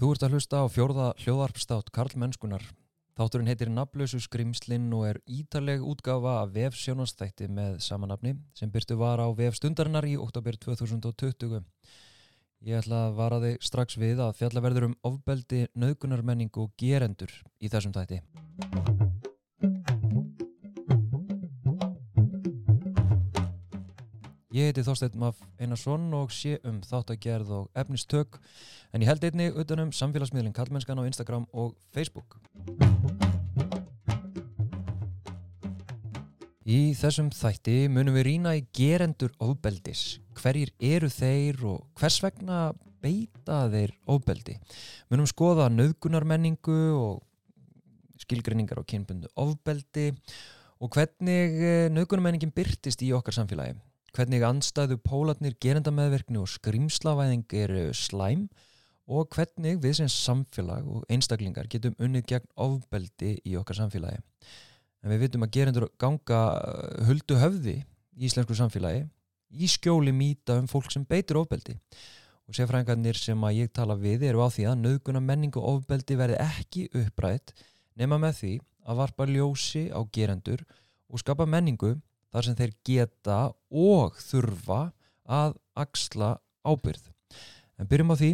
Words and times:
Þú 0.00 0.14
ert 0.14 0.22
að 0.24 0.32
hlusta 0.32 0.58
á 0.64 0.72
fjórða 0.72 1.06
hljóðarpstátt 1.20 1.90
Karl 1.92 2.14
Mennskunar. 2.16 2.62
Þátturinn 3.20 3.50
heitir 3.50 3.68
Naflösu 3.68 4.16
skrimslinn 4.24 4.86
og 4.96 5.02
er 5.10 5.18
ítaleg 5.28 5.84
útgafa 5.84 6.38
af 6.40 6.54
vef 6.54 6.78
sjónastætti 6.80 7.50
með 7.52 7.76
samanafni 7.84 8.32
sem 8.56 8.72
byrtu 8.72 8.96
var 8.96 9.20
á 9.20 9.28
vef 9.36 9.60
stundarinnar 9.60 10.08
í 10.08 10.16
oktober 10.16 10.56
2020. 10.56 11.60
Ég 12.64 12.80
ætla 12.80 13.10
að 13.10 13.20
vara 13.20 13.44
þig 13.44 13.60
strax 13.60 14.00
við 14.00 14.24
að 14.24 14.40
fjalla 14.40 14.64
verður 14.64 14.88
um 14.88 14.98
ofbeldi, 15.04 15.66
nöðgunarmenning 15.76 16.56
og 16.56 16.72
gerendur 16.80 17.36
í 17.60 17.68
þessum 17.68 17.92
tætti. 17.92 18.22
Ég 24.50 24.66
heiti 24.66 24.82
Þorstein 24.82 25.14
Maf 25.14 25.38
Einarsson 25.62 26.08
og 26.18 26.32
sé 26.34 26.56
um 26.66 26.80
þáttagerð 26.82 27.50
og 27.54 27.66
efnistök 27.78 28.40
en 28.90 29.04
ég 29.04 29.06
held 29.06 29.22
einni 29.22 29.44
utanum 29.54 29.92
samfélagsmiðlinn 29.94 30.56
Kallmennskan 30.56 30.98
á 30.98 31.06
Instagram 31.06 31.44
og 31.54 31.76
Facebook. 31.94 32.34
Í 36.66 36.80
þessum 36.98 37.28
þætti 37.30 37.76
munum 37.94 38.16
við 38.18 38.26
rýna 38.26 38.56
í 38.58 38.64
gerendur 38.74 39.30
ofbeldis. 39.38 40.18
Hverjir 40.34 40.72
eru 40.82 41.10
þeir 41.14 41.62
og 41.70 41.84
hvers 42.00 42.16
vegna 42.24 42.72
beita 42.98 43.68
þeir 43.70 43.94
ofbeldi? 44.10 44.56
Munum 45.14 45.28
skoða 45.30 45.68
nöðgunarmenningu 45.76 46.80
og 46.96 48.24
skilgrinningar 48.24 48.82
á 48.82 48.90
kynbundu 48.90 49.30
ofbeldi 49.38 50.08
og 50.82 50.90
hvernig 50.90 51.54
nöðgunarmenningin 51.94 52.50
byrtist 52.50 53.06
í 53.06 53.12
okkar 53.14 53.38
samfélagi. 53.38 53.78
Hvernig 54.10 54.42
anstæðu 54.42 54.96
pólatnir 55.04 55.54
gerendameðverkni 55.62 56.40
og 56.40 56.48
skrimslavæðing 56.50 57.52
eru 57.54 57.82
slæm 57.94 58.48
og 59.10 59.28
hvernig 59.34 59.78
við 59.82 60.00
sem 60.00 60.10
samfélag 60.10 60.86
og 60.90 61.04
einstaklingar 61.10 61.68
getum 61.70 61.94
unnið 62.02 62.26
gegn 62.32 62.50
ofbeldi 62.58 63.36
í 63.46 63.54
okkar 63.58 63.78
samfélagi. 63.78 64.18
En 65.02 65.14
við 65.14 65.24
vitum 65.24 65.46
að 65.46 65.54
gerendur 65.56 65.88
ganga 65.98 66.40
huldu 67.06 67.38
höfði 67.38 67.76
í 67.80 68.26
íslensku 68.26 68.58
samfélagi 68.58 69.06
í 69.50 69.70
skjóli 69.70 70.14
mýta 70.14 70.58
um 70.60 70.68
fólk 70.70 70.90
sem 70.90 71.06
beitur 71.06 71.40
ofbeldi. 71.44 71.78
Og 72.50 72.58
sérfrængarnir 72.58 73.18
sem 73.18 73.46
að 73.46 73.62
ég 73.62 73.72
tala 73.74 73.94
við 73.94 74.26
eru 74.30 74.42
á 74.42 74.50
því 74.50 74.66
að 74.72 74.80
nöðguna 74.82 75.22
menning 75.22 75.54
og 75.54 75.68
ofbeldi 75.76 76.18
verði 76.18 76.42
ekki 76.42 76.88
upprætt 76.98 77.54
nema 77.94 78.18
með 78.18 78.38
því 78.42 78.54
að 78.90 79.02
varpa 79.04 79.26
ljósi 79.30 79.86
á 79.94 80.02
gerendur 80.10 80.66
og 81.10 81.22
skapa 81.22 81.46
menningu 81.46 81.94
þar 82.30 82.46
sem 82.46 82.56
þeir 82.58 82.74
geta 82.86 83.38
og 83.70 84.18
þurfa 84.22 84.80
að 85.30 85.56
axla 85.78 86.34
ábyrð. 86.66 87.10
En 87.78 87.88
byrjum 87.90 88.14
á 88.14 88.16
því 88.20 88.30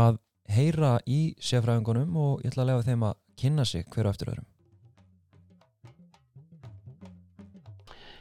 að 0.00 0.20
heyra 0.50 0.92
í 1.06 1.20
sérfræðingunum 1.42 2.16
og 2.18 2.44
ég 2.44 2.52
ætla 2.52 2.64
að 2.64 2.70
lega 2.70 2.86
þeim 2.88 3.06
að 3.08 3.18
kynna 3.40 3.66
sig 3.66 3.86
hverju 3.90 4.12
eftir 4.12 4.32
öðrum. 4.32 4.48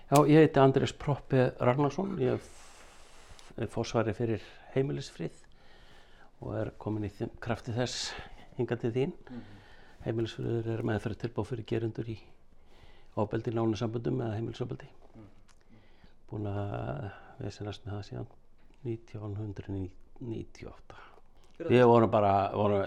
Já, 0.10 0.18
ég 0.26 0.42
heiti 0.42 0.62
Andrés 0.62 0.94
Proppi 0.98 1.44
Ragnarsson, 1.62 2.16
ég 2.22 2.40
er 3.60 3.70
fórsvari 3.70 4.16
fyrir 4.18 4.42
heimilisfrið 4.74 5.36
og 6.42 6.56
er 6.58 6.72
komin 6.82 7.06
í 7.06 7.12
krafti 7.44 7.76
þess 7.76 8.10
hingað 8.58 8.86
til 8.86 8.94
þín. 8.96 9.14
Mm 9.14 9.38
-hmm. 9.38 9.58
Heimilisfriður 10.06 10.72
er 10.74 10.84
meðferð 10.88 11.20
tilbúið 11.20 11.50
fyrir 11.50 11.66
gerundur 11.66 12.10
í 12.10 12.18
ofbeldi, 13.20 13.52
nánasamböndum 13.52 14.22
eða 14.22 14.38
heimilisofbeldi 14.40 14.88
búin 16.30 16.46
að 16.50 17.10
vesenast 17.40 17.86
með 17.86 17.94
það 17.96 18.08
síðan 18.10 18.30
1998 18.88 21.10
við 21.68 21.86
vorum 21.90 22.12
bara 22.12 22.34
vorum, 22.56 22.86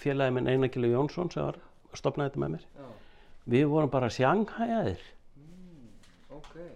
félagi 0.00 0.34
minn 0.36 0.50
Einarkilu 0.50 0.90
Jónsson 0.92 1.30
sem 1.32 1.46
var 1.46 1.60
stopnaði 1.96 2.32
þetta 2.32 2.42
með 2.42 2.50
mér 2.56 2.66
já. 2.66 2.88
við 3.54 3.64
vorum 3.72 3.92
bara 3.92 4.10
sjanghæðir 4.12 5.06
mm, 5.38 5.86
okay. 6.36 6.68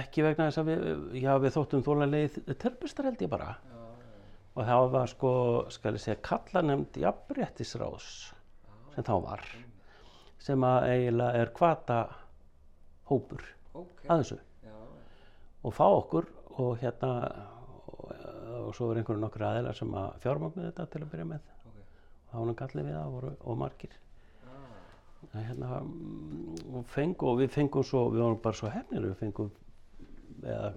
ekki 0.00 0.26
vegna 0.26 0.50
þess 0.50 0.60
að 0.60 0.68
við, 0.68 0.84
já, 1.22 1.30
við 1.40 1.56
þóttum 1.56 1.86
þólanlegið 1.86 2.52
törpustar 2.60 3.08
held 3.08 3.24
ég 3.24 3.32
bara 3.32 3.54
já, 3.54 3.72
já. 3.72 4.12
og 4.52 4.70
það 4.72 4.90
var 4.96 5.14
sko 5.14 5.32
skal 5.72 5.94
ég 5.96 6.04
segja 6.04 6.20
kallanemnd 6.28 7.00
jafnréttisráðs 7.06 8.12
sem 8.94 9.06
þá 9.06 9.14
var 9.24 9.48
sem 10.40 10.60
að 10.66 10.90
eiginlega 10.92 11.40
er 11.40 11.56
kvata 11.56 12.00
hópur 13.08 13.42
okay. 13.72 14.08
að 14.08 14.24
þessu 14.24 14.40
og 15.62 15.74
fá 15.76 15.86
okkur 15.86 16.28
og 16.60 16.76
hérna 16.80 17.10
og, 17.86 18.12
og 18.66 18.70
svo 18.76 18.90
er 18.90 19.00
einhverju 19.00 19.20
nokkur 19.20 19.44
aðeila 19.46 19.74
sem 19.76 19.92
að 19.96 20.14
fjármagnu 20.24 20.68
þetta 20.68 20.86
til 20.92 21.02
að 21.02 21.10
byrja 21.12 21.26
með 21.32 21.50
okay. 21.70 21.82
og 21.82 22.30
þá 22.30 22.36
var 22.36 22.46
hann 22.46 22.60
gallið 22.60 22.88
við 22.88 22.96
það 22.96 23.12
voru, 23.16 23.32
og 23.40 23.60
margir 23.60 23.98
ah. 24.46 25.36
hérna, 25.36 25.82
og, 26.72 26.80
fengu, 26.94 27.28
og 27.32 27.42
við 27.42 27.52
fengum 27.58 27.86
svo 27.86 28.06
við 28.14 28.24
vorum 28.24 28.42
bara 28.44 28.60
svo 28.60 28.72
hefnir 28.72 29.06
við 29.10 29.16
fengum 29.20 29.52
eða, 30.40 30.72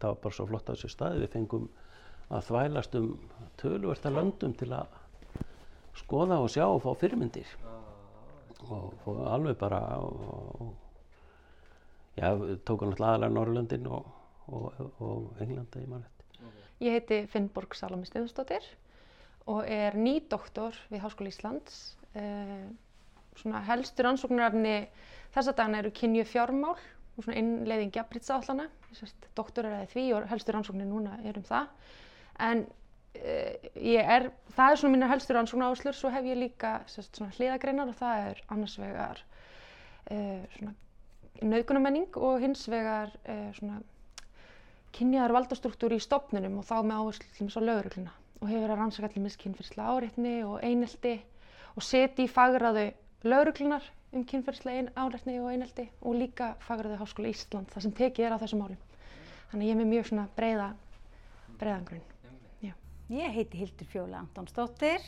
það 0.00 0.08
var 0.10 0.22
bara 0.26 0.38
svo 0.38 0.48
flott 0.52 0.70
á 0.70 0.72
þessu 0.74 0.92
staði 0.92 1.24
við 1.24 1.34
fengum 1.38 1.68
að 2.26 2.48
þvælast 2.48 2.96
um 2.98 3.10
tölversta 3.60 4.12
löndum 4.12 4.56
til 4.58 4.72
að 4.74 5.02
skoða 5.96 6.42
og 6.42 6.50
sjá 6.52 6.66
og 6.66 6.82
fá 6.84 6.90
fyrirmyndir 7.00 7.48
ah. 7.64 7.80
og, 8.68 8.92
og 9.08 9.22
alveg 9.30 9.56
bara 9.60 9.80
og 10.02 10.74
já, 12.16 12.30
við 12.36 12.60
tókum 12.68 12.92
alltaf 12.92 13.08
aðalega 13.10 13.32
Norrlöndin 13.32 13.88
og 13.92 14.12
og, 14.48 14.72
og 15.02 15.42
Englanda 15.42 15.82
í 15.82 15.88
mannett. 15.90 16.26
Okay. 16.36 16.66
Ég 16.86 16.98
heiti 16.98 17.20
Finnborg 17.30 17.76
Salami 17.76 18.08
Stefansdóttir 18.08 18.66
og 19.46 19.62
er 19.70 19.96
nýdoktor 19.98 20.76
við 20.90 21.04
Háskóli 21.04 21.32
Íslands. 21.32 21.96
Eh, 22.18 22.66
svona 23.36 23.62
helstur 23.66 24.08
ansóknarafni 24.10 24.78
þessa 25.34 25.54
dagina 25.56 25.82
eru 25.82 25.92
kynju 25.94 26.24
fjármál 26.28 26.74
og 26.76 27.24
svona 27.24 27.38
innleiðing 27.40 27.94
jafnbrytsállana. 27.96 28.68
Doktor 29.36 29.68
er 29.68 29.82
að 29.82 29.92
því 29.94 30.08
og 30.16 30.26
helstur 30.30 30.58
ansóknir 30.58 30.88
núna 30.88 31.18
er 31.24 31.38
um 31.38 31.46
það. 31.46 31.70
En 32.46 32.64
eh, 33.14 33.70
er, 34.02 34.30
það 34.56 34.72
er 34.72 34.80
svona 34.80 34.96
mínar 34.96 35.12
helstur 35.14 35.40
ansóknar 35.40 35.74
áslur, 35.74 35.96
svo 35.96 36.12
hef 36.12 36.28
ég 36.28 36.40
líka 36.40 36.78
sérst, 36.90 37.16
svona 37.16 37.34
hliðagreinar 37.36 37.92
og 37.92 37.98
það 38.00 38.30
er 38.30 38.42
annars 38.52 38.76
vegar 38.80 39.22
eh, 40.10 40.44
svona 40.56 40.74
nauðgunamenning 41.44 42.16
og 42.16 42.40
hins 42.44 42.64
vegar 42.72 43.12
eh, 43.24 43.52
svona 43.56 43.80
kynjaðar 44.96 45.34
valdastruktúr 45.36 45.96
í 45.96 46.00
stopnunum 46.02 46.60
og 46.60 46.66
þá 46.68 46.76
með 46.82 47.02
áherslu 47.02 47.48
að 47.48 47.68
laurugluna 47.68 48.14
og 48.40 48.48
hefur 48.48 48.62
verið 48.62 48.74
að 48.74 48.80
rannsaka 48.80 49.08
allir 49.08 49.24
miskynferðslega 49.26 49.92
áreitni 49.92 50.34
og 50.44 50.56
einelti 50.64 51.14
og 51.76 51.84
seti 51.84 52.26
í 52.26 52.32
fagraðu 52.32 52.86
lauruglunar 53.26 53.86
um 54.16 54.24
kynferðslega 54.28 54.92
áreitni 54.96 55.38
og 55.40 55.52
einelti 55.52 55.86
og 56.02 56.18
líka 56.20 56.54
fagraðu 56.66 56.98
Háskóla 57.00 57.32
Ísland 57.32 57.72
þar 57.72 57.86
sem 57.86 57.94
tekið 57.96 58.28
er 58.28 58.36
á 58.36 58.42
þessum 58.42 58.64
málum. 58.64 58.82
Þannig 59.52 59.70
ég 59.70 59.76
er 59.76 59.80
með 59.80 59.90
mjög 59.92 60.10
svona 60.10 60.28
breiða, 60.36 60.68
breiðangrunn. 61.60 62.12
Ég 63.06 63.36
heiti 63.36 63.60
Hildur 63.60 63.86
Fjóla 63.86 64.18
Antonsdóttir 64.18 65.04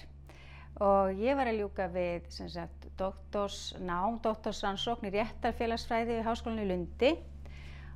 og 0.79 1.19
ég 1.19 1.35
var 1.35 1.49
að 1.51 1.57
ljúka 1.59 1.89
við 1.91 2.29
sagt, 2.31 2.85
doktorsnám, 3.01 4.21
doktorsrannsókn 4.23 5.09
í 5.09 5.11
réttarfélagsfræði 5.17 6.13
við 6.13 6.29
Háskólinni 6.29 6.63
í 6.63 6.71
Lundi 6.71 7.11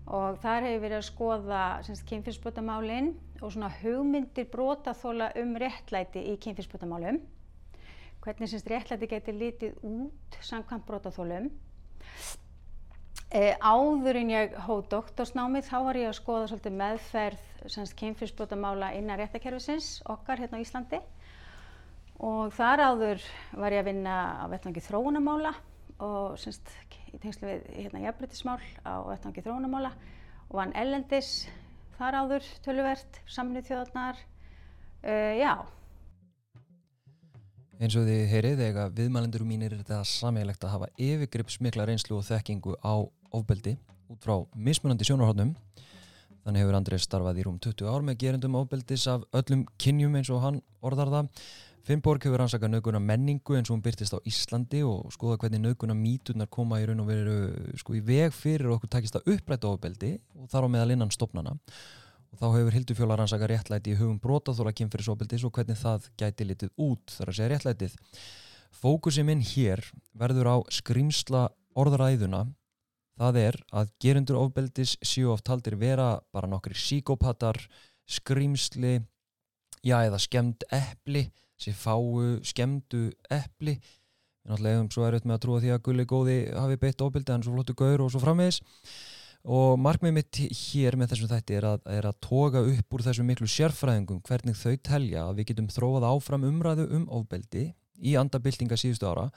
og 0.07 0.39
þar 0.43 0.67
hefur 0.67 0.83
verið 0.83 0.99
að 0.99 1.09
skoða 1.09 1.65
kynfyrsbrotamálinn 2.11 3.13
og 3.41 3.53
svona 3.55 3.71
hugmyndir 3.83 4.49
brotaþóla 4.51 5.31
um 5.43 5.55
réttlæti 5.63 6.25
í 6.33 6.39
kynfyrsbrotamálum 6.43 7.21
hvernig 8.23 8.51
semst 8.51 8.71
réttlæti 8.71 9.11
getur 9.11 9.39
litið 9.39 9.79
út 9.87 10.41
samkvæmt 10.43 10.87
brotaþólum 10.87 11.49
e, 13.33 13.55
áður 13.59 14.21
en 14.21 14.31
ég 14.35 14.59
hóð 14.67 14.85
doktorsnámið 14.93 15.67
þá 15.71 15.77
var 15.87 15.99
ég 15.99 16.11
að 16.11 16.19
skoða 16.21 16.51
svolítið 16.51 16.79
meðferð 16.83 17.49
kynfyrsbrotamála 18.03 18.93
innan 18.99 19.21
réttakerfisins 19.21 20.01
okkar 20.11 20.43
hérna 20.43 20.59
á 20.59 20.65
Íslandi. 20.65 20.99
Og 22.23 22.53
þar 22.55 22.85
áður 22.91 23.23
var 23.59 23.75
ég 23.75 23.83
að 23.83 23.89
vinna 23.91 24.17
á 24.43 24.45
vettvangi 24.51 24.83
þróunamála 24.85 25.55
og 26.03 26.39
semst 26.39 26.71
í 27.13 27.21
tengslu 27.23 27.49
við 27.49 27.69
hérna 27.77 28.03
jafnbrytismál 28.07 28.59
á 28.85 28.95
öttangi 29.13 29.45
þróunamála 29.45 29.93
og 30.49 30.59
vann 30.59 30.75
ellendis 30.79 31.47
þar 31.99 32.19
áður 32.23 32.49
töluvert, 32.65 33.21
saminuð 33.29 33.69
þjóðarnar, 33.69 34.19
uh, 35.05 35.33
já. 35.39 35.53
Eins 37.83 37.97
og 37.99 38.07
þið 38.07 38.21
heyrið 38.31 38.61
þegar 38.63 38.93
viðmælendur 38.95 39.45
mínir 39.47 39.73
er 39.75 39.83
þetta 39.83 40.05
sammeilegt 40.07 40.65
að 40.65 40.75
hafa 40.77 40.91
yfirgripsmikla 41.03 41.87
reynslu 41.89 42.19
og 42.19 42.27
þekkingu 42.29 42.77
á 42.79 42.95
ofbeldi 43.35 43.75
út 44.13 44.23
frá 44.23 44.37
mismunandi 44.55 45.09
sjónarhóttnum. 45.09 45.55
Þannig 46.43 46.65
hefur 46.65 46.77
Andrés 46.79 47.05
starfað 47.07 47.39
í 47.39 47.45
rúm 47.47 47.59
20 47.63 47.91
ár 47.91 48.05
með 48.07 48.19
gerendum 48.23 48.57
ofbeldis 48.59 49.07
af 49.11 49.25
öllum 49.35 49.65
kynjum 49.83 50.15
eins 50.19 50.31
og 50.35 50.43
hann 50.43 50.63
orðar 50.83 51.11
það. 51.11 51.29
Finnborg 51.83 52.23
hefur 52.23 52.39
rannsakað 52.39 52.71
nöguna 52.77 53.01
menningu 53.03 53.57
eins 53.59 53.71
og 53.71 53.75
hún 53.75 53.83
byrtist 53.83 54.15
á 54.15 54.23
Íslandi 54.29 54.85
og 54.87 55.11
skoða 55.15 55.41
hvernig 55.43 55.65
nöguna 55.65 55.97
míturnar 55.99 56.51
koma 56.51 56.79
í 56.79 56.87
raun 56.87 57.03
og 57.03 57.09
veru 57.11 57.35
sko, 57.81 57.97
í 57.99 58.03
veg 58.07 58.31
fyrir 58.37 58.71
okkur 58.77 58.93
takist 58.93 59.19
að 59.19 59.33
uppræta 59.35 59.73
ofbeldi 59.73 60.13
og 60.39 60.47
þar 60.53 60.69
á 60.71 60.73
meðal 60.77 60.95
innan 60.95 61.11
stopnana 61.11 61.57
og 62.33 62.39
þá 62.39 62.47
hefur 62.55 62.77
Hildur 62.77 62.99
Fjóla 63.01 63.19
rannsaka 63.19 63.51
réttlæti 63.51 63.93
í 63.93 63.99
hugum 63.99 64.21
brotaþóla 64.23 64.73
kynferðisofbeldis 64.79 65.45
og 65.49 65.53
hvernig 65.59 65.81
það 65.83 66.09
gæti 66.23 66.47
litið 66.49 66.73
út 66.87 67.17
þar 67.17 67.33
að 67.33 67.39
segja 67.39 67.51
réttlætið. 67.53 67.99
Fókusi 68.73 69.27
minn 69.27 69.43
hér 69.45 69.83
verður 70.17 70.55
á 70.55 70.57
skrýmsla 70.73 71.49
orðræðuna 71.77 72.47
það 73.21 73.39
er 73.43 73.59
að 73.75 73.93
gerundur 74.03 74.41
ofbeldis 74.41 74.97
séu 75.05 75.33
oft 75.35 75.51
haldir 75.51 75.77
vera 75.81 76.15
bara 76.33 76.49
nokkri 76.51 76.77
síkópatar, 76.79 77.59
skrýmsli, 78.09 79.01
já 79.85 79.97
eða 80.07 80.21
skemmt 80.23 80.67
eppli, 80.73 81.27
sem 81.63 81.77
fáu 81.77 82.39
skemmtu 82.47 83.09
eppli 83.31 83.79
náttúrulega 84.43 84.79
hefum 84.79 84.91
svo 84.91 85.07
erfitt 85.07 85.27
með 85.29 85.37
að 85.37 85.43
trúa 85.45 85.63
því 85.63 85.73
að 85.73 85.83
gulli 85.87 86.07
góði 86.11 86.37
hafi 86.51 86.79
beitt 86.83 87.03
ofbeldi 87.05 87.35
en 87.35 87.45
svo 87.47 87.55
flottu 87.55 87.77
gaur 87.79 88.03
og 88.03 88.11
svo 88.11 88.23
framvegis 88.23 88.59
og 89.43 89.79
markmið 89.83 90.15
mitt 90.15 90.41
hér 90.55 90.97
með 90.99 91.13
þessum 91.13 91.31
þætti 91.31 91.57
er 91.59 91.67
að, 91.67 91.87
er 91.91 92.07
að 92.07 92.19
toga 92.23 92.63
upp 92.63 92.95
úr 92.95 93.05
þessum 93.07 93.27
miklu 93.31 93.49
sérfræðingum 93.51 94.23
hvernig 94.27 94.59
þau 94.59 94.77
telja 94.87 95.27
að 95.27 95.41
við 95.41 95.49
getum 95.51 95.71
þróað 95.71 96.09
áfram 96.11 96.47
umræðu 96.47 96.87
um 96.99 97.09
ofbeldi 97.11 97.69
í 98.03 98.15
andabildinga 98.19 98.79
síðustu 98.79 99.11
ára 99.11 99.29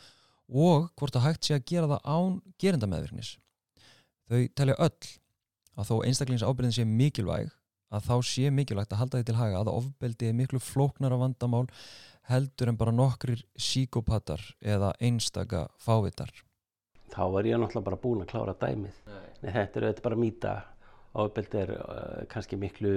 og 0.46 0.90
hvort 0.98 1.18
að 1.18 1.26
hægt 1.26 1.48
sé 1.48 1.58
að 1.58 1.66
gera 1.72 1.90
það 1.90 2.06
án 2.06 2.36
gerindameðvirknis. 2.62 3.32
Þau 4.30 4.42
telja 4.58 4.78
öll 4.86 5.10
að 5.76 5.90
þó 5.90 5.96
einstaklingsábyrðin 6.06 6.76
sé 6.78 6.86
mikilvæg 6.86 7.50
að 7.94 8.06
þá 8.10 8.16
sé 8.30 8.52
mikilvægt 8.54 8.94
að 8.94 9.02
halda 9.02 9.22
því 9.22 9.28
til 9.28 9.38
haga 9.40 9.62
að 9.62 9.74
ofbeldi 9.74 10.30
er 10.30 10.38
miklu 10.38 10.62
flóknara 10.62 11.18
vandamál 11.22 11.66
heldur 12.30 12.72
en 12.72 12.78
bara 12.78 12.94
nokkrir 12.96 13.44
síkopatar 13.58 14.42
eða 14.62 14.94
einstaka 15.00 15.68
fávitar. 15.82 16.32
Þá 17.14 17.24
var 17.32 17.48
ég 17.48 17.60
náttúrulega 17.62 17.86
bara 17.90 18.02
búin 18.02 18.24
að 18.24 18.32
klára 18.34 18.56
dæmið. 18.60 18.98
Nei, 19.44 19.52
þetta 19.54 19.80
er 19.82 19.88
bara 20.04 20.20
mýta. 20.20 20.56
Ofbeldi 21.16 21.62
er 21.62 21.72
uh, 21.78 22.26
kannski 22.28 22.58
miklu 22.60 22.96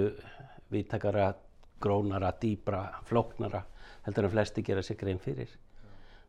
vittakara, 0.73 1.31
grónara, 1.79 2.33
dýbra, 2.41 2.83
flóknara 3.07 3.63
heldur 4.03 4.27
en 4.27 4.33
flesti 4.33 4.63
gera 4.65 4.83
sig 4.83 4.99
grein 4.99 5.21
fyrir. 5.23 5.53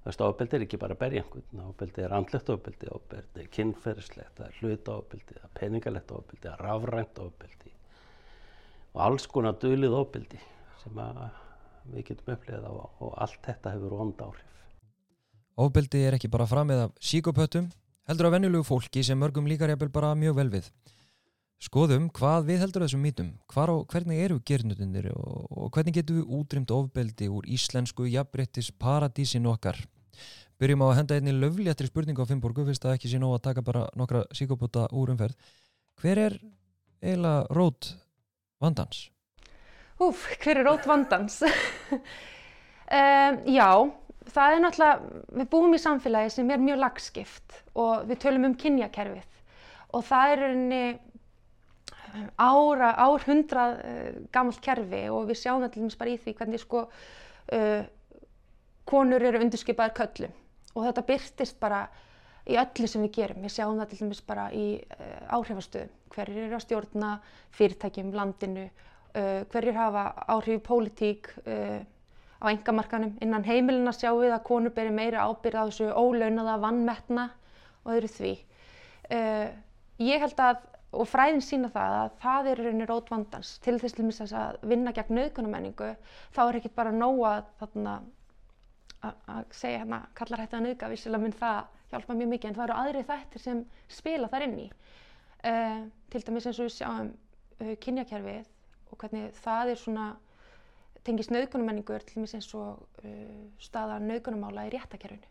Þú 0.00 0.08
veist, 0.08 0.23
ofbeldi 0.25 0.56
er 0.56 0.64
ekki 0.64 0.79
bara 0.81 0.94
að 0.94 1.02
berja 1.02 1.25
einhvern. 1.25 1.64
Ofbeldi 1.67 2.05
er 2.06 2.14
andlegt 2.17 2.52
ofbeldi, 2.55 2.93
ofbeldi 2.94 3.43
er 3.43 3.50
er 4.47 4.94
ofbeldi, 4.94 5.35
það 5.35 5.50
er 5.50 5.58
peningalegt 5.58 6.14
er 6.44 6.62
rafrænt 6.62 7.19
ofbeldi 7.19 7.75
og 8.94 9.02
alls 9.05 9.26
konar 9.31 9.58
dölið 9.62 9.94
ofbeldi 9.94 10.41
sem 10.82 10.99
við 11.88 12.06
getum 12.11 12.32
upplegað 12.35 12.69
á 12.69 12.73
og 12.77 13.12
allt 13.17 13.43
þetta 13.47 13.75
hefur 13.75 13.99
vonda 14.00 14.29
áhrif. 14.31 14.47
Ofbeldi 15.61 16.00
er 16.06 16.17
ekki 16.17 16.31
bara 16.32 16.49
framið 16.49 16.87
af 16.87 16.97
síkopötum, 17.05 17.69
heldur 18.09 18.29
af 18.29 18.35
vennulegu 18.37 18.65
fólki 18.65 19.03
sem 19.05 19.19
mörgum 19.21 19.49
líkar 19.50 19.73
jafnvel 19.73 19.93
bara 19.93 20.15
mjög 20.17 20.38
vel 20.38 20.50
við. 20.55 20.71
Skoðum 21.61 22.06
hvað 22.17 22.47
við 22.49 22.62
heldur 22.62 22.87
þessum 22.87 23.03
mítum, 23.05 23.32
hvar 23.53 23.69
og 23.69 23.82
hvernig 23.93 24.23
eru 24.25 24.38
gernutinir 24.49 25.11
og, 25.12 25.44
og 25.50 25.73
hvernig 25.75 25.99
getum 25.99 26.23
við 26.23 26.31
útrýmt 26.38 26.73
ofbeldi 26.73 27.29
úr 27.29 27.49
íslensku 27.53 28.09
jafnbrettis 28.09 28.71
paradísin 28.81 29.49
okkar. 29.50 29.76
Byrjum 30.61 30.85
á 30.85 30.87
að 30.88 30.97
henda 30.99 31.19
einni 31.19 31.37
löfléttri 31.37 31.88
spurningu 31.88 32.25
á 32.25 32.29
Finnborgu, 32.29 32.65
fyrst 32.65 32.85
að 32.85 32.97
ekki 32.97 33.12
sé 33.12 33.21
nóg 33.21 33.37
að 33.37 33.44
taka 33.50 33.65
bara 33.65 33.87
nokkra 33.97 34.25
síkopöta 34.37 34.88
úr 34.97 35.12
umferð. 35.12 35.37
Hver 36.00 36.25
er 36.25 36.37
eiginlega 37.05 37.47
rót 37.56 37.94
vandans? 38.61 39.06
Úf, 40.00 40.25
hver 40.41 40.62
er 40.62 40.64
rót 40.64 40.87
vandans? 40.88 41.43
um, 43.00 43.41
já, 43.52 43.69
það 44.32 44.55
er 44.55 44.62
náttúrulega, 44.64 45.20
við 45.43 45.50
búum 45.52 45.76
í 45.76 45.81
samfélagi 45.82 46.32
sem 46.37 46.50
er 46.55 46.62
mjög 46.62 46.81
lagskipt 46.81 47.61
og 47.76 48.08
við 48.08 48.23
tölum 48.25 48.49
um 48.49 48.56
kynjakerfið 48.56 49.29
og 49.97 50.05
það 50.06 50.35
er 50.35 50.44
einni 50.49 50.82
ára, 52.41 52.91
árhundrað 53.05 53.76
uh, 53.85 54.11
gammalt 54.32 54.61
kerfi 54.64 55.05
og 55.12 55.29
við 55.31 55.43
sjáum 55.43 55.67
dæmis 55.69 55.99
bara 56.00 56.14
í 56.14 56.19
því 56.20 56.37
hvernig 56.38 56.62
sko 56.62 56.85
uh, 56.88 57.82
konur 58.88 59.23
eru 59.23 59.43
undirskipaðar 59.44 59.97
köllum 60.00 60.35
og 60.75 60.87
þetta 60.87 61.08
byrtist 61.12 61.61
bara 61.61 61.85
í 62.50 62.56
öllu 62.58 62.88
sem 62.88 63.02
við 63.05 63.17
gerum. 63.19 63.43
Við 63.44 63.52
sjáum 63.58 63.79
það 63.79 63.91
til 63.91 63.99
dæmis 64.05 64.23
bara 64.26 64.49
í 64.56 64.67
uh, 64.81 65.37
áhrifastöðum, 65.37 65.93
hverjir 66.14 66.47
eru 66.47 66.56
að 66.56 66.64
stjórna 66.64 67.17
fyrirtækjum, 67.58 68.14
landinu, 68.17 68.70
uh, 69.15 69.43
hverjir 69.53 69.77
hafa 69.77 70.05
áhrif 70.31 70.61
í 70.61 70.65
pólitík 70.67 71.31
uh, 71.45 71.81
á 72.41 72.45
engamarkanum. 72.51 73.17
Innan 73.25 73.47
heimilina 73.47 73.93
sjáum 73.97 74.23
við 74.23 74.35
að 74.37 74.47
konur 74.49 74.75
beri 74.77 74.93
meira 74.95 75.27
ábyrð 75.29 75.61
á 75.61 75.65
þessu 75.69 75.91
ólaunaða, 75.93 76.59
vannmetna 76.62 77.27
og 77.85 77.95
öðru 77.97 78.11
því. 78.15 78.35
Ég 80.01 80.23
held 80.23 80.39
að, 80.41 80.62
og 80.97 81.09
fræðin 81.11 81.43
sína 81.45 81.69
það, 81.75 81.97
að 81.99 82.15
það 82.23 82.49
er 82.49 82.62
rauninni 82.62 82.87
rót 82.89 83.11
vandans. 83.12 83.51
Til 83.65 83.75
þess 83.83 83.97
til 83.99 84.07
þess 84.09 84.33
að 84.33 84.62
vinna 84.71 84.95
gegn 84.97 85.19
nauðgunamenningu, 85.19 85.91
þá 86.33 86.41
er 86.47 86.61
ekki 86.61 86.73
bara 86.79 86.95
nóga 86.95 87.35
þarna 87.61 87.99
að 89.03 89.45
segja 89.57 89.83
hérna, 89.83 90.01
kallar 90.17 90.45
hætti 90.45 90.57
að 90.57 90.65
nauðga, 90.67 90.91
vissilega 90.93 91.25
mun 91.25 91.37
það 91.37 91.61
hjálpa 91.91 92.17
mjög 92.17 92.31
mikið 92.35 92.51
en 92.51 92.57
það 92.57 92.65
eru 92.67 92.79
aðri 92.79 93.03
þættir 93.09 93.43
sem 93.43 93.61
spila 93.91 94.31
þar 94.31 94.47
inn 94.47 94.57
í. 94.61 94.69
Uh, 95.41 95.85
til 96.12 96.21
dæmis 96.27 96.47
eins 96.47 96.59
og 96.61 96.67
við 96.69 96.75
sjáum 96.75 97.12
uh, 97.65 97.75
kynjakerfið 97.81 98.49
og 98.91 99.01
hvernig 99.01 99.31
það 99.41 99.73
er 99.73 99.81
svona 99.81 100.07
tengist 101.07 101.33
nauðgunumenningur 101.33 102.05
til 102.05 102.19
dæmis 102.19 102.37
eins 102.37 102.51
og 102.59 102.83
uh, 103.05 103.45
staða 103.63 104.01
nauðgunumála 104.05 104.67
í 104.69 104.75
réttakerfinu. 104.75 105.31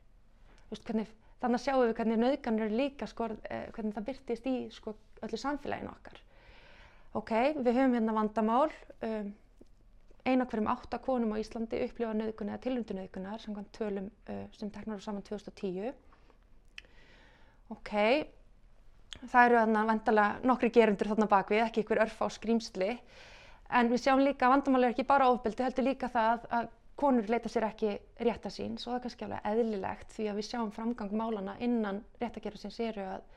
Þannig 1.40 1.56
að 1.56 1.64
sjáum 1.64 1.84
við 1.86 1.94
hvernig 1.98 2.20
nauðganur 2.20 2.66
eru 2.66 2.80
líka 2.82 3.08
sko, 3.08 3.30
hvernig 3.76 3.96
það 3.96 4.08
byrtist 4.10 4.50
í 4.50 4.56
sko, 4.76 4.96
öllu 5.24 5.40
samfélaginu 5.40 5.94
okkar. 5.94 6.18
Ok, 7.18 7.32
við 7.58 7.80
höfum 7.80 7.96
hérna 7.96 8.16
vandamál. 8.18 8.68
Um, 9.06 9.32
eina 10.28 10.46
hverjum 10.46 10.68
átta 10.70 11.00
konum 11.02 11.32
á 11.34 11.42
Íslandi 11.42 11.80
upplifa 11.86 12.12
nauðgun 12.14 12.52
eða 12.52 12.62
tilundu 12.66 12.98
nauðgunar 12.98 13.42
samkvæmt 13.42 13.72
tölum 13.74 14.10
sem 14.60 14.70
teknar 14.70 15.00
á 15.00 15.02
saman 15.02 15.24
2010 15.26 15.94
ok, 17.74 17.92
það 19.30 19.44
eru 19.46 19.60
þarna 19.60 19.84
vantalega 19.90 20.48
nokkri 20.50 20.72
gerundur 20.74 21.12
þarna 21.12 21.30
bakvið, 21.30 21.64
ekki 21.66 21.84
ykkur 21.84 22.02
örf 22.06 22.22
á 22.26 22.28
skrýmsli, 22.34 22.92
en 23.69 23.89
við 23.92 24.04
sjáum 24.04 24.24
líka 24.24 24.48
að 24.48 24.56
vandamáli 24.56 24.89
er 24.89 24.95
ekki 24.95 25.07
bara 25.07 25.30
ofbeldi, 25.30 25.66
heldur 25.66 25.88
líka 25.88 26.10
það 26.12 26.45
að 26.57 26.69
konur 27.00 27.30
leita 27.31 27.50
sér 27.51 27.69
ekki 27.69 27.94
rétta 28.27 28.51
síns 28.51 28.83
og 28.86 28.92
það 28.92 28.98
er 28.98 29.04
kannski 29.06 29.27
alveg 29.27 29.50
eðlilegt 29.51 30.16
því 30.16 30.25
að 30.30 30.39
við 30.39 30.48
sjáum 30.50 30.71
framgang 30.75 31.13
málana 31.16 31.56
innan 31.63 32.01
réttagerðarsins 32.19 32.80
eru 32.83 33.06
að, 33.06 33.27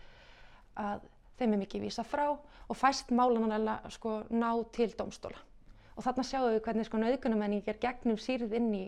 að 0.82 1.04
þeim 1.38 1.54
er 1.54 1.62
mikið 1.62 1.86
vísa 1.86 2.04
frá 2.06 2.26
og 2.32 2.78
fæst 2.78 3.12
málana 3.14 3.78
sko, 3.92 4.22
ná 4.30 4.50
til 4.74 4.90
domstóla. 4.98 5.38
Og 5.96 6.04
þarna 6.06 6.24
sjáum 6.24 6.50
við 6.54 6.62
hvernig 6.64 6.88
sko, 6.88 7.00
nauðgunamenning 7.02 7.68
er 7.68 7.80
gegnum 7.82 8.18
sýrið 8.20 8.54
inn 8.56 8.70
í, 8.74 8.84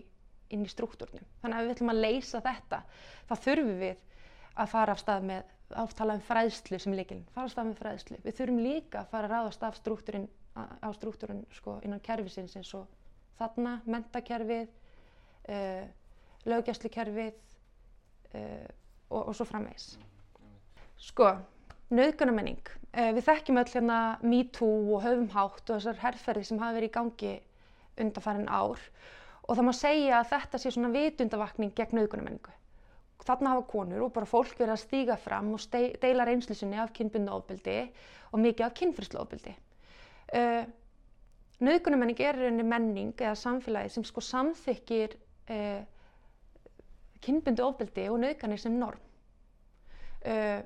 í 0.49 0.59
struktúrnum. 0.71 1.25
Þannig 1.43 1.57
að 1.57 1.67
við 1.67 1.75
ætlum 1.75 1.93
að 1.93 2.01
leysa 2.01 2.41
þetta, 2.45 2.81
þá 3.29 3.35
þurfum 3.45 3.75
við 3.83 3.99
að 4.55 4.71
fara 4.71 4.95
af 4.95 5.03
stað 5.03 5.27
með, 5.29 5.51
áftala 5.75 6.15
um 6.17 6.23
fræðslu 6.25 6.79
sem 6.81 6.95
líkilinn, 6.97 7.27
fara 7.35 7.49
af 7.49 7.53
stað 7.53 7.69
með 7.69 7.79
fræðslu. 7.83 8.19
Við 8.25 8.39
þurfum 8.39 8.63
líka 8.63 9.03
að 9.03 9.11
fara 9.13 9.29
að 9.29 9.35
ráðast 9.35 9.65
af 9.67 9.77
struktúrin, 9.79 10.27
á 10.55 10.87
struktúrin 10.95 11.43
sko, 11.51 11.79
innan 11.83 12.01
kerfisins 12.03 12.55
eins 12.55 12.71
og 12.77 12.87
þarna, 13.39 13.79
mentakerfið, 13.91 14.69
uh, 15.51 15.83
löggjæslukerfið 16.47 17.33
uh, 17.35 18.67
og, 19.09 19.21
og 19.21 19.33
svo 19.35 19.47
framvegs. 19.49 19.95
Sko, 21.01 21.33
nöðgunamenning. 21.91 22.63
Uh, 22.95 23.11
við 23.17 23.27
þekkjum 23.27 23.61
öll 23.61 23.73
hérna 23.73 23.99
MeToo 24.23 24.95
og 24.95 25.03
höfumhátt 25.03 25.65
og 25.67 25.79
þessar 25.79 26.03
herrferði 26.05 26.47
sem 26.47 26.61
hafa 26.63 26.79
verið 26.79 26.91
í 26.91 26.95
gangi 26.95 27.33
undanfærin 27.95 28.51
ár 28.51 28.79
og 29.45 29.55
það 29.55 29.65
má 29.67 29.73
segja 29.77 30.19
að 30.19 30.31
þetta 30.33 30.59
sé 30.59 30.71
svona 30.73 30.91
vitundavakning 30.91 31.75
gegn 31.77 31.99
nöðgunamenningu 31.99 32.55
þarna 33.25 33.55
hafa 33.55 33.65
konur 33.69 34.05
og 34.05 34.13
bara 34.13 34.29
fólk 34.29 34.57
verið 34.59 34.75
að 34.75 34.81
stíga 34.83 35.17
fram 35.17 35.53
og 35.55 35.63
deila 36.01 36.25
reynslusinni 36.27 36.77
af 36.81 36.93
kynbundu 36.95 37.33
ofbeldi 37.33 37.77
og 38.31 38.41
mikið 38.43 38.65
af 38.67 38.75
kynfyrslu 38.77 39.21
ofbeldi. 39.21 39.55
Uh, 40.33 40.63
Nauðgunumenning 41.63 42.19
er 42.19 42.35
rauninni 42.35 42.65
menning 42.67 43.13
eða 43.15 43.35
samfélagi 43.39 43.93
sem 43.93 44.03
sko 44.03 44.19
samþykir 44.25 45.13
uh, 45.55 45.83
kynbundu 47.23 47.63
ofbeldi 47.63 48.09
og 48.11 48.19
nauðganir 48.19 48.59
sem 48.59 48.75
norm. 48.75 48.99
Uh, 50.25 50.59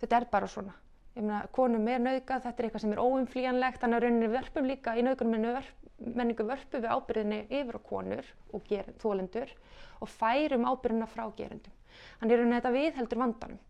þetta 0.00 0.16
er 0.16 0.26
bara 0.32 0.48
svona. 0.48 0.72
Ég 1.16 1.26
meina, 1.26 1.42
konum 1.52 1.88
er 1.90 2.00
nauðgað, 2.00 2.46
þetta 2.46 2.62
er 2.62 2.68
eitthvað 2.68 2.84
sem 2.86 2.94
er 2.94 3.02
óumflíjanlegt, 3.02 3.80
þannig 3.82 3.98
að 3.98 4.04
rauninni 4.06 4.30
verpum 4.32 4.68
líka 4.70 4.94
í 4.96 5.04
nauðgunumenningu 5.04 6.46
verpum 6.48 6.84
við 6.84 6.94
ábyrðinni 6.94 7.40
yfir 7.60 7.76
á 7.76 7.80
konur 7.90 8.32
og 8.54 8.72
þólendur 9.02 9.52
og 10.00 10.12
færum 10.14 10.68
ábyrðina 10.70 11.10
frá 11.10 11.26
gerendum. 11.36 11.74
Þannig 12.22 12.36
er 12.36 12.52
þetta 12.54 12.74
viðheldur 12.78 13.22
vandanum. 13.26 13.60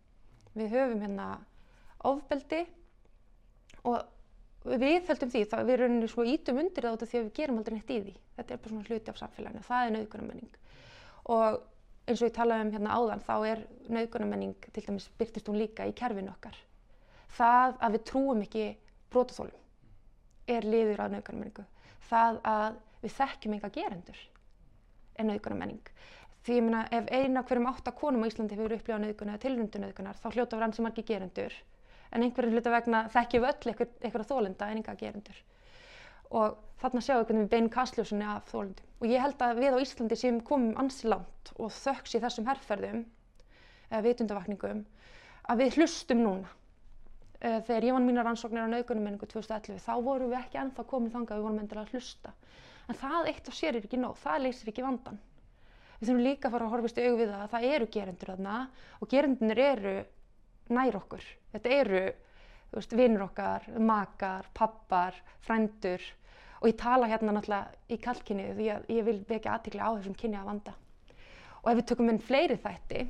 Við 0.55 0.77
höfum 0.77 1.03
hérna 1.03 1.29
ofbeldi 2.07 2.63
og 3.89 4.05
við 4.65 4.83
viðheldum 4.85 5.33
því, 5.33 5.43
það, 5.49 5.67
við 5.69 5.75
erum 5.79 5.99
svo 6.11 6.25
ítum 6.29 6.61
undir 6.61 6.87
það 6.87 6.97
út 6.97 7.05
af 7.05 7.11
því 7.11 7.19
að 7.19 7.27
við 7.27 7.37
gerum 7.39 7.61
aldrei 7.61 7.77
neitt 7.77 7.93
í 7.93 8.01
því. 8.01 8.15
Þetta 8.37 8.55
er 8.55 8.61
bara 8.61 8.73
svona 8.75 8.89
hluti 8.89 9.13
af 9.13 9.21
samfélaginu, 9.21 9.63
það 9.67 9.87
er 9.87 9.95
nauðgunarmenning. 9.95 10.59
Og 11.31 11.61
eins 12.11 12.21
og 12.21 12.29
ég 12.29 12.37
talaði 12.37 12.67
um 12.67 12.73
hérna 12.75 12.99
áðan, 12.99 13.25
þá 13.25 13.35
er 13.49 13.65
nauðgunarmenning, 13.97 14.69
til 14.75 14.85
dæmis 14.85 15.09
byrtist 15.21 15.49
hún 15.49 15.61
líka 15.61 15.89
í 15.89 15.95
kerfinu 15.97 16.33
okkar. 16.35 16.59
Það 17.37 17.77
að 17.81 17.97
við 17.97 18.07
trúum 18.11 18.45
ekki 18.45 18.67
brótaþólum 19.15 19.59
er 20.51 20.67
liður 20.67 21.05
að 21.05 21.17
nauðgunarmenningu. 21.17 21.67
Það 22.11 22.41
að 22.51 22.81
við 23.01 23.17
þekkjum 23.17 23.57
enga 23.57 23.73
gerendur 23.75 24.23
er 25.17 25.29
nauðgunarmenning. 25.29 25.93
Því 26.45 26.57
ég 26.57 26.65
meina 26.65 26.85
ef 26.97 27.09
eina 27.13 27.43
hverjum 27.45 27.69
átta 27.69 27.93
konum 27.97 28.25
á 28.25 28.29
Íslandi 28.31 28.57
hefur 28.57 28.75
upplifað 28.77 29.03
nauðgun 29.05 29.33
eða 29.33 29.43
tilrundu 29.45 29.81
nauðgunar 29.83 30.21
þá 30.21 30.29
hljóta 30.33 30.61
en 32.11 32.25
einhverjum 32.27 32.57
hluta 32.57 32.73
vegna 32.75 33.05
þekkjum 33.15 33.45
við 33.45 33.51
öll 33.51 33.75
einhverja 33.75 34.29
þólenda 34.31 34.69
en 34.69 34.81
enga 34.81 34.95
gerendur. 34.99 35.41
Og 36.31 36.59
þarna 36.83 37.03
sjáum 37.05 37.21
við 37.21 37.27
hvernig 37.31 37.45
við 37.47 37.53
beinum 37.55 37.73
kastljósunni 37.75 38.29
af 38.31 38.51
þólendum. 38.51 38.87
Og 39.01 39.11
ég 39.11 39.25
held 39.25 39.43
að 39.43 39.61
við 39.63 39.77
á 39.77 39.83
Íslandi 39.83 40.19
sem 40.19 40.41
komum 40.47 40.79
ansi 40.81 41.09
langt 41.11 41.53
og 41.57 41.73
þöks 41.75 42.17
í 42.17 42.23
þessum 42.23 42.49
herrferðum 42.51 43.05
eða 43.91 44.03
vitundavakningum 44.07 44.85
að 45.51 45.65
við 45.65 45.79
hlustum 45.81 46.23
núna. 46.25 46.51
Eh, 47.41 47.59
þegar 47.65 47.87
ég 47.89 47.97
vann 47.97 48.07
mína 48.07 48.23
rannsóknir 48.27 48.69
á 48.69 48.73
nauðgunarmenningu 48.75 49.27
2011 49.31 49.81
þá 49.81 49.93
vorum 50.05 50.29
við 50.29 50.43
ekki 50.43 50.61
ennþá 50.61 50.85
komið 50.91 51.15
þangað 51.17 51.39
við 51.39 51.47
vorum 51.47 51.61
endilega 51.63 51.87
að 51.87 51.95
hlusta. 51.95 52.33
En 52.91 52.99
það 53.01 53.29
eitt 53.31 53.49
og 53.49 53.57
sér 53.57 53.79
er 53.79 53.87
ekki 53.87 54.01
nóg, 54.01 54.19
það 54.21 54.43
leysir 54.45 54.71
ekki 54.73 54.85
vandan. 54.85 55.21
Við 56.01 56.11
þurfum 56.11 56.25
líka 56.27 56.49
að 56.49 56.55
fara 56.55 56.67
að 56.67 56.75
horfast 56.75 57.01
í 57.01 57.07
auðvið 57.07 57.33
að 57.37 57.51
það 57.55 57.67
eru 57.71 57.89
gerendur 57.97 58.33
þarna 58.33 58.57
og 59.01 59.11
gerendunir 59.15 59.63
eru 59.65 59.95
nær 60.75 60.99
okkur. 61.01 61.25
Þetta 61.53 61.77
eru 61.77 62.03
vinnur 62.95 63.27
okkar, 63.27 63.67
makar, 63.79 64.47
pappar, 64.55 65.17
frændur 65.43 66.03
og 66.61 66.69
ég 66.69 66.77
tala 66.79 67.09
hérna 67.09 67.33
náttúrulega 67.35 67.73
í 67.89 67.99
kallkynni 68.05 68.51
því 68.55 68.69
að 68.75 68.93
ég 68.93 69.07
vil 69.07 69.19
vekja 69.29 69.57
aðtikli 69.57 69.81
á 69.81 69.91
þessum 69.97 70.17
kynni 70.19 70.39
að 70.39 70.51
vanda. 70.51 70.75
Og 71.63 71.73
ef 71.73 71.81
við 71.81 71.89
tökum 71.91 72.13
inn 72.13 72.23
fleiri 72.23 72.57
þætti, 72.61 73.05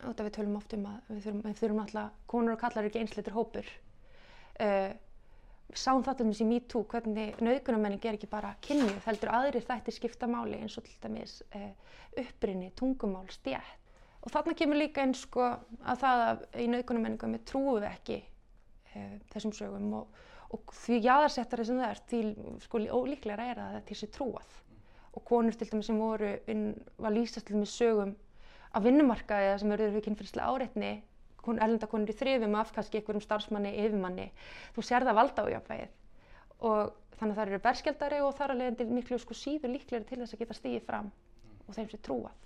þetta 0.00 0.26
við 0.26 0.34
tölum 0.36 0.56
oft 0.58 0.74
um 0.76 0.88
að 0.90 1.10
við 1.10 1.22
þurfum, 1.26 1.42
við 1.44 1.60
þurfum 1.60 1.80
náttúrulega, 1.80 2.26
konur 2.32 2.54
og 2.54 2.62
kallar 2.62 2.82
eru 2.82 2.90
ekki 2.90 3.02
einsleitur 3.02 3.36
hópur. 3.36 3.72
Uh, 4.60 4.92
sáum 5.74 6.04
það 6.06 6.16
til 6.16 6.26
dæmis 6.26 6.42
í 6.42 6.48
MeToo 6.48 6.86
hvernig 6.90 7.42
nauðgunarmenning 7.42 8.06
er 8.06 8.18
ekki 8.18 8.30
bara 8.30 8.54
kynjuð, 8.64 8.96
heldur 9.06 9.34
aðrir 9.34 9.66
þættir 9.66 9.96
skipta 9.98 10.30
máli 10.30 10.58
eins 10.62 10.78
og 10.78 10.86
til 10.86 10.96
dæmis 11.02 11.40
uh, 11.50 11.70
upprinni, 12.18 12.70
tungumál, 12.78 13.26
stjætt. 13.34 13.79
Og 14.20 14.32
þarna 14.34 14.56
kemur 14.56 14.80
líka 14.80 15.04
einn 15.04 15.14
sko 15.16 15.46
að 15.46 16.02
það 16.02 16.24
að 16.26 16.42
í 16.60 16.66
nauðgunarmenningu 16.68 17.30
við 17.34 17.44
trúum 17.48 17.86
ekki 17.88 18.18
uh, 18.20 19.14
þessum 19.32 19.54
sögum 19.56 19.92
og, 20.00 20.24
og 20.52 20.74
því 20.82 20.98
jáðarsettari 21.06 21.68
sem 21.68 21.80
það 21.80 21.94
er, 21.94 22.02
því 22.10 22.22
sko 22.66 22.82
ólíklega 23.00 23.46
er 23.52 23.62
að 23.64 23.76
þetta 23.78 24.00
sér 24.02 24.12
trúað. 24.16 24.56
Og 25.16 25.24
konur 25.26 25.56
til 25.56 25.70
dæmis 25.70 25.88
sem 25.88 25.98
voru, 25.98 26.34
inn, 26.52 26.66
var 27.00 27.14
lýsast 27.16 27.48
til 27.48 27.56
dæmis 27.56 27.72
sögum 27.74 28.12
af 28.70 28.84
vinnumarkaði 28.84 29.54
sem 29.58 29.72
verður 29.72 29.96
við 29.96 30.06
kynfyrslega 30.06 30.52
áreitni 30.52 30.92
erlendakonur 31.48 32.12
í 32.12 32.14
þrifum 32.14 32.54
af 32.60 32.72
kannski 32.76 33.00
einhverjum 33.00 33.24
starfsmanni, 33.24 33.72
yfirmanni, 33.80 34.28
þú 34.76 34.84
sér 34.84 35.06
það 35.08 35.18
valda 35.18 35.46
á 35.48 35.52
jafnvægið 35.54 35.96
og 36.68 36.92
þannig 37.16 37.32
að 37.32 37.38
það 37.38 37.46
eru 37.46 37.62
berskjaldari 37.64 38.20
og 38.24 38.34
þar 38.36 38.52
að 38.52 38.60
leiðandi 38.60 38.86
miklu 38.90 39.18
sko 39.20 39.36
síður 39.36 39.74
líklegri 39.74 40.06
til 40.08 40.20
þess 40.20 40.36
að 40.36 40.42
geta 40.42 40.56
stíðið 40.58 40.86
fram 40.86 41.10
og 41.66 41.76
þeim 41.76 41.88
sé 41.90 42.00
trúað. 42.04 42.36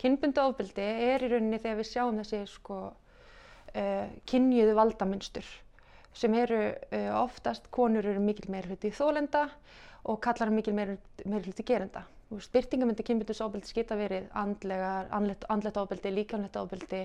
Kinnbundu 0.00 0.42
ofbeldi 0.42 0.84
er 0.84 1.22
í 1.22 1.30
rauninni 1.30 1.60
þegar 1.62 1.78
við 1.80 1.90
sjáum 1.90 2.18
þessi 2.20 2.40
sko 2.50 2.78
uh, 2.90 4.06
kynjuðu 4.30 4.74
valdamynstur 4.78 5.46
sem 6.14 6.34
eru 6.38 6.60
uh, 6.70 7.10
oftast, 7.22 7.70
konur 7.74 8.06
eru 8.06 8.22
mikil 8.22 8.50
meir 8.52 8.68
hluti 8.70 8.90
í 8.90 8.94
þólenda 8.94 9.48
og 10.10 10.20
kallar 10.22 10.52
mikil 10.54 10.74
meir, 10.76 10.96
meir 11.24 11.46
hluti 11.46 11.64
gerenda. 11.66 12.04
Byrtingamöndi 12.34 13.04
kynbundus 13.06 13.40
ofbeldi 13.44 13.74
geta 13.76 13.96
verið 13.98 14.26
andlet 14.34 15.76
ofbeldi, 15.78 16.10
líkamlegt 16.10 16.56
ofbeldi, 16.58 17.04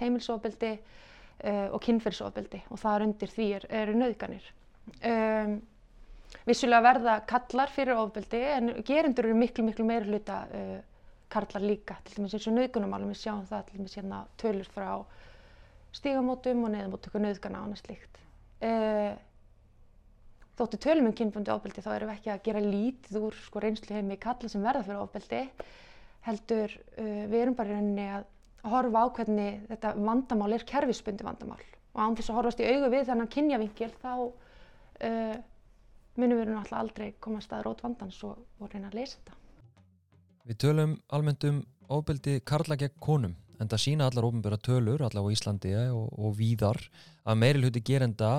heimilsofbeldi 0.00 0.72
uh, 0.74 1.66
og 1.70 1.80
kynferðsofbeldi 1.84 2.64
og 2.68 2.80
það 2.82 2.94
er 2.94 3.06
undir 3.06 3.34
því 3.34 3.48
er, 3.58 3.66
eru 3.82 3.96
nöðganir. 3.98 4.46
Um, 5.04 5.58
vissulega 6.48 6.84
verða 6.84 7.16
kallar 7.28 7.72
fyrir 7.72 7.98
ofbeldi 8.00 8.40
en 8.54 8.72
gerendur 8.86 9.28
eru 9.28 9.38
miklu 9.38 9.66
miklu 9.66 9.86
meira 9.88 10.20
uh, 11.28 11.32
kallar 11.32 11.64
líka, 11.64 11.98
til 12.04 12.18
dæmis 12.18 12.34
eins 12.36 12.48
og 12.50 12.56
nöðgunumálum 12.56 13.12
við 13.12 13.20
sjáum 13.22 13.46
það 13.48 13.64
til 13.68 13.78
dæmis 13.78 13.96
hérna 13.98 14.20
tölur 14.40 14.70
frá 14.74 14.90
stígamótum 15.96 16.64
og 16.64 16.74
neðamótöku 16.74 17.22
nöðgana 17.22 17.62
og 17.62 17.68
annað 17.68 17.82
slíkt. 17.84 18.20
Uh, 18.58 19.12
þóttu 20.58 20.80
tölum 20.82 21.10
um 21.10 21.16
kynbundi 21.16 21.54
ofbeldi 21.54 21.84
þá 21.84 21.92
erum 21.94 22.10
við 22.10 22.18
ekki 22.18 22.32
að 22.34 22.44
gera 22.48 22.64
lítið 22.64 23.20
úr 23.22 23.38
sko, 23.44 23.62
reynslu 23.62 23.94
heimi 23.94 24.18
kalla 24.20 24.50
sem 24.50 24.64
verða 24.64 24.86
fyrir 24.88 25.04
ofbeldi 25.04 25.44
heldur 26.26 26.74
við 26.98 27.36
erum 27.38 27.54
bara 27.54 27.70
í 27.70 27.76
rauninni 27.76 28.06
að 28.10 28.24
horfa 28.66 29.04
á 29.04 29.06
hvernig 29.14 29.60
þetta 29.68 29.92
vandamál 29.94 30.56
er 30.56 30.64
kerfisbundi 30.66 31.26
vandamál 31.26 31.62
og 31.94 32.00
án 32.02 32.16
þess 32.18 32.32
að 32.32 32.38
horfast 32.38 32.62
í 32.62 32.68
augu 32.68 32.90
við 32.92 33.06
þennan 33.08 33.30
kynjavingil 33.34 33.90
þá 34.02 34.12
uh, 34.18 35.36
munum 36.18 36.40
við 36.40 36.50
náttúrulega 36.50 36.82
aldrei 36.82 37.08
komast 37.22 37.52
að 37.54 37.64
rót 37.66 37.84
vandans 37.86 38.18
og, 38.26 38.38
og 38.58 38.72
reyna 38.72 38.90
að 38.90 38.98
lesa 39.00 39.18
þetta. 39.18 39.38
Við 40.48 40.60
tölum 40.64 40.96
almennt 41.12 41.44
um 41.44 41.62
ofbeldi 41.92 42.40
karla 42.40 42.76
gegn 42.80 42.96
konum 43.04 43.36
en 43.58 43.68
það 43.68 43.84
sína 43.84 44.08
allar 44.08 44.28
ofnbjörða 44.28 44.60
tölur 44.64 45.04
allar 45.04 45.24
á 45.28 45.32
Íslandi 45.34 45.74
og, 45.92 46.08
og 46.16 46.36
víðar 46.38 46.78
að 47.28 47.40
meiri 47.42 47.62
hluti 47.62 47.84
gerenda 47.84 48.32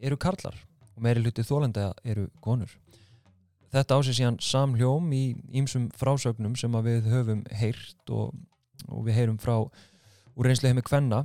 eru 0.00 0.18
karlar 0.20 0.58
og 0.94 1.02
meiri 1.02 1.22
hluti 1.24 1.44
þólenda 1.46 1.92
eru 2.04 2.28
konur. 2.44 2.70
Þetta 3.72 3.98
ásið 3.98 4.18
síðan 4.20 4.36
samhljóm 4.40 5.08
í 5.12 5.24
ýmsum 5.58 5.88
frásögnum 5.98 6.54
sem 6.56 6.76
við 6.86 7.08
höfum 7.10 7.42
heyrt 7.50 8.14
og 8.14 8.36
og 8.92 9.06
við 9.06 9.18
heyrum 9.20 9.40
frá 9.40 9.56
úr 9.56 10.48
reynslu 10.48 10.70
heimi 10.70 10.84
Kvenna 10.86 11.24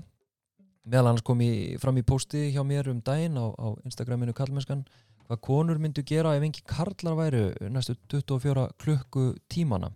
meðal 0.88 1.12
annars 1.12 1.26
kom 1.26 1.42
ég 1.46 1.78
fram 1.82 2.00
í 2.00 2.06
posti 2.08 2.50
hjá 2.56 2.64
mér 2.66 2.90
um 2.92 3.02
daginn 3.06 3.38
á, 3.38 3.46
á 3.54 3.68
Instagraminu 3.86 4.34
Karlmennskan 4.38 4.86
hvað 5.28 5.42
konur 5.46 5.82
myndu 5.82 6.04
gera 6.08 6.36
ef 6.38 6.46
engi 6.46 6.64
karlar 6.68 7.18
væru 7.20 7.44
næstu 7.70 7.96
24 8.10 8.68
klukku 8.82 9.32
tímana 9.52 9.92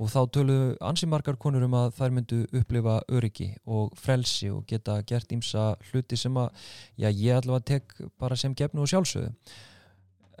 og 0.00 0.08
þá 0.08 0.20
töluðu 0.32 0.68
ansimarkar 0.84 1.36
konur 1.40 1.66
um 1.66 1.74
að 1.76 1.90
þær 1.98 2.14
myndu 2.16 2.38
upplifa 2.58 2.94
öryggi 3.12 3.50
og 3.68 3.92
frelsi 3.98 4.48
og 4.52 4.64
geta 4.68 5.00
gert 5.08 5.34
ímsa 5.34 5.74
hluti 5.90 6.16
sem 6.16 6.38
að 6.40 6.48
já, 6.96 7.10
ég 7.10 7.36
allavega 7.36 7.68
tek 7.74 7.94
bara 8.20 8.38
sem 8.38 8.54
gefnu 8.56 8.84
og 8.84 8.90
sjálfsögðu. 8.92 9.34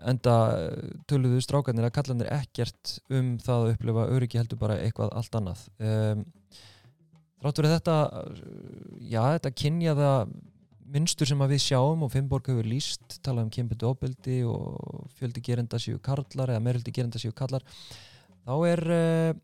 Enda 0.02 0.36
töluðu 1.06 1.42
strákarnir 1.44 1.86
að 1.86 1.94
kallanir 1.98 2.32
ekkert 2.32 2.96
um 3.12 3.36
það 3.42 3.66
að 3.66 3.74
upplifa 3.76 4.06
öryggi 4.16 4.40
heldur 4.40 4.58
bara 4.62 4.80
eitthvað 4.82 5.12
allt 5.20 5.36
annað. 5.38 5.66
Um, 5.78 6.24
Þráttur 7.42 7.66
er 7.66 7.72
þetta, 7.74 7.94
já, 9.02 9.22
þetta 9.34 9.50
kynjaða 9.58 10.10
mynstur 10.92 11.26
sem 11.26 11.40
við 11.50 11.62
sjáum 11.64 12.04
og 12.06 12.12
Finnborg 12.12 12.46
hefur 12.52 12.68
líst, 12.68 13.16
talað 13.24 13.48
um 13.48 13.52
kynbundu 13.56 13.88
ofbeldi 13.88 14.36
og 14.46 15.08
fjöldi 15.18 15.42
gerenda 15.42 15.80
séu 15.82 15.98
karlar 16.02 16.52
eða 16.52 16.62
meiröldi 16.62 16.94
gerenda 16.94 17.18
séu 17.18 17.34
karlar, 17.34 17.64
þá 18.46 18.54
er 18.68 18.84
uh, 18.96 19.40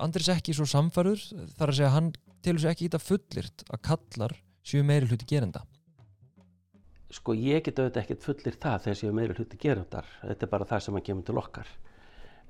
Andris 0.00 0.30
ekki 0.32 0.54
svo 0.56 0.66
samfærður, 0.68 1.26
þar 1.58 1.72
að 1.72 1.78
segja 1.80 1.92
hann 1.96 2.12
tilur 2.44 2.62
sér 2.62 2.72
ekki 2.72 2.86
í 2.86 2.88
þetta 2.88 3.02
fullirt 3.04 3.66
að 3.68 3.82
kallar 3.90 4.36
séu 4.64 4.86
meiri 4.86 5.10
hluti 5.10 5.28
gerenda. 5.28 5.64
Sko 7.10 7.34
ég 7.34 7.64
get 7.66 7.78
auðvitað 7.80 8.04
ekkert 8.04 8.24
fullir 8.24 8.56
það 8.62 8.82
þegar 8.86 8.98
séu 9.00 9.14
meiri 9.16 9.36
hluti 9.36 9.58
gerendar, 9.60 10.08
þetta 10.22 10.46
er 10.46 10.52
bara 10.52 10.68
það 10.70 10.84
sem 10.86 10.98
að 11.00 11.06
kemur 11.08 11.26
til 11.26 11.40
okkar. 11.42 11.72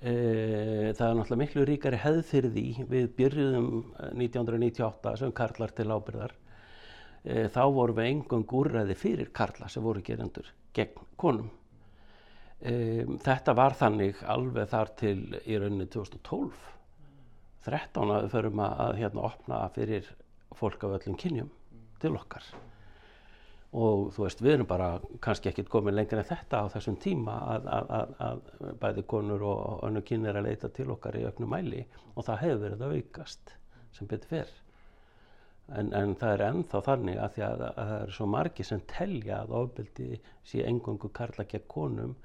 Eh, 0.00 0.94
það 0.96 1.06
er 1.06 1.16
náttúrulega 1.18 1.40
miklu 1.42 1.64
ríkari 1.68 1.98
hefð 2.00 2.20
fyrir 2.24 2.52
því 2.54 2.84
við 2.88 3.08
byrjuðum 3.18 3.66
1998 4.14 5.10
eh, 5.10 5.18
sem 5.20 5.34
karlar 5.36 5.74
til 5.76 5.84
ábyrðar 5.92 6.32
eh, 7.28 7.48
þá 7.52 7.60
vorum 7.68 7.98
við 7.98 8.08
engung 8.14 8.54
úrræði 8.62 8.96
fyrir 8.96 9.28
karla 9.36 9.68
sem 9.68 9.84
voru 9.84 10.00
gerendur 10.00 10.48
gegn 10.72 11.04
konum 11.20 11.50
þetta 12.60 13.54
var 13.56 13.72
þannig 13.78 14.18
alveg 14.28 14.68
þar 14.68 14.90
til 15.00 15.18
í 15.48 15.56
rauninni 15.56 15.86
2012 15.88 16.66
13 17.64 18.10
að 18.10 18.24
við 18.24 18.34
förum 18.34 18.60
að 18.64 18.98
hérna 18.98 19.24
opna 19.28 19.60
fyrir 19.74 20.10
fólk 20.56 20.84
af 20.84 20.98
öllum 20.98 21.16
kynjum 21.20 21.50
til 22.00 22.14
okkar. 22.16 22.44
Og 23.76 24.08
þú 24.14 24.24
veist 24.24 24.40
við 24.42 24.54
erum 24.54 24.68
bara 24.68 24.88
kannski 25.22 25.50
ekkert 25.50 25.68
komin 25.70 25.94
lengur 25.94 26.18
en 26.18 26.26
þetta 26.26 26.64
á 26.64 26.72
þessum 26.72 26.96
tíma 27.00 27.36
að, 27.54 27.68
að, 27.70 27.92
að, 27.98 28.14
að 28.26 28.72
bæði 28.82 29.04
konur 29.12 29.44
og 29.46 29.84
önnu 29.86 30.02
kynir 30.02 30.40
að 30.40 30.48
leita 30.48 30.72
til 30.74 30.88
okkar 30.90 31.20
í 31.20 31.26
auknum 31.28 31.52
mæli 31.54 31.84
og 32.16 32.26
það 32.26 32.42
hefur 32.42 32.64
verið 32.64 32.82
að 32.86 32.96
aukast 32.96 33.54
sem 33.94 34.10
betur 34.10 34.32
fyrr 34.32 34.56
en, 35.78 35.92
en 35.94 36.16
það 36.18 36.34
er 36.34 36.44
ennþá 36.48 36.82
þannig 36.88 37.20
að 37.22 37.36
því 37.36 37.44
að 37.46 37.62
það 37.62 37.94
eru 38.00 38.16
svo 38.16 38.28
margi 38.34 38.66
sem 38.66 38.82
telja 38.90 39.42
að 39.44 39.54
ofbeldi 39.60 40.08
sé 40.50 40.64
engungu 40.66 41.12
karla 41.14 41.46
gegn 41.46 41.68
konum 41.70 42.16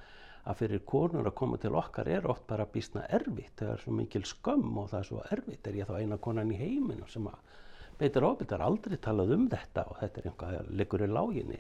að 0.46 0.60
fyrir 0.62 0.82
konur 0.86 1.26
að 1.26 1.38
koma 1.40 1.58
til 1.62 1.74
okkar 1.76 2.10
er 2.12 2.28
oft 2.30 2.46
bara 2.48 2.68
bísna 2.70 3.06
erfitt 3.18 3.60
það 3.62 3.74
er 3.74 3.84
svo 3.84 3.94
mikil 3.98 4.26
skömm 4.30 4.78
og 4.78 4.90
það 4.92 5.00
er 5.00 5.08
svo 5.10 5.22
erfitt 5.34 5.68
er 5.68 5.80
ég 5.80 5.90
þá 5.90 6.00
eina 6.00 6.18
konan 6.22 6.54
í 6.54 6.60
heiminu 6.60 7.08
sem 7.10 7.26
að 7.30 7.56
Beitir 7.96 8.26
Óbild 8.28 8.52
har 8.52 8.64
aldrei 8.66 8.98
talað 9.00 9.30
um 9.38 9.46
þetta 9.48 9.86
og 9.88 10.02
þetta 10.02 10.20
er 10.20 10.26
einhvað 10.28 10.56
að 10.58 10.72
liggur 10.82 11.04
í 11.06 11.08
láginni. 11.08 11.60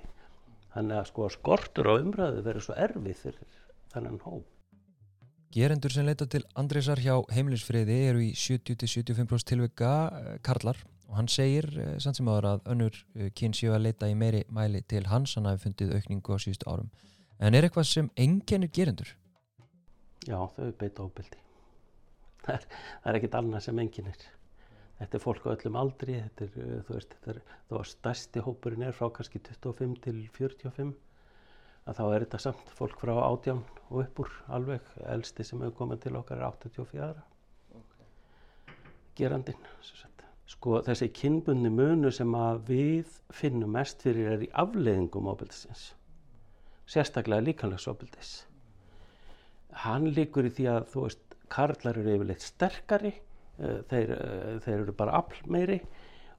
Þannig 0.73 0.97
að 0.99 1.05
sko 1.07 1.29
skortur 1.31 1.87
á 1.87 1.93
umræðu 1.95 2.41
verður 2.43 2.65
svo 2.65 2.75
erfið 2.75 3.21
fyrir 3.21 3.61
þennan 3.93 4.19
hóp. 4.25 4.49
Gerendur 5.55 5.93
sem 5.95 6.03
leita 6.03 6.27
til 6.27 6.43
Andresar 6.59 6.99
hjá 6.99 7.13
heimilisfriði 7.31 8.01
eru 8.09 8.25
í 8.25 8.33
70-75% 8.35 9.47
tilvika 9.53 9.91
eh, 10.19 10.33
karlar 10.43 10.81
og 11.07 11.15
hann 11.15 11.31
segir 11.31 11.69
eh, 11.79 11.93
samt 12.03 12.19
sem 12.19 12.27
aðra 12.27 12.57
að 12.57 12.67
önnur 12.73 12.97
eh, 13.15 13.29
kyn 13.31 13.55
séu 13.55 13.71
að 13.71 13.85
leita 13.85 14.09
í 14.11 14.17
meiri 14.19 14.43
mæli 14.51 14.83
til 14.83 15.05
hans, 15.07 15.37
hann 15.37 15.47
hafi 15.47 15.69
fundið 15.69 15.95
aukningu 15.95 16.35
á 16.35 16.43
síðustu 16.43 16.67
árum. 16.67 16.91
En 17.39 17.55
er 17.55 17.67
eitthvað 17.67 17.89
sem 17.89 18.11
einkennir 18.15 18.71
gerendur? 18.71 19.09
Já, 20.25 20.39
þau 20.55 20.71
beita 20.79 21.03
ofbeldi. 21.03 21.41
Það 22.45 22.55
er, 22.55 22.65
það 23.01 23.11
er 23.11 23.17
ekkit 23.19 23.37
annað 23.39 23.63
sem 23.65 23.79
enginnir. 23.81 24.25
Þetta 24.95 25.17
er 25.17 25.23
fólk 25.23 25.47
á 25.49 25.51
öllum 25.51 25.77
aldri, 25.79 26.15
þetta 26.23 26.45
er, 26.45 26.53
uh, 26.61 26.75
þú 26.87 26.95
veist, 26.95 27.15
þetta 27.17 27.31
er, 27.33 27.39
þó 27.67 27.73
að 27.79 27.87
stærsti 27.91 28.43
hópurinn 28.45 28.85
er 28.87 28.95
frá 28.95 29.09
kannski 29.17 29.41
25 29.43 29.97
til 30.05 30.21
45, 30.37 30.93
að 31.85 31.99
þá 31.99 32.03
er 32.05 32.25
þetta 32.25 32.41
samt 32.45 32.71
fólk 32.77 33.01
frá 33.01 33.13
18 33.17 33.59
og 33.89 33.97
upp 34.05 34.21
úr 34.23 34.31
alveg, 34.55 34.93
elsti 35.11 35.45
sem 35.45 35.65
hefur 35.65 35.75
komið 35.81 36.05
til 36.05 36.15
okkar 36.21 36.39
er 36.39 36.47
84. 36.47 37.25
Gerandinn, 39.19 39.67
sem 39.83 39.99
sagt. 39.99 40.23
Sko 40.49 40.79
þessi 40.85 41.09
kynbunni 41.17 41.71
munu 41.73 42.11
sem 42.13 42.31
að 42.37 42.63
við 42.69 43.13
finnum 43.33 43.75
mest 43.75 44.03
fyrir 44.05 44.35
er 44.35 44.43
í 44.45 44.51
afleiðingum 44.63 45.27
ofbeldisins, 45.33 45.89
sérstaklega 46.89 47.45
líkanlegs 47.47 47.87
ofbeldis 47.91 48.35
hann 49.83 50.09
líkur 50.15 50.47
í 50.47 50.53
því 50.55 50.67
að 50.71 50.89
þú 50.93 51.05
veist, 51.05 51.37
karlar 51.51 51.99
eru 51.99 52.15
yfirleitt 52.15 52.43
sterkari, 52.43 53.11
uh, 53.59 53.79
þeir, 53.91 54.13
uh, 54.15 54.51
þeir 54.63 54.77
eru 54.79 54.95
bara 54.97 55.19
afl 55.19 55.41
meiri 55.51 55.79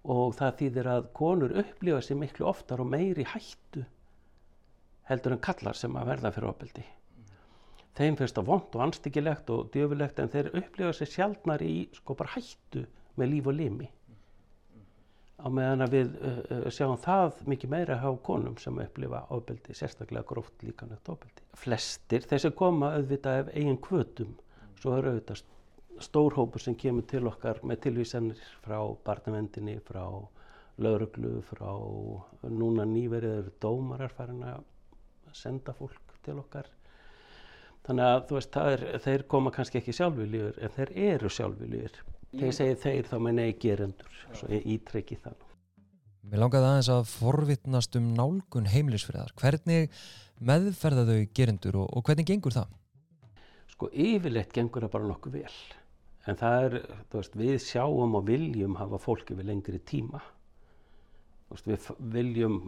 og 0.07 0.37
það 0.39 0.59
þýðir 0.61 0.91
að 0.93 1.09
konur 1.19 1.55
upplifa 1.63 2.03
sér 2.05 2.21
miklu 2.21 2.47
oftar 2.49 2.83
og 2.83 2.91
meiri 2.91 3.27
hættu 3.27 3.85
heldur 5.07 5.37
en 5.37 5.43
kallar 5.43 5.79
sem 5.79 5.95
að 5.99 6.09
verða 6.11 6.33
fyrir 6.35 6.51
ofbeldi. 6.51 6.85
Þeim 7.97 8.17
finnst 8.19 8.37
það 8.37 8.49
vond 8.51 8.75
og 8.77 8.83
anstíkilegt 8.85 9.51
og 9.55 9.69
djöfulegt 9.75 10.19
en 10.21 10.33
þeir 10.33 10.51
upplifa 10.51 10.95
sér 10.99 11.13
sjálfnar 11.13 11.63
í 11.65 11.77
sko 11.97 12.17
bara 12.19 12.35
hættu 12.35 12.83
með 13.17 13.33
líf 13.33 13.51
og 13.51 13.57
limi. 13.57 13.87
Á 15.37 15.47
meðan 15.53 15.85
að 15.85 15.95
við 15.95 16.15
uh, 16.17 16.69
sjáum 16.73 16.97
það 17.03 17.43
mikið 17.53 17.73
meira 17.75 17.99
á 18.01 18.11
konum 18.25 18.57
sem 18.61 18.79
upplifa 18.81 19.27
ofbeldi, 19.37 19.75
sérstaklega 19.77 20.25
gróft 20.29 20.65
líkanlegt 20.65 21.11
ofbeldi. 21.13 21.45
Flestir 21.61 22.25
þessi 22.25 22.53
koma 22.57 22.95
auðvitað 22.97 23.43
ef 23.43 23.51
eigin 23.53 23.81
kvötum, 23.85 24.33
svo 24.81 24.97
er 24.97 25.11
auðvitað 25.11 25.45
stór 26.01 26.37
hópur 26.37 26.63
sem 26.63 26.77
kemur 26.77 27.05
til 27.09 27.27
okkar 27.29 27.61
með 27.65 27.83
tilvísanir 27.87 28.41
frá 28.65 28.79
barnavendinni, 29.05 29.77
frá 29.85 30.05
lauruglu, 30.83 31.41
frá 31.47 31.71
núna 32.53 32.85
nýverið 32.89 33.53
dómarar 33.63 34.13
farin 34.17 34.43
að 34.45 34.65
senda 35.37 35.73
fólk 35.77 36.17
til 36.25 36.39
okkar. 36.41 36.69
Þannig 37.87 38.09
að 38.11 38.21
þú 38.29 38.37
veist, 38.39 38.57
er, 38.73 38.85
þeir 39.05 39.25
koma 39.31 39.53
kannski 39.55 39.81
ekki 39.81 39.95
sjálfviljur 39.95 40.57
en 40.59 40.73
þeir 40.75 40.93
eru 41.13 41.31
sjálfviljur. 41.31 41.99
Þegar 42.37 42.51
ég 42.51 42.57
segi 42.57 42.81
þeir 42.83 43.07
þá 43.09 43.17
meina 43.25 43.45
ég 43.47 43.61
gerendur, 43.63 44.17
svo 44.37 44.49
ég 44.53 44.65
ítreki 44.75 45.17
það. 45.23 45.45
Mér 46.27 46.43
langaði 46.43 46.67
aðeins 46.69 46.91
að 46.93 47.07
forvittnast 47.09 47.97
um 47.97 48.11
nálgun 48.19 48.69
heimilisfriðar. 48.69 49.33
Hvernig 49.41 49.95
meðferða 50.45 51.07
þau 51.09 51.21
gerendur 51.39 51.79
og, 51.81 51.89
og 51.97 52.05
hvernig 52.05 52.29
gengur 52.29 52.53
það? 52.53 52.75
Sko 53.73 53.89
yfirleitt 53.89 54.53
gengur 54.53 54.85
það 54.85 54.93
bara 54.99 55.09
nokkuð 55.09 55.39
vel. 55.39 55.57
En 56.29 56.37
það 56.37 56.67
er, 56.67 56.79
þú 57.09 57.23
veist, 57.23 57.41
við 57.41 57.57
sjáum 57.63 58.19
og 58.19 58.29
viljum 58.29 58.77
hafa 58.83 59.01
fólki 59.01 59.39
við 59.39 59.49
lengri 59.53 59.81
tíma. 59.89 60.21
Þú 61.47 61.57
veist, 61.57 61.71
við 61.71 62.15
viljum, 62.19 62.61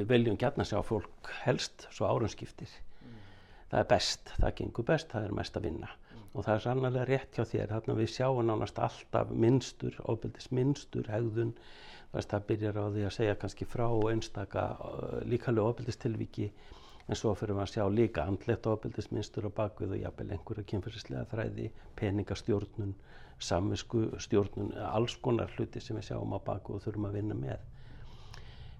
við 0.00 0.10
viljum 0.16 0.40
gætna 0.40 0.66
sjá 0.66 0.80
fólk 0.82 1.30
helst 1.44 1.86
svo 1.94 2.10
árumskiptir. 2.10 2.72
Það 3.70 3.84
er 3.84 3.90
best, 3.94 4.34
það 4.40 4.56
gengur 4.64 4.88
best, 4.88 5.12
það 5.14 5.28
er 5.28 5.36
mest 5.38 5.60
að 5.60 5.68
vinna. 5.68 5.94
Og 6.30 6.44
það 6.46 6.54
er 6.54 6.64
sannlega 6.64 7.06
rétt 7.08 7.36
hjá 7.36 7.44
þér, 7.52 7.70
þarna 7.72 7.96
við 7.98 8.10
sjáum 8.14 8.44
nánast 8.46 8.76
alltaf 8.78 9.30
minnstur, 9.34 9.96
ofbeldis 10.12 10.50
minnstur, 10.54 11.08
hegðun. 11.10 11.54
Það 12.14 12.44
byrjar 12.50 12.78
á 12.78 12.84
því 12.90 13.06
að 13.06 13.16
segja 13.16 13.38
kannski 13.38 13.66
frá 13.70 13.86
einstaka 14.10 14.66
uh, 14.78 15.16
líkalega 15.26 15.72
ofbeldistilviki 15.72 16.50
en 17.10 17.18
svo 17.18 17.32
fyrir 17.34 17.56
við 17.56 17.64
að 17.64 17.72
sjá 17.72 17.84
líka 17.90 18.24
andlegt 18.26 18.66
ofbeldisminnstur 18.70 19.48
á 19.50 19.56
bakvið 19.56 19.96
og 19.96 20.02
jafnvel 20.04 20.28
einhverja 20.36 20.66
kynfyrslega 20.72 21.26
þræði, 21.32 21.66
peningastjórnun, 21.98 22.92
samvisku 23.42 24.04
stjórnun, 24.22 24.74
alls 24.86 25.16
konar 25.22 25.50
hluti 25.56 25.82
sem 25.82 25.98
við 25.98 26.10
sjáum 26.10 26.34
á 26.34 26.38
bakvið 26.46 26.76
og 26.76 26.84
þurfum 26.84 27.08
að 27.10 27.16
vinna 27.18 27.38
með. 27.38 27.64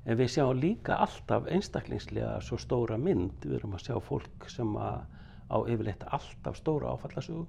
En 0.06 0.18
við 0.20 0.30
sjáum 0.36 0.60
líka 0.62 1.00
alltaf 1.02 1.48
einstaklingslega 1.50 2.36
svo 2.46 2.58
stóra 2.60 2.98
mynd, 2.98 3.42
við 3.42 3.58
erum 3.58 3.74
að 3.78 3.88
sjá 3.88 3.98
fólk 4.06 4.46
sem 4.52 4.78
að 4.78 5.02
á 5.50 5.58
yfirleitt 5.66 6.06
alltaf 6.06 6.58
stóra 6.58 6.94
áfallasögu. 6.94 7.46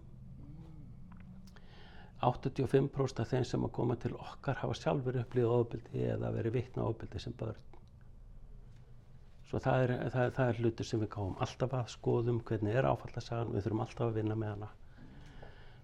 85% 2.22 3.22
af 3.24 3.32
þeim 3.32 3.46
sem 3.50 3.64
að 3.66 3.74
koma 3.78 3.98
til 3.98 4.14
okkar 4.14 4.60
hafa 4.62 4.76
sjálfur 4.78 5.18
upplýðið 5.24 5.54
ofbeldi 5.56 6.04
eða 6.06 6.30
verið 6.36 6.58
vittna 6.60 6.86
ofbeldi 6.86 7.22
sem 7.22 7.34
börn. 7.38 7.58
Svo 9.50 9.60
það 9.60 9.86
er, 9.86 9.94
það, 10.14 10.22
er, 10.26 10.36
það 10.38 10.52
er 10.52 10.60
hlutur 10.62 10.88
sem 10.88 11.02
við 11.02 11.10
gáum 11.16 11.34
alltaf 11.44 11.74
að 11.76 11.90
skoðum 11.96 12.38
hvernig 12.48 12.78
er 12.78 12.88
áfallasagan, 12.88 13.50
við 13.56 13.66
þurfum 13.66 13.82
alltaf 13.84 14.06
að 14.06 14.20
vinna 14.22 14.38
með 14.38 14.54
hana. 14.54 14.70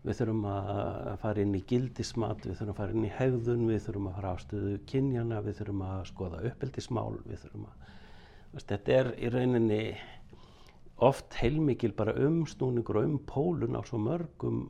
Við 0.06 0.20
þurfum 0.22 0.46
að 0.52 1.10
fara 1.24 1.44
inn 1.44 1.58
í 1.58 1.64
gildismat, 1.68 2.46
við 2.46 2.60
þurfum 2.62 2.76
að 2.76 2.80
fara 2.84 2.96
inn 2.96 3.08
í 3.08 3.16
hegðun, 3.18 3.66
við 3.68 3.82
þurfum 3.88 4.08
að 4.08 4.20
fara 4.20 4.36
ástöðu 4.38 4.78
kynjana, 4.88 5.42
við 5.44 5.58
þurfum 5.58 5.84
að 5.88 6.06
skoða 6.12 6.44
uppeldismál, 6.52 7.18
við 7.26 7.42
þurfum 7.42 7.66
að, 7.68 7.90
þetta 8.62 8.96
er 9.02 9.12
í 9.18 9.34
rauninni 9.34 9.82
oft 10.98 11.38
heilmikil 11.42 11.94
bara 11.98 12.16
umsnúningur 12.18 13.02
og 13.02 13.10
umpólun 13.12 13.78
á 13.78 13.82
svo 13.86 14.00
mörgum 14.02 14.68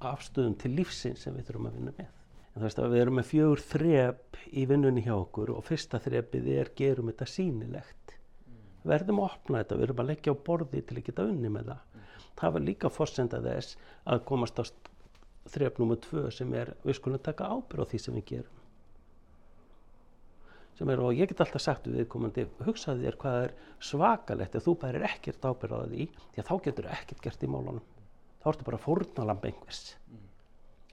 afstöðum 0.00 0.56
til 0.60 0.74
lífsins 0.76 1.24
sem 1.24 1.36
við 1.36 1.50
þurfum 1.50 1.68
að 1.70 1.78
vinna 1.78 1.94
með. 1.96 2.12
En 2.56 2.62
þú 2.62 2.64
veist 2.64 2.80
að 2.80 2.94
við 2.94 3.02
erum 3.02 3.18
með 3.18 3.30
fjögur 3.30 3.62
þrep 3.70 4.38
í 4.48 4.64
vinnunni 4.70 5.04
hjá 5.04 5.14
okkur 5.16 5.52
og 5.52 5.64
fyrsta 5.66 6.00
þrepið 6.00 6.50
er 6.54 6.72
gerum 6.76 7.10
þetta 7.10 7.28
sínilegt. 7.28 8.14
Mm. 8.46 8.62
Verðum 8.88 9.20
að 9.20 9.28
opna 9.28 9.60
þetta, 9.60 9.76
við 9.76 9.88
erum 9.88 10.02
að 10.04 10.10
leggja 10.12 10.32
á 10.32 10.44
borði 10.48 10.82
til 10.82 10.96
að 10.96 11.06
geta 11.08 11.26
unni 11.28 11.52
með 11.52 11.72
það. 11.72 11.82
Mm. 11.92 12.06
Það 12.40 12.54
var 12.56 12.66
líka 12.70 12.92
fórsenda 12.92 13.42
þess 13.44 13.76
að 14.04 14.24
komast 14.30 14.60
á 14.60 14.64
þrep 15.52 15.80
nummið 15.80 16.00
tvö 16.08 16.28
sem 16.32 16.54
er 16.56 16.72
við 16.84 16.98
skulum 16.98 17.22
taka 17.22 17.50
ábyrð 17.52 17.84
á 17.84 17.90
því 17.92 18.02
sem 18.02 18.16
við 18.16 18.26
gerum. 18.32 18.55
Sem 20.76 20.90
er, 20.92 21.00
og 21.00 21.16
ég 21.16 21.30
get 21.30 21.40
alltaf 21.40 21.62
sagt 21.64 21.86
við 21.88 22.02
viðkomandi, 22.02 22.46
hugsaði 22.66 23.06
þér 23.06 23.18
hvað 23.22 23.36
er 23.46 23.52
svakalegt 23.90 24.58
ef 24.58 24.64
þú 24.66 24.74
bærir 24.82 25.06
ekkert 25.08 25.46
ábyrð 25.48 25.76
á 25.76 25.80
því, 25.88 26.08
að 26.36 26.48
þá 26.50 26.54
getur 26.66 26.88
ekkert 26.92 27.22
gert 27.24 27.46
í 27.46 27.48
málunum. 27.48 27.84
Þá 28.42 28.50
ertu 28.52 28.66
bara 28.68 28.82
fórnalamb 28.82 29.46
einhvers. 29.48 29.84
Mm. 30.10 30.26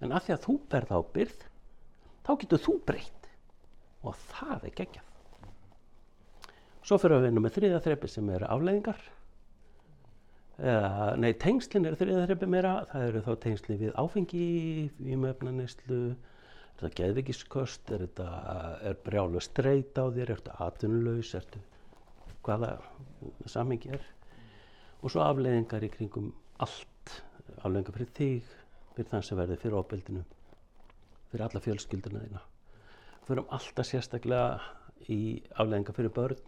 En 0.04 0.16
að 0.16 0.28
því 0.28 0.36
að 0.36 0.46
þú 0.46 0.56
berð 0.72 0.94
ábyrð, 0.98 1.44
þá 2.24 2.32
getur 2.44 2.64
þú 2.64 2.78
breytt 2.88 3.28
og 4.04 4.16
það 4.30 4.70
er 4.70 4.78
geggjað. 4.80 5.10
Svo 6.84 7.00
fyrir 7.00 7.20
að 7.20 7.28
vinna 7.28 7.44
með 7.44 7.58
þriða 7.58 7.84
þrepi 7.84 8.10
sem 8.12 8.32
eru 8.36 8.48
afleiðingar. 8.52 9.04
Eða, 10.64 11.06
nei, 11.20 11.32
tengslinn 11.40 11.88
er 11.88 11.96
þriða 12.00 12.26
þrepi 12.28 12.50
meira, 12.52 12.74
það 12.92 13.06
eru 13.08 13.22
þá 13.26 13.32
tengslinn 13.46 13.80
við 13.80 13.94
áfengi, 14.00 14.48
vímöfnanislu, 15.00 16.02
er 16.74 16.82
þetta 16.82 16.98
geðvikiskost, 17.00 17.92
er 17.94 18.08
þetta 18.08 18.28
er 18.90 18.98
brjálu 19.06 19.42
streyt 19.44 19.98
á 20.00 20.06
þér, 20.10 20.30
er 20.30 20.42
þetta 20.42 20.58
atvinnulegs, 20.66 21.34
er 21.38 21.46
þetta 21.46 22.40
hvaða 22.44 22.72
samhengi 23.48 23.94
er. 23.96 24.06
Og 25.04 25.12
svo 25.12 25.24
afleiðingar 25.24 25.84
í 25.86 25.92
kringum 25.94 26.32
allt, 26.64 27.14
afleiðingar 27.62 27.98
fyrir 27.98 28.12
þig, 28.18 28.54
fyrir 28.96 29.12
þann 29.12 29.28
sem 29.28 29.40
verður 29.40 29.62
fyrir 29.64 29.80
ofbeldinu, 29.80 30.24
fyrir 31.32 31.46
alla 31.48 31.64
fjölskylduna 31.64 32.24
þína. 32.26 32.44
Við 33.24 33.36
erum 33.38 33.54
alltaf 33.56 33.88
sérstaklega 33.88 34.48
í 35.12 35.22
aflegginga 35.56 35.96
fyrir 35.96 36.16
börn. 36.16 36.44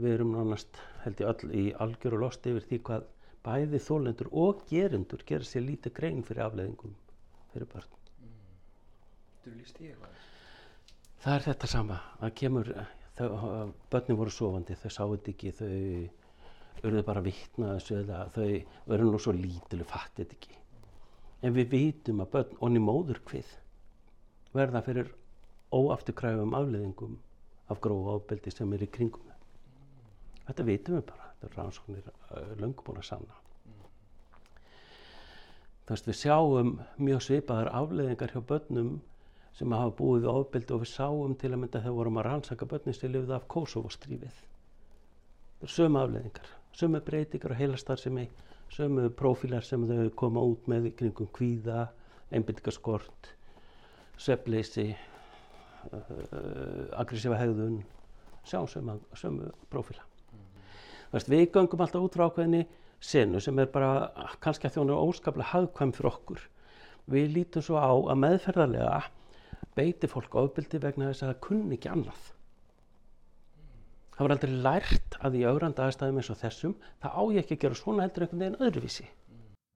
Við 0.00 0.12
erum 0.14 0.36
nánast, 0.36 0.78
held 1.04 1.20
ég 1.20 1.32
öll, 1.32 1.50
í 1.52 1.64
algjör 1.82 2.16
og 2.16 2.24
lost 2.24 2.46
yfir 2.46 2.64
því 2.68 2.82
hvað 2.86 3.08
bæði 3.44 3.80
þólendur 3.82 4.30
og 4.36 4.64
gerendur 4.70 5.24
gerir 5.28 5.48
sér 5.48 5.66
lítið 5.66 5.96
grein 5.96 6.22
fyrir 6.24 6.46
afleggingum 6.46 6.94
fyrir 7.52 7.68
börn. 7.72 7.99
Þú 9.40 9.52
líst 9.56 9.80
ég 9.80 9.94
eitthvað? 9.94 10.16
Það 11.20 11.34
er 11.34 11.44
þetta 11.46 11.68
sama. 11.68 11.98
Það 12.20 12.34
kemur, 12.40 12.70
þau, 13.18 13.28
börnin 13.92 14.18
voru 14.20 14.32
sofandi, 14.34 14.76
þau 14.80 14.90
sáu 14.96 15.14
þetta 15.14 15.32
ekki, 15.34 15.52
þau 15.60 16.88
urðu 16.88 17.02
bara 17.04 17.22
vittna 17.24 17.74
þessu 17.76 17.98
eða 18.00 18.20
þau 18.34 18.46
verður 18.88 19.10
nú 19.14 19.20
svo 19.20 19.34
lítilu, 19.36 19.86
fattið 19.88 20.22
þetta 20.24 20.38
ekki. 20.38 20.60
En 21.44 21.56
við 21.56 21.72
vitum 21.72 22.22
að 22.24 22.30
börn, 22.34 22.56
onni 22.66 22.84
móður 22.84 23.20
hvið, 23.28 23.50
verða 24.56 24.84
fyrir 24.84 25.12
óafturkræfum 25.72 26.56
afleðingum 26.56 27.18
af 27.70 27.80
grófa 27.84 28.16
ábeldi 28.18 28.52
sem 28.52 28.72
er 28.76 28.84
í 28.84 28.88
kringum 28.92 29.28
það. 29.28 29.44
Þetta 30.48 30.66
vitum 30.68 30.98
við 30.98 31.06
bara, 31.12 31.28
þetta 31.30 31.48
er 31.50 31.60
rannsóknir 31.60 32.58
löngum 32.60 32.86
búin 32.88 33.00
að 33.00 33.08
sanna. 33.12 33.38
Þú 35.84 35.94
veist, 35.94 36.08
við 36.08 36.18
sjáum 36.20 36.74
mjög 37.02 37.22
svipaðar 37.26 37.72
afleðingar 37.80 38.34
hjá 38.34 38.42
börnum 38.46 38.90
sem 39.60 39.74
hafa 39.76 39.92
búið 39.92 40.22
við 40.24 40.38
ábeldi 40.38 40.72
og 40.72 40.80
við 40.80 40.88
sáum 40.88 41.32
til 41.36 41.50
að 41.50 41.58
mynda 41.60 41.82
þegar 41.82 41.96
vorum 41.98 42.18
að 42.20 42.26
rannsaka 42.26 42.68
börnin 42.68 42.96
sem 42.96 43.10
lifið 43.12 43.34
af 43.36 43.42
Kosovo-strífið. 43.52 44.38
Það 45.60 45.66
er 45.66 45.72
sömu 45.74 46.00
afleðingar, 46.00 46.48
sömu 46.80 47.00
breytingar 47.04 47.52
og 47.52 47.60
heilastarðsemi, 47.60 48.24
sömu 48.72 49.10
prófílar 49.18 49.66
sem 49.66 49.84
þau 49.84 50.08
koma 50.22 50.46
út 50.48 50.70
með 50.72 50.88
kringum 50.96 51.28
kvíða, 51.36 51.90
einbindingaskort, 52.32 53.34
sveppleysi, 54.16 54.86
uh, 55.90 56.00
aggressífa 57.02 57.36
hegðun, 57.42 57.82
sjáum 58.48 58.70
sömu, 58.70 58.96
sömu 59.12 59.52
prófíla. 59.68 60.08
Veist, 61.12 61.28
við 61.28 61.50
göngum 61.52 61.84
alltaf 61.84 62.06
út 62.06 62.16
frá 62.16 62.30
ákveðinni 62.30 62.64
senu 63.00 63.44
sem 63.44 63.60
er 63.60 63.68
bara 63.68 64.08
kannski 64.40 64.70
að 64.70 64.78
þjóna 64.78 65.00
óskaplega 65.04 65.52
hagkvæm 65.52 65.92
fyrir 65.92 66.14
okkur. 66.14 66.44
Við 67.12 67.32
lítum 67.36 67.64
svo 67.66 67.76
á 67.76 67.92
að 67.92 68.20
meðferðarlega 68.24 69.00
beiti 69.76 70.10
fólk 70.10 70.36
ofbeldi 70.40 70.80
vegna 70.82 71.10
þess 71.10 71.24
að 71.24 71.32
það 71.32 71.40
kunni 71.46 71.78
ekki 71.78 71.90
annað. 71.92 72.28
Það 74.14 74.26
var 74.26 74.34
aldrei 74.34 74.56
lært 74.66 75.18
að 75.24 75.36
í 75.38 75.44
augranda 75.48 75.86
aðstæðum 75.86 76.20
eins 76.20 76.30
og 76.32 76.38
þessum, 76.42 76.74
það 77.00 77.14
á 77.16 77.22
ég 77.32 77.38
ekki 77.40 77.56
að 77.56 77.62
gera 77.62 77.78
svona 77.78 78.04
heldur 78.04 78.26
einhvern 78.26 78.42
veginn 78.44 78.66
öðruvísi. 78.66 79.06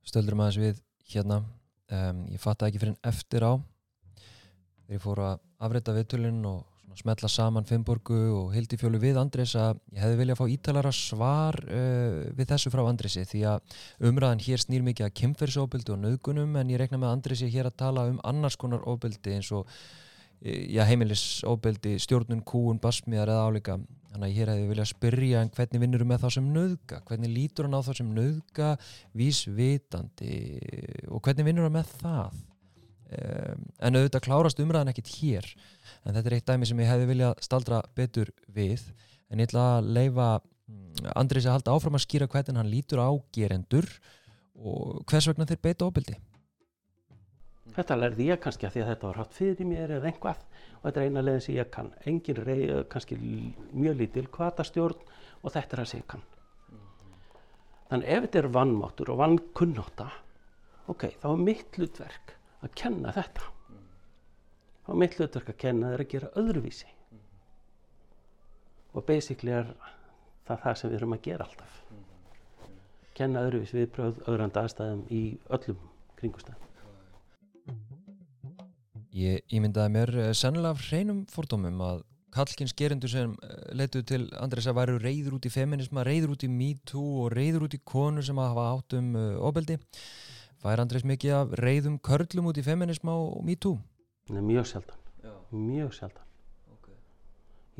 Stöldur 0.04 0.36
maður 0.36 0.60
við 0.66 0.82
hérna 1.14 1.38
um, 1.40 2.24
ég 2.28 2.42
fatta 2.42 2.68
ekki 2.68 2.82
fyrir 2.82 2.92
en 2.92 3.08
eftir 3.08 3.46
á 3.46 3.52
þegar 4.84 4.98
ég 4.98 5.04
fór 5.04 5.22
að 5.24 5.38
afreita 5.64 5.96
viðtölinn 5.96 6.44
og 6.50 6.60
svona 6.84 7.00
smetla 7.00 7.28
saman 7.28 7.66
Finnborgu 7.66 8.18
og 8.34 8.52
Hildifjólu 8.54 9.00
við 9.02 9.18
Andrés 9.18 9.54
að 9.58 9.80
ég 9.94 10.02
hefði 10.02 10.18
viljað 10.20 10.38
fá 10.38 10.44
ítalara 10.52 10.92
svar 10.94 11.58
uh, 11.64 12.30
við 12.36 12.50
þessu 12.52 12.72
frá 12.72 12.84
Andrési 12.84 13.24
því 13.30 13.42
að 13.50 13.76
umræðan 14.10 14.44
hér 14.44 14.62
snýr 14.62 14.84
mikið 14.86 15.08
að 15.08 15.16
kemferðsóbildi 15.20 15.94
og 15.94 16.00
nauðgunum 16.02 16.56
en 16.60 16.72
ég 16.74 16.80
rekna 16.82 17.00
með 17.00 17.16
Andrési 17.16 17.50
hér 17.50 17.70
að 17.70 17.78
tala 17.82 18.06
um 18.12 18.20
annars 18.24 18.56
konar 18.60 18.86
óbildi 18.86 19.34
eins 19.34 19.50
og 19.54 19.66
eh, 20.44 20.70
já, 20.76 20.84
heimilisóbildi, 20.86 21.98
stjórnun, 22.04 22.44
kúun, 22.46 22.80
basmiðar 22.82 23.32
eða 23.34 23.50
álíka. 23.50 23.78
Þannig 24.14 24.28
að 24.28 24.38
hér 24.38 24.50
hefði 24.52 24.66
viljað 24.70 24.90
spyrja 24.92 25.42
en 25.42 25.54
hvernig 25.56 25.82
vinnur 25.82 26.04
með 26.06 26.22
þá 26.22 26.28
sem 26.36 26.50
nauðga? 26.54 27.00
Hvernig 27.08 27.32
lítur 27.34 27.66
hann 27.66 27.74
á 27.74 27.82
þá 27.82 27.94
sem 27.98 28.12
nauðga 28.14 28.74
vísvitandi? 29.18 30.34
Og 31.10 31.24
hvernig 31.24 31.48
vinnur 31.48 31.66
hann 31.66 31.80
með 31.80 31.96
það 31.98 32.44
en 33.14 33.98
auðvitað 33.98 34.26
klárast 34.26 34.60
umræðan 34.62 34.92
ekkit 34.92 35.12
hér 35.18 35.48
en 36.04 36.16
þetta 36.16 36.26
er 36.30 36.36
eitt 36.38 36.50
dæmi 36.50 36.68
sem 36.68 36.82
ég 36.82 36.90
hefði 36.90 37.08
viljað 37.12 37.40
staldra 37.44 37.80
betur 37.96 38.32
við 38.46 38.84
en 39.30 39.40
ég 39.40 39.48
ætla 39.48 39.64
að 39.78 39.90
leifa 39.98 40.28
mm, 40.40 41.08
Andris 41.14 41.48
að 41.48 41.58
halda 41.58 41.74
áfram 41.74 41.98
að 41.98 42.06
skýra 42.06 42.30
hvernig 42.30 42.60
hann 42.60 42.72
lítur 42.72 43.02
á 43.02 43.10
gerendur 43.34 43.88
og 44.54 45.02
hvers 45.10 45.28
vegna 45.30 45.48
þeir 45.48 45.62
beita 45.64 45.88
ofbeldi 45.88 46.18
Þetta 47.74 47.96
lærði 47.98 48.28
ég 48.28 48.38
kannski 48.42 48.68
að 48.68 48.74
því 48.76 48.82
að 48.82 48.88
þetta 48.92 49.06
var 49.08 49.16
hatt 49.18 49.32
fyrir 49.34 49.66
mér 49.66 49.92
eða 49.96 50.10
einhvað 50.10 50.42
og 50.76 50.84
þetta 50.84 51.00
er 51.00 51.08
eina 51.08 51.22
leiðin 51.24 51.42
sem 51.42 51.56
ég 51.56 51.70
kann. 51.74 51.88
Engin 52.06 52.38
rey, 52.46 52.62
kannski 52.92 53.16
mjög 53.72 53.96
lítil 53.98 54.28
kvatastjórn 54.30 55.00
og 55.42 55.54
þetta 55.54 55.74
er 55.74 55.82
það 55.82 55.90
sem 55.90 56.02
ég 56.02 56.06
kann. 56.12 56.22
Þannig 57.90 58.12
ef 58.14 58.26
þetta 58.26 58.40
er 58.40 58.48
vannmáttur 58.54 59.10
og 59.14 59.20
vannkunnáta, 59.20 60.06
ok, 60.92 61.08
þá 61.22 61.26
er 61.32 61.42
mitt 61.48 61.78
hlutverk 61.80 62.33
að 62.64 62.74
kenna 62.80 63.12
þetta. 63.14 63.50
Þá 64.84 64.90
er 64.92 65.00
mitt 65.00 65.16
hlutverk 65.18 65.52
að 65.52 65.60
kenna 65.62 65.92
þeir 65.92 66.04
að 66.04 66.12
gera 66.12 66.32
öðruvísi. 66.40 66.90
Og 68.94 69.06
basically 69.08 69.54
er 69.54 69.70
það 70.48 70.60
það 70.66 70.78
sem 70.80 70.92
við 70.92 70.98
erum 70.98 71.16
að 71.16 71.24
gera 71.28 71.48
alltaf. 71.48 71.80
Kenna 73.14 73.44
öðruvísi 73.46 73.78
viðbröð 73.78 74.20
öðranda 74.26 74.64
aðstæðum 74.64 75.04
í 75.14 75.22
öllum 75.56 75.80
kringustæðum. 76.18 76.60
Ég 79.14 79.54
ímyndaði 79.54 79.94
mér 79.94 80.10
eh, 80.18 80.32
sennilega 80.34 80.74
af 80.74 80.82
hreinum 80.88 81.22
fordómum 81.30 81.82
að 81.86 82.02
kallkins 82.34 82.74
gerendur 82.74 83.12
sem 83.12 83.34
leituð 83.78 84.06
til 84.10 84.22
Andrés 84.42 84.66
að 84.66 84.78
væru 84.80 84.96
reyður 85.02 85.36
út 85.38 85.46
í 85.46 85.52
feminisma, 85.54 86.02
reyður 86.06 86.34
út 86.34 86.44
í 86.46 86.50
MeToo 86.50 87.24
og 87.24 87.34
reyður 87.34 87.68
út 87.68 87.76
í 87.76 87.82
konur 87.86 88.26
sem 88.26 88.40
að 88.42 88.50
hafa 88.50 88.64
átt 88.72 88.96
um 88.98 89.12
uh, 89.14 89.28
ofbeldi. 89.46 89.78
Fær 90.64 90.80
Andrés 90.80 91.02
mikið 91.04 91.34
af 91.36 91.50
reyðum 91.60 91.98
körlum 92.04 92.46
út 92.48 92.56
í 92.60 92.64
feminisma 92.64 93.12
og 93.20 93.42
MeToo? 93.44 93.74
Nei, 94.32 94.40
mjög 94.40 94.64
sjaldan, 94.70 95.00
Já, 95.24 95.32
mjög 95.52 95.90
sjaldan. 95.92 96.24
ok. 96.72 96.86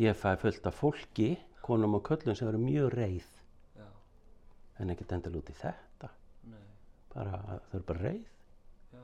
Ég 0.04 0.18
fæ 0.20 0.34
fullt 0.42 0.66
af 0.68 0.74
fólki, 0.76 1.30
konum 1.64 1.94
og 1.96 2.02
köllum 2.04 2.36
sem 2.36 2.48
eru 2.48 2.58
mjög 2.60 2.90
reyð, 2.92 3.30
Já, 3.78 3.86
en 4.80 4.90
ekkert 4.92 5.12
endal 5.16 5.38
út 5.40 5.48
í 5.48 5.56
þetta. 5.56 6.10
nei, 6.44 6.60
Bara, 7.14 7.40
þau 7.70 7.78
eru 7.78 7.84
bara 7.88 8.02
reyð. 8.04 8.26
já, 8.92 9.00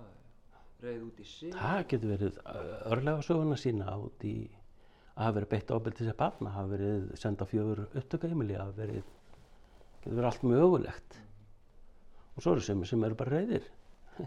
reyð 0.82 1.02
út 1.08 1.20
í 1.20 1.24
sig. 1.24 1.52
Það 1.54 1.86
getur 1.88 2.12
verið 2.18 2.38
örlega 2.84 3.22
söguna 3.22 3.56
sína 3.56 3.96
út 3.96 4.20
í 4.24 4.50
að 5.16 5.24
hafa 5.24 5.38
verið 5.40 5.48
beitt 5.48 5.70
ábyrgð 5.72 5.96
til 5.96 6.06
þess 6.06 6.12
að 6.14 6.20
barna, 6.20 6.50
hafa 6.50 6.68
verið 6.76 7.16
senda 7.16 7.44
fjögur 7.48 7.86
upptökaheimili, 7.96 8.54
hafa 8.60 8.72
verið, 8.76 9.02
getur 10.04 10.16
verið 10.20 10.24
allt 10.34 10.42
mögulegt. 10.42 11.20
Og 12.36 12.42
svo 12.44 12.52
eru 12.56 12.62
sem, 12.64 12.84
sem 12.88 13.04
eru 13.04 13.16
bara 13.18 13.36
reyðir. 13.38 13.66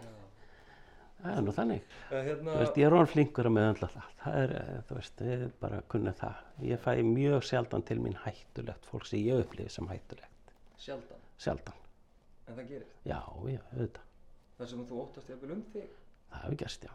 Það 1.24 1.30
er 1.38 1.44
nú 1.46 1.52
þannig. 1.56 1.84
Hérna, 2.10 2.54
veist, 2.60 2.76
ég 2.76 2.84
er 2.84 2.92
orðin 2.98 3.08
flinkur 3.14 3.46
að 3.48 3.54
meðandla 3.56 3.86
það. 3.94 4.08
Það 4.20 4.34
er, 4.42 4.50
eh, 4.60 4.80
þú 4.88 4.96
veist, 4.98 5.22
ég 5.24 5.44
bara 5.62 5.78
kunni 5.94 6.12
það. 6.18 6.40
Ég 6.68 6.82
fæ 6.84 6.90
mjög 7.08 7.46
sjaldan 7.48 7.84
til 7.88 7.96
mín 8.04 8.16
hættulegt 8.26 8.88
fólk 8.90 9.06
sem 9.08 9.22
ég 9.24 9.40
upplifi 9.46 9.72
sem 9.72 9.88
hættulegt. 9.88 10.52
sjaldan, 10.84 11.22
Sjaldan. 11.40 11.78
en 12.48 12.58
það 12.58 12.68
gerist. 12.74 12.98
Já, 13.08 13.20
já, 13.48 13.60
auðvitað. 13.72 14.04
Það 14.58 14.68
sem 14.74 14.82
þú 14.90 15.00
óttast 15.06 15.28
jafnvel 15.32 15.52
um 15.56 15.62
þig, 15.72 15.88
Það 16.34 16.42
hefur 16.44 16.56
gerst, 16.64 16.84
já. 16.84 16.92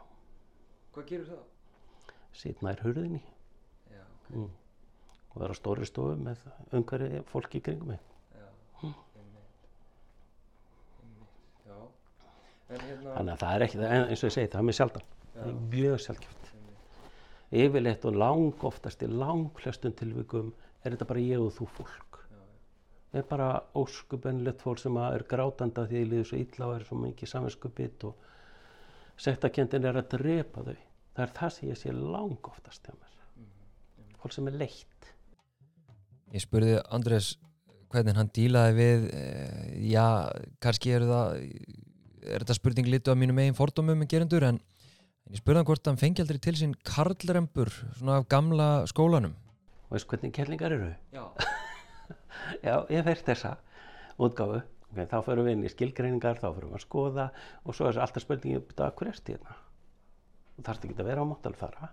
hvað 0.93 1.05
gerur 1.09 1.27
það? 1.31 2.13
Sitt 2.33 2.61
nær 2.61 2.79
hurðinni 2.85 3.21
Já, 3.89 4.03
mm. 4.29 4.49
og 5.31 5.41
vera 5.41 5.55
á 5.57 5.59
stóri 5.59 5.85
stofu 5.89 6.15
með 6.21 6.37
umhverju 6.77 7.23
fólki 7.31 7.57
í 7.57 7.61
kringum 7.65 7.87
mig. 7.95 7.99
já, 8.35 8.45
einmitt, 8.83 9.65
einmitt, 11.01 11.39
já. 11.65 11.77
En 11.79 12.58
hérna, 12.69 13.13
Þannig 13.15 13.33
að 13.33 13.41
það 13.43 13.55
er 13.55 13.65
ekki, 13.65 13.79
en 13.85 14.03
eins 14.05 14.23
og 14.23 14.29
ég 14.29 14.35
segi, 14.35 14.51
það 14.51 14.59
er 14.61 14.67
mér 14.67 14.77
sjaldan. 14.77 15.07
Það 15.33 15.49
er 15.49 15.59
mjög 15.73 16.09
einmitt, 16.13 16.39
Yfirleitt 17.49 18.03
og 18.05 18.17
lang 18.21 18.63
oftast 18.69 19.01
í 19.01 19.07
lang 19.09 19.47
flestum 19.57 19.93
tilvikum 19.97 20.51
er 20.83 20.93
þetta 20.93 21.07
bara 21.09 21.23
ég 21.23 21.41
og 21.41 21.55
þú 21.55 21.65
fólk. 21.79 22.19
já, 22.29 22.41
Það 23.11 23.21
er 23.21 23.27
bara 23.31 23.47
óskubennilegt 23.73 24.61
fólk 24.61 24.79
sem 24.83 24.99
að 25.01 25.15
er 25.15 25.25
grátanda 25.31 25.87
því 25.89 26.03
að 26.03 26.11
líður 26.11 26.29
svo 26.29 26.37
illa 26.43 26.67
og 26.67 26.75
er 26.75 26.85
svo 26.85 26.99
mikið 27.01 27.31
samvinskubitt 27.33 28.05
og 28.05 28.27
sektakendin 29.17 29.89
er 29.89 29.97
að 29.97 30.11
drepa 30.13 30.65
þau. 30.67 30.77
Það 31.15 31.25
er 31.25 31.35
það 31.39 31.53
sem 31.55 31.69
ég 31.69 31.81
sé 31.81 31.95
lang 31.95 32.51
oftast 32.53 32.85
hjá 32.85 32.93
mér. 32.93 33.17
Fólk 34.21 34.35
sem 34.35 34.47
er 34.51 34.59
leitt. 34.61 35.13
Ég 36.29 36.45
spurði 36.45 36.77
Andrés 36.93 37.33
hvernig 37.89 38.17
hann 38.19 38.29
dílaði 38.29 38.75
við, 38.77 39.05
eh, 39.17 39.69
já, 39.89 40.29
kannski 40.61 40.93
eru 40.93 41.09
það, 41.09 41.39
er 42.23 42.43
þetta 42.43 42.57
spurning 42.57 42.89
litu 42.89 43.13
af 43.13 43.19
mínum 43.19 43.39
eigin 43.41 43.57
fordómum 43.57 43.99
með 44.01 44.11
gerendur, 44.15 44.45
en, 44.47 44.59
ég 45.29 45.41
spurði 45.41 45.61
hann 45.61 45.69
hvort 45.69 45.89
hann 45.91 46.01
fengi 46.01 46.23
aldrei 46.23 46.41
til 46.43 46.55
sín 46.59 46.75
karlrembur, 46.87 47.71
svona 47.99 48.19
af 48.19 48.27
gamla 48.31 48.69
skólanum. 48.89 49.37
Og 49.89 49.95
veist 49.97 50.09
hvernig 50.09 50.33
kellingar 50.35 50.75
eru? 50.75 50.91
Já. 51.15 51.23
Já, 52.67 52.75
ég 52.91 53.05
fært 53.07 53.25
þessa 53.31 53.55
útgáfu. 54.19 54.61
Okay, 54.89 55.05
þá 55.05 55.19
förum 55.21 55.45
við 55.45 55.53
inn 55.53 55.65
í 55.67 55.69
skilgreiningar, 55.69 56.39
þá 56.41 56.47
förum 56.49 56.71
við 56.71 56.79
að 56.79 56.85
skoða 56.87 57.25
og 57.61 57.75
svo 57.77 57.89
er 57.89 57.99
alltaf 58.01 58.23
spurningin, 58.23 58.63
betur 58.65 58.87
að 58.87 58.95
hverju 58.97 59.13
ertu 59.13 59.35
hérna? 59.35 59.57
Þú 60.55 60.63
þarfst 60.65 60.87
ekki 60.87 60.97
að 60.97 61.09
vera 61.11 61.25
á 61.25 61.29
móttalfara. 61.29 61.89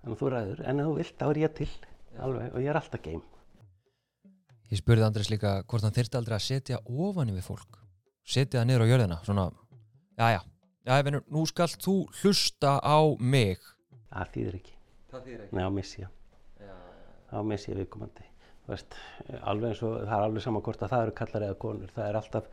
Þannig 0.00 0.16
að 0.16 0.22
þú 0.22 0.30
ræður, 0.34 0.62
en 0.66 0.82
þú 0.82 0.96
vilt, 0.96 1.14
þá 1.20 1.26
er 1.28 1.40
ég 1.44 1.54
til. 1.60 1.68
Alveg, 2.18 2.50
og 2.50 2.64
ég 2.64 2.72
er 2.72 2.80
alltaf 2.80 3.04
geim. 3.04 3.22
Ég 4.70 4.78
spurði 4.78 5.06
Andrés 5.06 5.30
líka 5.30 5.60
hvort 5.66 5.86
hann 5.86 5.94
þyrfti 5.94 6.18
aldrei 6.18 6.36
að 6.36 6.46
setja 6.46 6.80
ofan 6.90 7.30
yfir 7.32 7.46
fólk, 7.46 7.79
setja 8.24 8.60
það 8.60 8.68
niður 8.70 8.84
á 8.84 8.90
jörðina, 8.92 9.20
svona, 9.26 9.46
já, 10.18 10.26
já, 10.36 10.40
já, 10.86 11.20
nú 11.30 11.44
skalt 11.48 11.84
þú 11.84 11.96
hlusta 12.22 12.78
á 12.80 12.98
mig. 13.18 13.62
Það 14.10 14.34
þýðir 14.34 14.58
ekki. 14.60 14.74
Það 15.10 15.28
þýðir 15.28 15.54
Nei, 15.56 15.62
á 15.66 15.70
missi 15.74 16.02
ég. 16.02 16.10
Já, 16.60 16.74
Á 17.30 17.38
missi 17.46 17.72
ég 17.72 17.80
viðkomandi. 17.80 18.26
Alveg 18.70 19.72
eins 19.72 19.80
og 19.82 19.96
það 20.04 20.12
er 20.14 20.24
alveg 20.28 20.44
sama 20.44 20.60
hvort 20.62 20.82
að 20.84 20.92
það 20.92 21.04
eru 21.04 21.14
kallar 21.18 21.46
eða 21.46 21.58
konur. 21.64 21.92
Það 21.94 22.08
er 22.08 22.18
alltaf, 22.20 22.50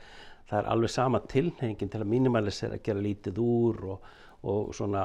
það 0.49 0.59
er 0.59 0.69
alveg 0.73 0.93
sama 0.93 1.21
tilnefingin 1.29 1.91
til 1.93 2.01
að 2.01 2.11
minimalisera, 2.13 2.79
gera 2.85 3.03
lítið 3.05 3.41
úr 3.43 3.83
og, 3.93 4.07
og 4.49 4.71
svona 4.77 5.03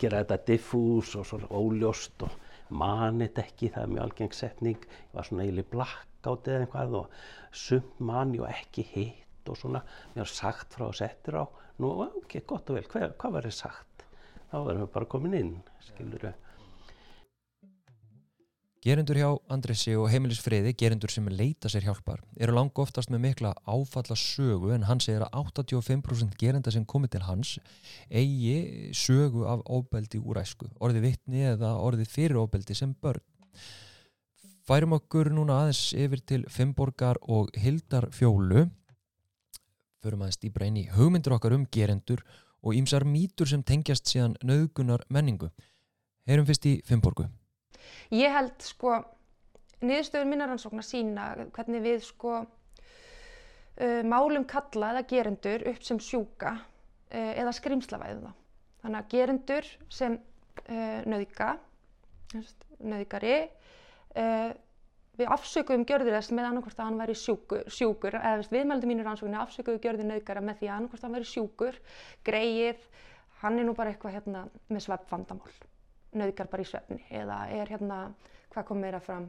gera 0.00 0.22
þetta 0.24 0.40
diffús 0.50 1.14
og 1.18 1.28
svona 1.28 1.50
óljóst 1.54 2.26
og 2.26 2.34
mani 2.70 3.28
þetta 3.28 3.44
ekki, 3.46 3.70
það 3.74 3.82
er 3.84 3.92
mjög 3.94 4.04
algeng 4.08 4.34
setning. 4.34 4.86
Ég 5.10 5.14
var 5.18 5.28
svona 5.28 5.46
eiginlega 5.46 5.72
blackout 5.76 6.50
eða 6.50 6.66
eitthvað 6.66 6.98
og 7.04 7.22
sumt 7.64 8.02
mani 8.10 8.42
og 8.42 8.50
ekki 8.50 8.86
hitt 8.94 9.29
og 9.50 9.58
svona. 9.58 9.82
Mér 10.14 10.24
var 10.24 10.32
sagt 10.34 10.76
frá 10.76 10.86
og 10.88 10.96
settir 10.98 11.38
á. 11.38 11.44
Nú, 11.80 11.94
ok, 12.06 12.40
gott 12.46 12.70
og 12.70 12.78
vel, 12.78 12.86
hvað, 12.90 13.10
hvað 13.20 13.36
var 13.36 13.48
þið 13.48 13.58
sagt? 13.58 14.06
Þá 14.50 14.56
verðum 14.58 14.86
við 14.86 14.94
bara 14.94 15.10
komin 15.10 15.36
inn, 15.38 15.52
skilur 15.84 16.30
Gerendur 18.80 19.18
hjá 19.20 19.26
Andressi 19.52 19.92
og 19.92 20.06
heimilisfriði, 20.08 20.70
gerendur 20.80 21.12
sem 21.12 21.26
leita 21.28 21.68
sér 21.68 21.84
hjálpar, 21.84 22.22
eru 22.40 22.54
lang 22.56 22.78
oftast 22.80 23.10
með 23.12 23.20
mikla 23.26 23.50
áfalla 23.68 24.16
sögu 24.16 24.70
en 24.72 24.86
hann 24.88 25.02
segir 25.04 25.20
að 25.26 25.50
85% 25.52 26.38
gerenda 26.40 26.72
sem 26.72 26.86
komið 26.88 27.12
til 27.12 27.26
hans 27.26 27.50
eigi 28.08 28.88
sögu 28.96 29.44
af 29.52 29.60
óbeldi 29.68 30.22
úr 30.24 30.40
æsku, 30.40 30.70
orði 30.80 31.04
vittni 31.04 31.44
eða 31.50 31.74
orði 31.76 32.08
fyrir 32.08 32.40
óbeldi 32.40 32.78
sem 32.78 32.96
börn. 33.04 33.20
Færum 34.64 34.96
okkur 34.96 35.28
núna 35.28 35.60
aðeins 35.60 35.82
yfir 35.92 36.24
til 36.24 36.48
Fimmborgar 36.48 37.20
og 37.28 37.52
Hildar 37.60 38.08
Fjólu, 38.16 38.70
förum 40.00 40.24
aðeins 40.24 40.40
dýbra 40.40 40.68
inn 40.68 40.78
í 40.80 40.86
hugmyndur 40.94 41.36
okkar 41.36 41.54
um 41.56 41.66
gerendur 41.72 42.22
og 42.64 42.76
ímsar 42.76 43.04
mýtur 43.08 43.48
sem 43.48 43.62
tengjast 43.64 44.08
síðan 44.08 44.36
nöðgunar 44.44 45.04
menningu. 45.12 45.50
Heyrum 46.28 46.46
fyrst 46.48 46.66
í 46.68 46.76
Fimmborgu. 46.86 47.26
Ég 48.12 48.32
held 48.32 48.56
sko 48.64 48.98
niðurstöður 49.80 50.28
minna 50.28 50.48
rannsóknar 50.48 50.84
sína 50.84 51.30
hvernig 51.54 51.84
við 51.84 52.02
sko 52.04 52.40
uh, 52.40 54.02
málum 54.04 54.44
kalla 54.48 54.92
eða 54.94 55.06
gerendur 55.08 55.64
upp 55.72 55.84
sem 55.86 56.00
sjúka 56.02 56.56
uh, 56.56 57.32
eða 57.32 57.54
skrimslavæðum 57.56 58.28
þá. 58.28 58.34
Þannig 58.80 59.00
að 59.00 59.10
gerendur 59.12 59.70
sem 59.92 60.16
uh, 60.16 61.00
nauðga, 61.08 61.54
nauðgari, 62.80 63.38
uh, 64.16 64.50
við 65.20 65.32
afsökuðum 65.34 65.86
gjörður 65.88 66.16
þess 66.16 66.32
með 66.34 66.48
annarkvæmst 66.48 66.80
að 66.80 66.88
hann 66.88 67.00
væri 67.00 67.16
sjúkur, 67.18 67.64
sjúkur 67.70 68.16
eða 68.18 68.48
viðmældu 68.52 68.88
mínur 68.88 69.08
rannsóknir 69.08 69.42
afsökuðu 69.42 69.80
gjörður 69.84 70.08
nauðgara 70.08 70.42
með 70.44 70.60
því 70.60 70.68
að 70.68 70.76
annarkvæmst 70.76 71.04
að 71.04 71.08
hann 71.08 71.16
væri 71.18 71.30
sjúkur, 71.30 71.80
greið, 72.26 72.84
hann 73.42 73.58
er 73.60 73.68
nú 73.68 73.74
bara 73.76 73.92
eitthvað 73.92 74.16
hérna 74.16 74.44
með 74.68 74.84
sveppvandamál, 74.86 75.56
nauðgar 76.20 76.50
bara 76.52 76.64
í 76.64 76.70
svefni 76.70 77.00
eða 77.20 77.40
er 77.56 77.72
hérna, 77.74 77.98
hvað 78.54 78.68
kom 78.70 78.80
meira 78.84 79.00
fram, 79.04 79.28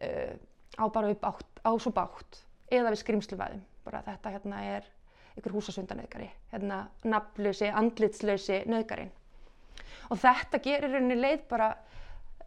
uh, 0.00 0.34
á 0.80 0.84
bara 0.94 1.12
upp 1.12 1.26
átt, 1.28 1.64
á 1.64 1.72
svo 1.76 1.92
bátt 1.94 2.42
eða 2.72 2.92
við 2.92 3.02
skrimsluvæðum, 3.02 3.64
bara 3.84 4.04
þetta 4.06 4.34
hérna 4.36 4.62
er 4.76 4.88
ykkur 5.38 5.54
húsasundanauðgari, 5.54 6.28
hérna 6.52 6.82
nafnlösi, 7.06 7.68
andlitslösi 7.70 8.64
nauðgarinn. 8.68 9.12
Og 10.08 10.18
þetta 10.18 10.60
gerir 10.64 10.90
rauninni 10.94 11.18
leið 11.18 11.44
bara 11.50 11.68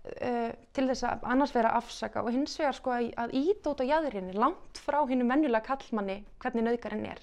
uh, 0.05 0.51
til 0.75 0.85
þess 0.89 1.05
að 1.07 1.25
annars 1.33 1.55
vera 1.55 1.73
afsaka 1.77 2.23
og 2.23 2.31
hins 2.33 2.55
vegar 2.59 2.77
sko 2.77 2.93
að, 2.95 3.09
að 3.21 3.35
íta 3.37 3.73
út 3.73 3.83
á 3.83 3.89
jæðurinni 3.91 4.37
langt 4.37 4.81
frá 4.85 5.01
hinnu 5.09 5.27
mennulega 5.27 5.67
kallmanni 5.71 6.21
hvernig 6.41 6.67
nauðgarinn 6.67 7.09
er. 7.13 7.21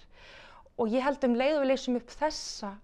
Og 0.78 0.92
ég 0.94 1.02
held 1.02 1.24
um 1.26 1.38
leið 1.38 1.56
og 1.56 1.64
við 1.64 1.72
leysum 1.72 1.98
upp 1.98 2.12
þessa 2.20 2.74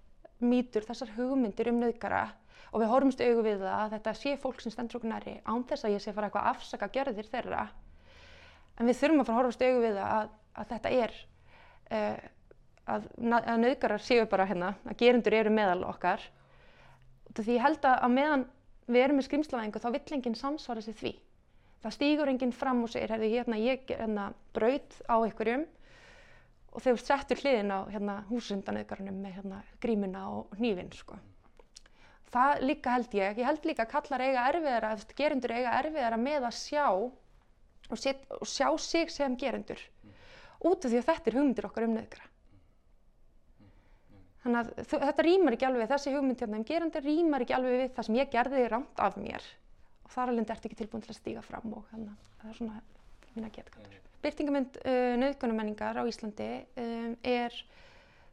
mýtur, 0.44 0.84
þessar 0.86 1.14
hugmyndir 1.16 1.70
um 1.70 1.78
nauðgara 1.82 2.26
og 2.74 2.82
við 2.82 2.90
horfumst 2.90 3.22
augu 3.22 3.44
við 3.46 3.60
það 3.62 3.74
að 3.78 3.92
þetta 3.94 4.14
sé 4.18 4.36
fólk 4.42 4.62
sem 4.62 4.74
stendur 4.74 4.98
okkur 4.98 5.12
næri 5.12 5.36
án 5.46 5.62
þess 5.68 5.86
að 5.86 5.94
ég 5.94 6.02
sé 6.02 6.14
fara 6.14 6.26
eitthvað 6.26 6.48
að 6.48 6.56
afsaka 6.56 6.88
gjörðir 6.96 7.28
þeirra. 7.30 7.66
En 8.74 8.90
við 8.90 8.98
þurfum 8.98 9.22
að 9.22 9.28
fara 9.28 9.36
að 9.36 9.40
horfast 9.40 9.62
augu 9.62 9.84
við 9.84 9.98
það 10.00 10.14
að, 10.16 10.32
að 10.58 10.72
þetta 10.72 10.92
er 11.04 11.14
uh, 11.94 12.24
að, 12.96 13.06
að 13.38 13.60
nauðgarar 13.62 14.02
séu 14.02 14.26
bara 14.30 14.48
hérna, 14.50 14.72
að 14.88 14.98
gerundur 15.04 15.38
eru 15.38 15.54
meðal 15.54 15.84
okkar. 15.86 16.24
Því 17.34 17.56
ég 17.56 17.64
held 17.64 17.86
að 17.90 18.10
meðan 18.14 18.44
við 18.86 19.00
erum 19.02 19.20
með 19.20 19.28
skrimslavæðingu 19.28 19.82
þá 19.82 19.88
vill 19.94 20.16
enginn 20.16 20.36
samsvara 20.38 20.84
sér 20.84 20.98
því. 20.98 21.14
Það 21.84 21.96
stýgur 21.98 22.32
enginn 22.32 22.54
fram 22.56 22.82
og 22.84 22.92
segir, 22.92 23.12
herði 23.12 23.30
hérna 23.34 23.60
ég 23.60 23.90
hérna, 23.90 24.30
braut 24.56 24.98
á 25.04 25.16
einhverjum 25.20 25.66
og 26.74 26.82
þegar 26.82 26.98
þú 26.98 27.04
settur 27.04 27.42
hliðin 27.42 27.74
á 27.76 27.80
hérna, 27.92 28.16
húsundanauðgarunum 28.30 29.20
með 29.20 29.36
hérna, 29.38 29.60
grímuna 29.84 30.24
og 30.32 30.54
hnífin. 30.58 30.90
Sko. 30.96 31.18
Það 32.34 32.64
líka 32.64 32.96
held 32.96 33.14
ég, 33.14 33.38
ég 33.38 33.46
held 33.46 33.68
líka 33.68 33.84
að 33.84 33.92
kallar 33.92 34.24
eiga 34.24 34.46
erfiðara, 34.50 34.94
gerundur 35.14 35.54
eiga 35.54 35.76
erfiðara 35.78 36.18
með 36.18 36.48
að 36.48 36.56
sjá 36.58 36.86
og, 36.90 37.98
set, 38.00 38.24
og 38.40 38.48
sjá 38.48 38.68
sig 38.80 39.12
sem 39.12 39.36
gerundur 39.38 39.82
út 40.64 40.84
af 40.84 40.90
því 40.90 41.00
að 41.00 41.08
þetta 41.10 41.30
er 41.30 41.36
hugmyndir 41.38 41.68
okkar 41.68 41.86
um 41.86 41.94
nöðgra. 41.98 42.24
Þannig 44.44 44.60
að 44.60 44.88
þetta 44.92 45.24
rýmar 45.24 45.54
ekki 45.56 45.66
alveg, 45.70 45.88
þessi 45.88 46.10
hugmynd 46.12 46.42
hérna 46.44 46.58
um 46.60 46.64
gerundur 46.68 47.06
rýmar 47.06 47.44
ekki 47.44 47.54
alveg 47.56 47.78
við 47.80 47.92
það 47.96 48.06
sem 48.08 48.18
ég 48.18 48.32
gerði 48.34 48.64
rámt 48.68 48.98
af 49.00 49.16
mér 49.16 49.46
og 50.04 50.10
þar 50.12 50.32
alveg 50.32 50.50
ert 50.52 50.66
ekki 50.68 50.76
tilbúin 50.82 51.04
til 51.04 51.14
að 51.14 51.16
stíga 51.16 51.44
fram 51.44 51.78
og 51.78 51.86
hérna, 51.92 52.16
það 52.42 52.50
er 52.50 52.58
svona 52.58 52.82
mín 53.34 53.46
að 53.48 53.54
geta 53.56 53.72
kannar. 53.74 54.02
Byrtingamönd 54.24 54.76
uh, 54.84 55.14
nöðgunumenningar 55.20 56.00
á 56.00 56.02
Íslandi 56.08 56.50
um, 56.80 57.16
er, 57.28 57.56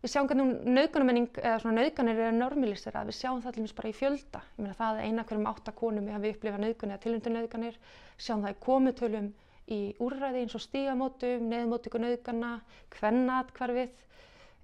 við 0.04 0.14
sjáum 0.14 0.30
hvernig 0.30 0.68
nöðgunumenning, 0.68 1.30
eða 1.42 1.56
svona 1.64 1.80
nöðganir 1.80 2.22
eru 2.26 2.36
normalisera, 2.38 3.06
við 3.08 3.18
sjáum 3.18 3.42
það 3.44 3.56
til 3.56 3.64
dæmis 3.64 3.78
bara 3.80 3.92
í 3.92 3.98
fjölda. 3.98 4.44
Ég 4.58 4.66
meina 4.66 4.78
það 4.80 5.00
að 5.00 5.08
eina 5.08 5.26
hverjum 5.32 5.50
áttakonum 5.52 6.12
við 6.12 6.30
upplifa 6.36 6.62
nöðgun 6.62 6.94
eða 6.94 7.04
tilhundu 7.08 7.36
nöðganir, 7.36 7.82
sjáum 8.20 8.46
það 8.46 8.56
í 8.56 8.62
komutölum 8.68 9.34
í 9.72 9.82
úrræði 10.04 10.46
eins 10.46 10.56
og 10.58 10.64
stígamótum, 10.64 11.52
neðmótíku 11.52 12.00
nöðgana, 12.04 12.56
hvennat-kvarfið. 12.98 14.08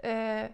Uh, 0.03 0.47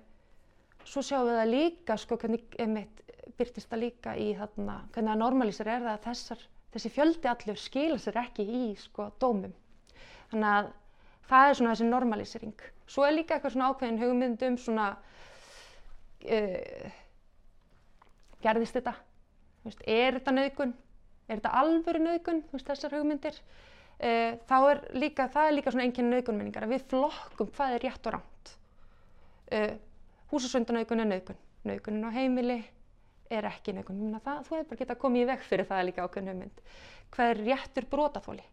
svo 0.87 1.03
sjáum 1.05 1.27
við 1.29 1.39
það 1.39 1.51
líka, 1.53 1.97
sko, 1.99 2.17
hvernig 2.21 2.57
einmitt, 2.61 3.01
byrtist 3.37 3.69
það 3.71 3.83
líka 3.85 4.15
í 4.19 4.29
þarna, 4.37 4.77
hvernig 4.93 5.13
það 5.13 5.21
normalísir 5.21 5.69
er 5.71 5.83
það 5.85 5.93
að 5.93 6.05
þessar, 6.07 6.45
þessi 6.73 6.91
fjöldi 6.93 7.29
allur 7.31 7.59
skila 7.59 7.99
sér 8.01 8.19
ekki 8.23 8.45
í 8.45 8.63
sko, 8.79 9.09
dómum. 9.21 9.53
Þannig 10.31 10.49
að 10.49 10.69
það 11.29 11.49
er 11.49 11.57
svona 11.59 11.73
þessi 11.73 11.89
normalísering. 11.89 12.65
Svo 12.89 13.07
er 13.07 13.15
líka 13.15 13.37
eitthvað 13.37 13.55
svona 13.55 13.69
ákveðin 13.71 14.01
hugmyndum 14.01 14.57
svona, 14.61 14.87
uh, 16.27 16.95
gerðist 18.43 18.79
þetta? 18.79 18.95
Veist, 19.63 19.85
er 19.87 20.19
þetta 20.19 20.35
nauðgun? 20.35 20.73
Er 21.29 21.39
þetta 21.39 21.53
alvöru? 21.61 22.03
Veist, 22.51 22.67
þessar 22.67 22.97
hugmyndir. 22.97 23.39
Uh, 24.03 24.35
er 24.35 24.83
líka, 24.97 25.29
það 25.31 25.47
er 25.47 25.55
líka 25.55 25.71
svona 25.71 25.87
einnkjörn 25.87 26.11
nauðgunmenningar 26.11 26.65
að 26.65 26.75
við 26.75 26.85
flokkum 26.91 27.51
hvað 27.55 27.77
er 27.77 27.85
rétt 27.85 28.09
og 28.09 28.17
ránt. 28.17 28.53
Uh, 29.53 29.73
húsasöndanauðgun 30.33 31.03
er 31.03 31.09
nauðgun. 31.09 31.41
Nauðgunin 31.67 32.07
á 32.09 32.11
heimili 32.15 32.57
er 33.33 33.47
ekki 33.49 33.75
nauðgun. 33.75 34.17
Það, 34.23 34.39
þú 34.47 34.55
hefur 34.57 34.69
bara 34.71 34.81
getað 34.81 34.99
komið 35.03 35.23
í 35.23 35.27
veg 35.29 35.45
fyrir 35.45 35.69
það 35.69 35.85
líka 35.89 36.05
ákveðin 36.07 36.31
hugmynd. 36.31 36.63
Hvað 37.13 37.31
er 37.33 37.41
réttur 37.47 37.87
brotaþóli? 37.91 38.45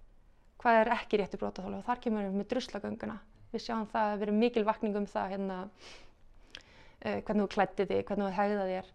Hvað 0.61 0.81
er 0.81 0.93
ekki 0.97 1.21
réttur 1.21 1.41
brotaþóli? 1.41 1.79
Og 1.81 1.87
þar 1.87 2.03
kemur 2.05 2.27
við 2.27 2.37
með 2.37 2.51
druslagönguna. 2.53 3.17
Við 3.55 3.65
sjáum 3.65 3.87
það 3.91 4.11
að 4.11 4.21
vera 4.25 4.37
mikil 4.43 4.67
vakning 4.69 4.99
um 5.01 5.09
það 5.11 5.33
hérna, 5.35 5.57
uh, 7.01 7.17
hvernig 7.25 7.41
þú 7.41 7.49
klætti 7.55 7.89
þig, 7.89 8.05
hvernig 8.11 8.29
þú 8.29 8.37
hegða 8.37 8.69
þér. 8.69 8.93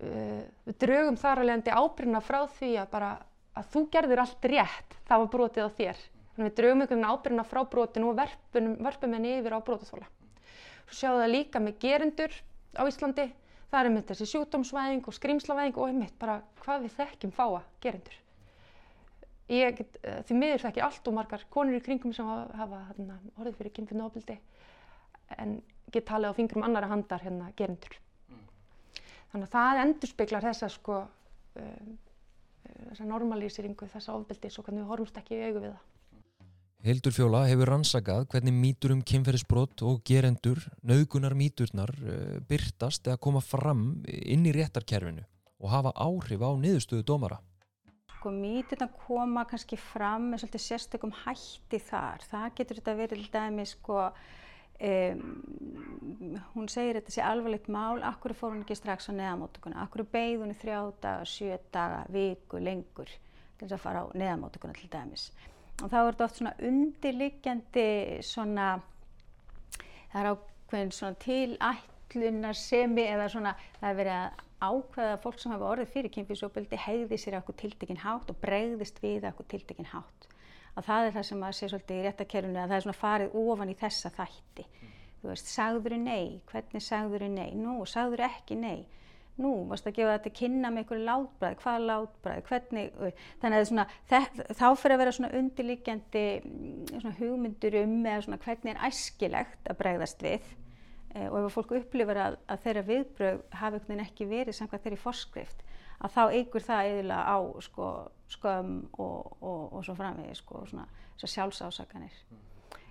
Uh, 0.00 0.38
við 0.68 0.78
draugum 0.86 1.18
þar 1.20 1.42
alveg 1.42 1.72
ábyrna 1.74 2.22
frá 2.24 2.40
því 2.60 2.70
að, 2.80 2.88
bara, 2.94 3.10
að 3.58 3.74
þú 3.74 3.84
gerðir 3.96 4.22
allt 4.22 4.48
rétt, 4.54 4.96
það 5.10 5.24
var 5.24 5.34
brotið 5.34 5.66
á 5.66 5.70
þér. 5.82 6.06
Þannig 6.30 6.46
við 6.46 6.56
draugum 6.62 6.86
einhvern 6.86 7.02
veginn 7.02 7.10
ábyrna 7.10 7.44
frá 7.50 7.60
brotinu 7.74 8.14
og 8.14 8.22
verpum 8.22 9.18
henni 9.18 9.36
yfir 9.40 9.58
á 9.58 9.60
brotaþóla. 9.66 10.08
Sjáum 10.90 11.20
það 11.20 11.32
líka 11.34 11.62
með 11.62 11.78
gerendur 11.84 12.34
á 12.74 12.82
Íslandi. 12.86 13.28
Það 13.70 13.80
er 13.80 13.88
einmitt 13.88 14.08
þessi 14.10 14.26
sjúkdómsvæðing 14.32 15.06
og 15.06 15.14
skrýmslavæðing 15.14 15.76
og 15.78 15.90
einmitt 15.92 16.16
bara 16.18 16.40
hvað 16.64 16.86
við 16.86 16.96
þekkjum 16.98 17.34
fáa 17.36 17.60
gerendur. 17.84 18.16
Ég 19.50 19.76
get, 19.78 19.98
því 20.26 20.38
miður 20.38 20.64
þekkir 20.64 20.86
allt 20.86 21.08
og 21.10 21.14
margar 21.14 21.44
konur 21.50 21.78
í 21.78 21.82
kringum 21.82 22.14
sem 22.14 22.26
hafa, 22.26 22.56
hafa 22.58 22.80
hérna, 22.88 23.18
orðið 23.36 23.56
fyrir 23.58 23.74
kynfinn 23.78 24.02
og 24.02 24.10
ofbildi 24.10 24.36
en 25.38 25.56
get 25.94 26.06
talið 26.06 26.34
á 26.34 26.38
fingrum 26.38 26.66
annara 26.66 26.90
handar 26.90 27.22
hérna 27.22 27.50
gerendur. 27.58 27.96
Mm. 28.30 28.44
Þannig 29.32 29.48
að 29.48 29.54
það 29.54 29.82
endurspeglar 29.84 30.46
þessa 30.46 30.70
sko, 30.74 31.00
um, 31.62 31.96
þessa 32.90 33.08
normalíseringu, 33.10 33.90
þessa 33.94 34.16
ofbildis 34.18 34.58
og 34.58 34.66
hvernig 34.66 34.84
við 34.84 34.92
horfumst 34.92 35.20
ekki 35.22 35.38
í 35.38 35.42
augu 35.48 35.64
við 35.64 35.72
það. 35.72 35.88
Hildur 36.80 37.12
Fjóla 37.12 37.42
hefur 37.44 37.68
rannsakað 37.68 38.22
hvernig 38.32 38.54
mítur 38.56 38.94
um 38.94 39.02
kynferðisbrott 39.04 39.82
og 39.84 39.98
gerendur, 40.08 40.62
nauðgunar 40.80 41.34
míturnar, 41.36 41.92
byrtast 42.48 43.10
eða 43.10 43.20
koma 43.20 43.42
fram 43.44 43.82
inn 44.08 44.46
í 44.48 44.54
réttarkerfinu 44.56 45.26
og 45.60 45.68
hafa 45.68 45.92
áhrif 45.92 46.40
á 46.40 46.48
niðurstöðu 46.56 47.04
dómara. 47.04 47.36
Sko 48.14 48.32
míturna 48.32 48.88
koma 49.04 49.44
kannski 49.50 49.76
fram 49.76 50.30
með 50.30 50.46
svolítið 50.46 50.64
sérstökum 50.70 51.12
hætti 51.20 51.82
þar. 51.84 52.24
Það 52.32 52.48
getur 52.62 52.80
þetta 52.80 52.96
verið 53.02 53.20
til 53.20 53.28
dæmi 53.36 53.68
sko, 53.68 54.08
um, 54.88 55.22
hún 56.56 56.72
segir 56.72 56.96
þetta 57.02 57.16
sé 57.18 57.28
alvarlegt 57.28 57.68
mál, 57.68 58.00
akkur 58.08 58.32
fór 58.32 58.54
hún 58.54 58.64
ekki 58.64 58.80
strax 58.80 59.12
á 59.12 59.20
neðamótuguna, 59.20 59.84
akkur 59.84 60.08
beigð 60.08 60.46
hún 60.46 60.56
í 60.56 60.60
þrjá 60.64 60.80
daga, 61.04 61.28
sjö 61.28 61.60
daga, 61.76 62.06
viku, 62.08 62.56
lengur 62.56 63.12
til 63.12 63.66
þess 63.66 63.76
að 63.76 63.84
fara 63.84 64.08
á 64.08 64.16
neðamótuguna 64.16 64.80
til 64.80 64.88
dæmis 64.88 65.28
og 65.80 65.88
þá 65.88 65.96
er 66.00 66.10
þetta 66.10 66.26
oft 66.26 66.38
svona 66.40 66.54
undirliggjandi 66.68 67.88
svona, 68.26 68.68
það 70.12 70.20
er 70.20 70.30
ákveðin 70.34 70.94
svona 70.96 71.20
tilætlunarsemi 71.24 73.06
eða 73.08 73.28
svona 73.32 73.54
það 73.80 73.88
er 73.90 74.00
verið 74.00 74.16
að 74.18 74.46
ákveða 74.60 75.14
að 75.14 75.22
fólk 75.24 75.40
sem 75.40 75.54
hafa 75.54 75.70
orðið 75.72 75.92
fyrir 75.94 76.14
kynfísóbildi 76.16 76.80
hegði 76.84 77.18
sér 77.20 77.38
okkur 77.40 77.56
tiltekinn 77.62 78.02
hátt 78.02 78.28
og 78.32 78.40
bregðist 78.42 79.00
við 79.00 79.24
okkur 79.30 79.48
tiltekinn 79.54 79.88
hátt. 79.94 80.28
Að 80.76 80.86
það 80.86 81.06
er 81.06 81.14
það 81.16 81.28
sem 81.30 81.44
að 81.44 81.54
sé 81.56 81.68
svolítið 81.70 82.00
í 82.00 82.04
réttakerfinu 82.06 82.60
að 82.60 82.68
það 82.68 82.76
er 82.76 82.84
svona 82.84 83.00
farið 83.00 83.38
ofan 83.40 83.72
í 83.72 83.76
þessa 83.80 84.12
þætti. 84.14 84.66
Mm. 84.68 84.90
Þú 85.20 85.28
veist, 85.28 85.50
sagður 85.50 85.94
þú 85.94 86.00
nei? 86.04 86.26
Hvernig 86.48 86.84
sagður 86.84 87.24
þú 87.24 87.30
nei? 87.34 87.48
Nú, 87.58 87.72
sagður 87.88 88.22
þú 88.22 88.28
ekki 88.28 88.56
nei? 88.60 88.78
Nú, 89.40 89.52
varst 89.70 89.88
að 89.88 89.96
gefa 89.98 90.16
þetta 90.16 90.32
kynna 90.36 90.70
með 90.70 90.82
einhverju 90.82 91.06
látbræði, 91.06 91.58
hvað 91.62 91.84
látbræði, 91.88 92.44
hvernig, 92.48 93.16
þannig 93.42 93.58
að 93.58 93.68
svona, 93.70 93.86
þá 94.58 94.66
fyrir 94.80 94.94
að 94.94 95.02
vera 95.02 95.14
svona 95.16 95.32
undirlíkjandi 95.40 96.24
mm, 96.40 96.80
svona 96.92 97.14
hugmyndur 97.18 97.78
um 97.82 97.96
eða 98.04 98.24
svona 98.26 98.40
hvernig 98.44 98.74
er 98.74 98.82
æskilegt 98.90 99.70
að 99.70 99.80
bregðast 99.80 100.24
við 100.26 100.50
e, 101.14 101.26
og 101.28 101.38
ef 101.40 101.56
fólk 101.56 101.74
upplifar 101.80 102.22
að, 102.26 102.38
að 102.50 102.62
þeirra 102.66 102.86
viðbröð 102.90 103.42
hafi 103.62 103.80
einhvern 103.80 103.88
veginn 103.88 104.04
ekki 104.06 104.28
verið 104.30 104.58
samkvæmt 104.58 104.86
þeirri 104.86 105.00
forskrift, 105.00 105.64
að 106.00 106.16
þá 106.16 106.22
eigur 106.36 106.66
það 106.66 106.92
eðla 106.94 107.22
á 107.24 107.38
sko, 107.66 107.90
skömm 108.32 108.76
og, 108.98 109.34
og, 109.40 109.64
og 109.76 109.84
svo 109.86 109.96
framvegi, 109.98 110.36
sko, 110.38 110.64
svona, 110.70 110.86
svona 111.16 111.34
sjálfsásakanir. 111.34 112.22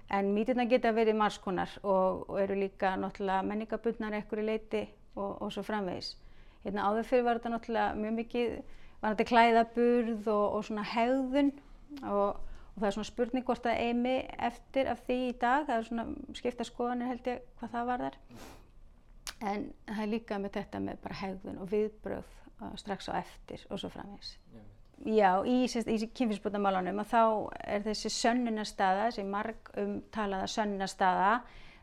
En 0.09 0.31
mítirna 0.33 0.65
geta 0.65 0.89
verið 0.93 1.19
margskonar 1.19 1.75
og, 1.83 2.23
og 2.25 2.39
eru 2.41 2.55
líka 2.57 2.95
náttúrulega 2.97 3.45
menningabundnar 3.45 4.15
ekkur 4.17 4.41
í 4.41 4.45
leiti 4.47 4.81
og 5.19 5.51
svo 5.53 5.61
framvegis. 5.65 6.15
Hérna 6.65 6.89
áður 6.89 7.07
fyrir 7.07 7.25
var 7.25 7.39
þetta 7.39 7.53
náttúrulega 7.53 7.95
mjög 7.95 8.15
mikið, 8.19 8.53
var 8.99 9.15
þetta 9.15 9.29
klæðaburð 9.31 10.29
og, 10.33 10.45
og 10.57 10.67
svona 10.67 10.85
hegðun 10.91 11.51
og, 12.03 12.39
og 12.39 12.79
það 12.79 12.87
er 12.89 12.95
svona 12.97 13.11
spurning 13.11 13.47
hvort 13.47 13.65
það 13.65 13.83
eimi 13.87 14.15
eftir 14.49 14.91
af 14.91 15.03
því 15.07 15.19
í 15.29 15.35
dag, 15.39 15.67
það 15.69 15.75
er 15.77 15.89
svona 15.89 16.39
skipta 16.39 16.67
skoðanir 16.67 17.13
held 17.13 17.29
ég 17.31 17.45
hvað 17.59 17.77
það 17.77 17.91
var 17.91 18.07
þar 18.07 18.19
en 19.39 19.69
það 19.87 20.03
er 20.03 20.11
líka 20.11 20.39
með 20.41 20.57
þetta 20.57 20.81
með 20.83 20.99
bara 21.05 21.19
hegðun 21.21 21.63
og 21.63 21.71
viðbröð 21.71 22.35
uh, 22.59 22.75
strax 22.79 23.09
á 23.11 23.13
eftir 23.21 23.63
og 23.69 23.81
svo 23.81 23.91
framvegis. 23.93 24.35
Já, 25.07 25.31
í, 25.47 25.63
í 25.63 25.97
kynfyrsbútamálunum 26.11 26.99
og 26.99 27.07
þá 27.07 27.21
er 27.63 27.85
þessi 27.85 28.11
sönnunarstaða, 28.11 29.07
þessi 29.07 29.23
marg 29.31 29.71
umtalaða 29.79 30.49
sönnunarstaða, 30.51 31.29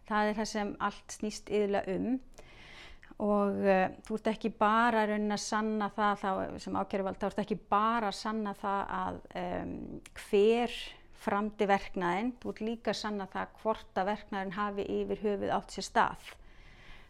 það 0.09 0.33
er 0.33 0.37
það 0.41 0.51
sem 0.51 0.73
allt 0.85 1.17
snýst 1.17 1.49
yðurlega 1.49 1.97
um 1.97 2.19
og 3.23 3.59
uh, 3.65 3.87
þú 4.05 4.19
ert 4.19 4.31
ekki 4.35 4.53
bara 4.59 5.07
að 5.09 5.37
sanna 5.41 5.89
það 5.97 6.23
þá, 6.23 6.31
sem 6.61 6.77
ákjöruvald, 6.77 7.19
þá 7.21 7.27
ert 7.31 7.43
ekki 7.47 7.59
bara 7.71 8.11
að 8.13 8.19
sanna 8.19 8.55
það 8.61 8.95
að 9.01 9.21
um, 9.43 9.77
hver 10.27 10.79
framdi 11.27 11.67
verknæðin, 11.67 12.35
þú 12.43 12.53
ert 12.53 12.65
líka 12.65 12.93
að 12.93 12.99
sanna 13.01 13.27
það 13.33 13.55
hvort 13.63 14.01
að 14.01 14.11
verknæðin 14.11 14.57
hafi 14.57 14.89
yfir 15.01 15.23
höfuð 15.25 15.55
átt 15.57 15.75
sér 15.75 15.87
stað. 15.89 16.35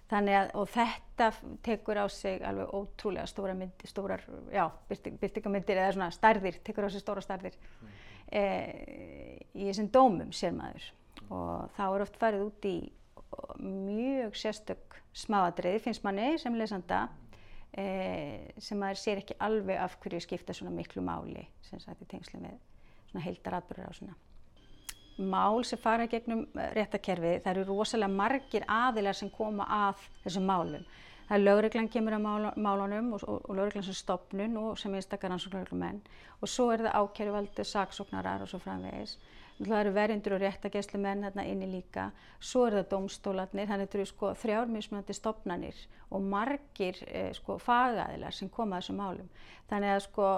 Þannig 0.07 0.37
að, 0.38 0.51
og 0.55 0.69
þetta 0.71 1.29
tekur 1.66 1.99
á 1.99 2.07
sig 2.14 2.45
alveg 2.47 2.75
ótrúlega 2.79 3.27
stóra 3.27 3.57
myndir, 3.59 3.90
stórar, 3.90 4.23
já, 4.55 4.62
byrtingamyndir 4.87 5.81
eða 5.81 5.97
svona 5.97 6.12
stærðir, 6.14 6.61
tekur 6.62 6.87
á 6.87 6.90
sig 6.95 7.03
stóra 7.03 7.25
stærðir 7.25 7.57
mm. 7.59 7.97
e, 8.31 8.45
í 9.51 9.66
þessum 9.66 9.90
dómum 9.90 10.31
sér 10.31 10.55
maður. 10.55 10.87
Og 11.27 11.75
þá 11.75 11.83
er 11.88 12.05
oft 12.07 12.21
farið 12.23 12.47
út 12.47 12.69
í 12.71 12.77
mjög 13.62 14.37
sérstök 14.38 15.01
smáadriði, 15.16 15.83
finnst 15.87 16.05
manni 16.05 16.37
sem 16.38 16.55
lesanda, 16.59 17.07
e, 17.72 17.87
sem 18.61 18.79
maður 18.81 19.03
sér 19.03 19.25
ekki 19.25 19.38
alveg 19.40 19.81
af 19.81 19.99
hverju 20.03 20.22
skipta 20.25 20.57
svona 20.57 20.75
miklu 20.75 21.05
máli, 21.05 21.49
sem 21.66 21.81
sagt 21.83 22.05
í 22.05 22.09
tengslu 22.11 22.40
með 22.42 22.57
svona 23.11 23.27
heildaratbyrður 23.27 23.90
á 23.90 23.94
svona 23.96 24.16
mál 25.16 25.64
sem 25.64 25.81
fara 25.81 26.07
gegnum 26.07 26.44
eh, 26.57 26.72
réttakerfið, 26.77 27.40
það 27.44 27.53
eru 27.53 27.66
rosalega 27.70 28.12
margir 28.12 28.66
aðilar 28.68 29.16
sem 29.16 29.31
koma 29.33 29.66
að 29.72 30.03
þessum 30.25 30.49
málum. 30.49 30.85
Það 31.27 31.37
er 31.37 31.42
lögreglan 31.42 31.88
kemur 31.90 32.14
að 32.14 32.22
mál, 32.22 32.51
málunum 32.62 33.09
og, 33.16 33.25
og, 33.27 33.40
og 33.49 33.57
lögreglan 33.59 33.87
sem 33.88 33.96
stopnun 33.96 34.59
og 34.61 34.77
sem 34.79 34.94
einstakar 34.94 35.33
ansóknarreglumenn 35.35 36.03
og 36.38 36.51
svo 36.51 36.68
er 36.70 36.85
það 36.87 37.01
ákjæruvaldi, 37.01 37.66
saksóknarar 37.66 38.44
og 38.44 38.53
svo 38.53 38.61
framvegis. 38.62 39.16
Það 39.57 39.79
eru 39.79 39.92
verjendur 39.97 40.35
og 40.37 40.42
réttageðslu 40.42 40.99
menn 41.01 41.25
hérna 41.25 41.47
inni 41.49 41.66
líka, 41.71 42.11
svo 42.45 42.66
er 42.66 42.75
það 42.77 42.90
domstólarnir, 42.90 43.69
þannig 43.71 43.87
að 43.87 43.87
þetta 43.87 43.99
eru 43.99 44.09
sko 44.11 44.33
þrjármísmjöndi 44.42 45.16
stopnanir 45.16 45.79
og 46.12 46.27
margir 46.35 47.01
eh, 47.07 47.31
sko 47.37 47.57
fagæðilar 47.64 48.37
sem 48.37 48.51
koma 48.53 48.77
að 48.77 48.85
þessum 48.85 49.01
málum. 49.01 49.31
Þannig 49.71 49.95
að 49.95 50.03
sko 50.11 50.29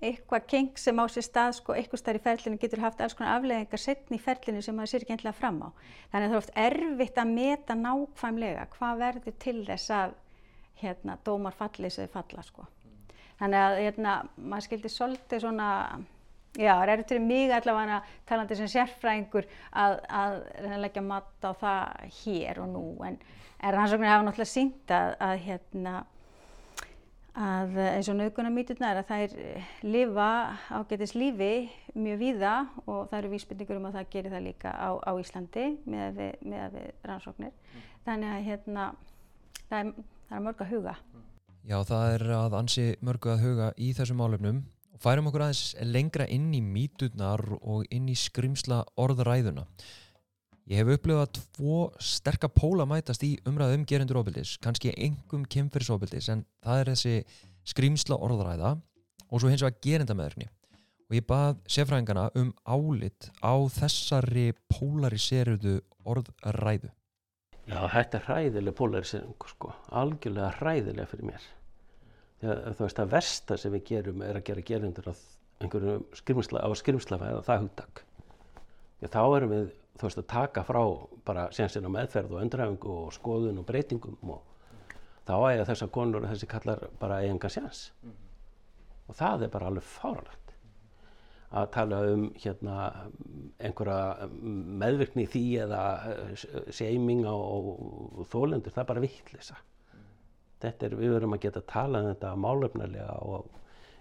eitthvað 0.00 0.46
keng 0.48 0.78
sem 0.80 1.02
á 1.02 1.04
sér 1.12 1.26
stað 1.26 1.56
sko, 1.58 1.74
eitthvað 1.76 2.00
starf 2.00 2.20
í 2.20 2.24
ferlinu 2.24 2.60
getur 2.60 2.82
haft 2.84 3.02
alls 3.04 3.16
konar 3.16 3.36
afleðingar 3.36 3.82
setni 3.82 4.16
í 4.16 4.22
ferlinu 4.22 4.62
sem 4.64 4.76
maður 4.76 4.94
sér 4.94 5.04
ekki 5.04 5.16
endilega 5.16 5.36
fram 5.36 5.58
á. 5.66 5.68
Þannig 6.12 6.26
að 6.26 6.30
það 6.30 6.36
er 6.36 6.42
oft 6.42 6.54
erfitt 6.64 7.20
að 7.20 7.32
meta 7.34 7.76
nákvæmlega 7.76 8.68
hvað 8.76 9.02
verður 9.02 9.36
til 9.44 9.58
þess 9.66 9.96
að 9.98 10.14
hérna, 10.80 11.18
dómar 11.26 11.56
fallið 11.58 11.94
sem 11.94 12.08
þau 12.08 12.16
falla. 12.16 12.46
Sko. 12.46 12.66
Þannig 13.40 13.66
að 13.66 13.78
hérna, 13.84 14.14
maður 14.40 14.66
skildi 14.68 14.92
svolítið 14.94 15.44
svona, 15.44 15.68
já 16.58 16.72
það 16.74 16.92
eru 16.94 17.04
til 17.06 17.20
mig 17.22 17.52
allavega 17.54 18.00
talandi 18.26 18.56
sem 18.58 18.70
sérfræðingur 18.70 19.46
að, 19.70 19.98
að 20.08 20.38
leggja 20.82 21.02
mat 21.06 21.46
á 21.46 21.52
það 21.60 22.08
hér 22.20 22.62
og 22.64 22.72
nú 22.72 22.86
en, 23.06 23.18
en 23.60 23.76
rannsóknir 23.76 24.10
hafa 24.10 24.26
náttúrulega 24.26 24.50
sínt 24.50 24.94
að, 24.94 25.14
að 25.22 25.36
hérna, 25.44 25.94
að 27.38 27.78
eins 27.84 28.10
og 28.10 28.18
nauðgunarmýturnar 28.18 29.02
að 29.02 29.12
þær 29.12 29.36
eh, 29.44 29.70
lifa 29.86 30.30
ágætis 30.74 31.14
lífi 31.14 31.52
mjög 31.94 32.20
víða 32.24 32.54
og 32.86 33.06
það 33.12 33.18
eru 33.20 33.32
vísbyrningur 33.36 33.78
um 33.78 33.88
að 33.90 34.00
það 34.00 34.10
gerir 34.16 34.34
það 34.34 34.46
líka 34.48 34.74
á, 34.74 34.90
á 34.98 35.12
Íslandi 35.22 35.68
með 35.86 36.18
við, 36.18 36.50
við 36.74 36.90
rannsóknir. 37.06 37.54
Mm. 37.54 37.88
Þannig 38.08 38.34
að 38.34 38.44
hérna, 38.50 38.90
það 39.68 39.78
er, 39.80 39.94
það 40.26 40.36
er 40.40 40.46
mörg 40.48 40.64
að 40.64 40.74
huga. 40.74 40.98
Já, 41.68 41.76
það 41.84 42.04
er 42.14 42.22
að 42.34 42.54
ansi 42.56 42.84
mörgu 43.04 43.30
að 43.34 43.42
huga 43.44 43.72
í 43.76 43.90
þessum 43.94 44.22
álefnum 44.24 44.62
og 45.00 45.06
færum 45.06 45.30
okkur 45.30 45.46
aðeins 45.46 45.74
lengra 45.88 46.26
inn 46.28 46.50
í 46.52 46.60
mýturnar 46.60 47.40
og 47.56 47.86
inn 47.88 48.10
í 48.12 48.16
skrimsla 48.18 48.82
orðræðuna. 49.00 49.64
Ég 50.68 50.76
hef 50.76 50.90
upplifað 50.92 51.38
tvo 51.38 51.78
sterkar 52.04 52.52
póla 52.52 52.84
mætast 52.84 53.24
í 53.24 53.38
umræðum 53.48 53.86
gerendur 53.88 54.20
ofbildis, 54.20 54.58
kannski 54.60 54.92
engum 54.92 55.46
kemfyrsofbildis 55.48 56.28
en 56.34 56.44
það 56.60 56.82
er 56.82 56.90
þessi 56.92 57.14
skrýmsla 57.72 58.18
orðræða 58.20 58.74
og 59.30 59.40
svo 59.40 59.48
hins 59.48 59.64
vegar 59.64 59.80
gerendamæðurni. 59.86 60.50
Og 61.08 61.16
ég 61.16 61.26
bað 61.26 61.56
sérfræðingana 61.64 62.28
um 62.36 62.52
álit 62.68 63.30
á 63.40 63.56
þessari 63.72 64.50
pólariseruðu 64.68 65.78
orðræðu. 66.04 66.92
Já, 67.64 67.80
þetta 67.88 68.20
er 68.20 68.28
hræðileg 68.28 68.76
pólariserung, 68.76 69.48
sko. 69.48 69.72
algjörlega 69.88 70.52
hræðilega 70.60 71.08
fyrir 71.08 71.32
mér. 71.32 71.48
Þegar, 72.40 72.74
þú 72.76 72.86
veist 72.86 73.02
að 73.02 73.12
versta 73.12 73.56
sem 73.60 73.72
við 73.72 73.84
gerum 73.90 74.22
er 74.24 74.38
að 74.38 74.46
gera 74.46 74.64
gerendur 74.70 75.10
á 75.12 75.14
einhverjum 75.60 76.06
skrimsla, 76.16 76.62
á 76.64 76.68
skrimslafæða, 76.72 77.42
það 77.44 77.66
hugtak. 77.66 78.04
Já, 79.00 79.08
þá 79.12 79.22
erum 79.36 79.52
við 79.52 79.66
þú 80.00 80.08
veist 80.08 80.20
að 80.22 80.28
taka 80.32 80.64
frá 80.64 80.80
bara 81.28 81.48
sénsinn 81.54 81.84
á 81.88 81.90
meðferð 81.92 82.34
og 82.34 82.42
öndræfingu 82.44 82.92
og 83.04 83.14
skoðun 83.14 83.60
og 83.60 83.66
breytingum 83.68 84.32
og 84.32 84.94
þá 85.28 85.34
eiga 85.50 85.66
þessar 85.68 85.92
konur 85.94 86.24
og 86.24 86.32
þessi 86.32 86.48
kallar 86.50 86.86
bara 87.00 87.20
eiginga 87.20 87.50
séns 87.52 87.90
mm 88.02 88.10
-hmm. 88.10 89.08
og 89.08 89.16
það 89.16 89.42
er 89.44 89.52
bara 89.56 89.66
alveg 89.66 89.82
fáralegt 89.84 90.54
að 91.50 91.70
tala 91.74 91.98
um 92.12 92.32
hérna 92.44 92.92
einhverja 93.58 94.28
meðvirkni 94.82 95.22
í 95.22 95.30
því 95.32 95.46
eða 95.64 95.82
seiming 96.70 97.24
á 97.26 97.36
þólendur, 98.32 98.72
það 98.72 98.82
er 98.82 98.90
bara 98.92 99.00
vittlisa 99.00 99.54
mm. 99.54 99.69
Er, 100.68 100.94
við 100.96 101.14
verum 101.16 101.36
að 101.36 101.42
geta 101.46 101.62
að 101.62 101.70
tala 101.72 102.02
um 102.02 102.10
þetta 102.10 102.34
málöfnarlega 102.44 103.16
og 103.26 103.48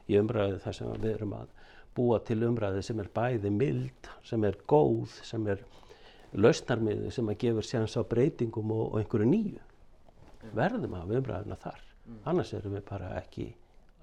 í 0.09 0.17
umræðu 0.19 0.59
þar 0.63 0.77
sem 0.77 0.91
við 0.93 1.07
verum 1.07 1.35
að 1.37 1.51
búa 1.97 2.19
til 2.25 2.39
umræðu 2.47 2.83
sem 2.85 3.01
er 3.01 3.09
bæði 3.15 3.51
mild, 3.53 4.09
sem 4.25 4.43
er 4.47 4.57
góð, 4.69 5.15
sem 5.25 5.47
er 5.51 5.63
lausnarmiði 6.33 7.11
sem 7.13 7.29
að 7.29 7.39
gefur 7.43 7.65
séans 7.65 7.97
á 7.97 8.01
breytingum 8.05 8.71
og, 8.75 8.85
og 8.93 9.01
einhverju 9.01 9.29
nýju. 9.29 9.65
Verðum 10.55 10.95
að 10.95 11.03
hafa 11.03 11.19
umræðuna 11.19 11.59
þar. 11.59 11.83
Mm. 12.05 12.19
Annars 12.31 12.53
erum 12.57 12.77
við 12.77 12.85
bara 12.89 13.11
ekki 13.19 13.49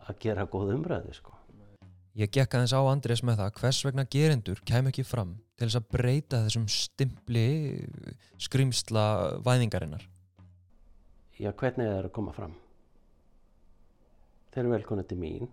að 0.07 0.21
gera 0.23 0.47
góð 0.51 0.75
umræði 0.75 1.15
sko. 1.17 1.35
Ég 2.17 2.31
gekk 2.33 2.55
aðeins 2.57 2.73
á 2.73 2.81
Andrés 2.89 3.21
með 3.27 3.43
það 3.43 3.57
hvers 3.61 3.79
vegna 3.85 4.07
gerendur 4.09 4.61
kem 4.65 4.87
ekki 4.89 5.05
fram 5.05 5.35
til 5.57 5.67
þess 5.67 5.81
að 5.83 5.89
breyta 5.93 6.39
þessum 6.47 6.65
stimpli 6.73 7.49
skrimsla 8.41 9.05
væðingarinnar. 9.45 10.05
Já, 11.37 11.51
hvernig 11.53 11.85
er 11.85 11.99
það 11.99 12.07
að 12.09 12.15
koma 12.17 12.33
fram? 12.33 12.53
Þeir 14.55 14.63
eru 14.63 14.73
velkonið 14.73 15.09
til 15.11 15.19
mín 15.21 15.51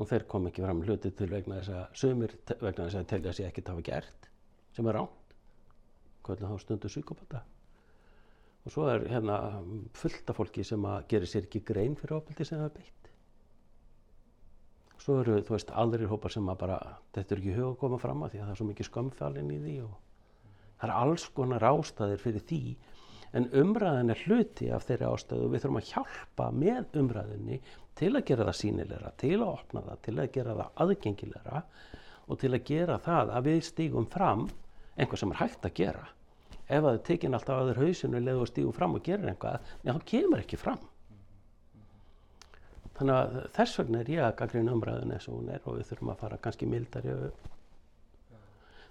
og 0.00 0.08
þeir 0.08 0.24
kom 0.30 0.48
ekki 0.48 0.64
fram 0.64 0.80
hluti 0.86 1.10
til 1.12 1.28
vegna 1.28 1.58
þess 1.60 1.74
að 1.76 1.98
sömur 2.00 2.32
vegna 2.48 2.86
þess 2.86 3.00
að 3.00 3.10
telja 3.10 3.34
sér 3.36 3.50
ekkert 3.50 3.68
hafa 3.70 3.84
gert 3.84 4.28
sem 4.74 4.88
er 4.88 4.96
ránt 4.96 5.34
kvöldu 6.24 6.48
þá 6.48 6.62
stundu 6.62 6.90
psykopata 6.90 7.42
og 8.64 8.72
svo 8.72 8.86
er 8.88 9.04
hérna 9.12 9.36
fullt 9.92 10.32
af 10.32 10.40
fólki 10.40 10.64
sem 10.64 10.88
að 10.88 11.04
gera 11.12 11.28
sér 11.28 11.50
ekki 11.50 11.60
grein 11.68 11.98
fyrir 12.00 12.16
ofbeldi 12.16 12.46
sem 12.48 12.58
það 12.62 12.70
er 12.70 12.74
beitt. 12.78 13.10
Svo 15.04 15.18
eru 15.20 15.36
þú 15.44 15.52
veist 15.52 15.72
aðrir 15.84 16.08
hópar 16.08 16.32
sem 16.32 16.48
að 16.48 16.60
bara 16.62 16.78
þetta 17.12 17.36
er 17.36 17.42
ekki 17.42 17.56
hug 17.58 17.74
að 17.74 17.80
koma 17.82 18.00
fram 18.00 18.24
að 18.24 18.32
því 18.32 18.40
að 18.40 18.46
það 18.46 18.54
er 18.54 18.60
svo 18.62 18.68
mikið 18.70 18.88
skömmfælinn 18.88 19.52
í 19.52 19.60
því 19.66 19.74
og 19.84 19.94
það 20.80 20.88
er 20.88 20.94
alls 20.96 21.28
konar 21.36 21.68
ástæðir 21.68 22.24
fyrir 22.24 22.46
því 22.48 22.62
en 23.34 23.48
umræðin 23.60 24.12
er 24.14 24.20
hluti 24.26 24.68
af 24.70 24.86
þeirri 24.88 25.08
ástæðu 25.08 25.48
og 25.48 25.52
við 25.52 25.64
þurfum 25.64 25.80
að 25.80 25.90
hjálpa 25.90 26.48
með 26.54 26.98
umræðinni 27.00 27.60
til 27.98 28.10
að 28.14 28.26
gera 28.30 28.46
það 28.48 28.58
sínilegra, 28.60 29.12
til 29.18 29.36
að 29.40 29.48
opna 29.48 29.82
það, 29.86 30.00
til 30.06 30.14
að 30.18 30.32
gera 30.36 30.56
það 30.60 30.82
aðgengilegra 30.84 31.62
og 32.24 32.40
til 32.40 32.52
að 32.52 32.66
gera 32.70 32.98
það 33.02 33.32
að 33.34 33.48
við 33.48 33.60
stígum 33.68 34.08
fram 34.10 34.44
einhvað 34.94 35.20
sem 35.20 35.34
er 35.34 35.40
hægt 35.42 35.66
að 35.66 35.76
gera. 35.80 36.04
Ef 36.64 36.80
það 36.80 36.90
er 36.92 37.02
tekinn 37.08 37.36
alltaf 37.36 37.60
aður 37.60 37.80
hausinu 37.82 38.20
leður 38.22 38.44
og 38.44 38.50
stígur 38.50 38.76
fram 38.76 38.94
og 38.96 39.04
gerir 39.04 39.32
einhvað 39.32 39.72
en 39.82 39.90
hann 39.92 40.06
kemur 40.08 40.44
ekki 40.44 40.60
fram. 40.60 40.78
Þannig 42.94 43.18
að 43.18 43.36
þess 43.56 43.80
vegna 43.80 44.00
er 44.00 44.12
ég 44.14 44.22
að 44.22 44.36
gaggrina 44.38 44.74
umræðin 44.76 45.12
eins 45.16 45.26
og 45.28 45.40
hún 45.40 45.50
er 45.50 45.66
og 45.66 45.80
við 45.80 45.90
þurfum 45.90 46.14
að 46.14 46.20
fara 46.22 46.40
kannski 46.40 46.70
mildari 46.70 47.16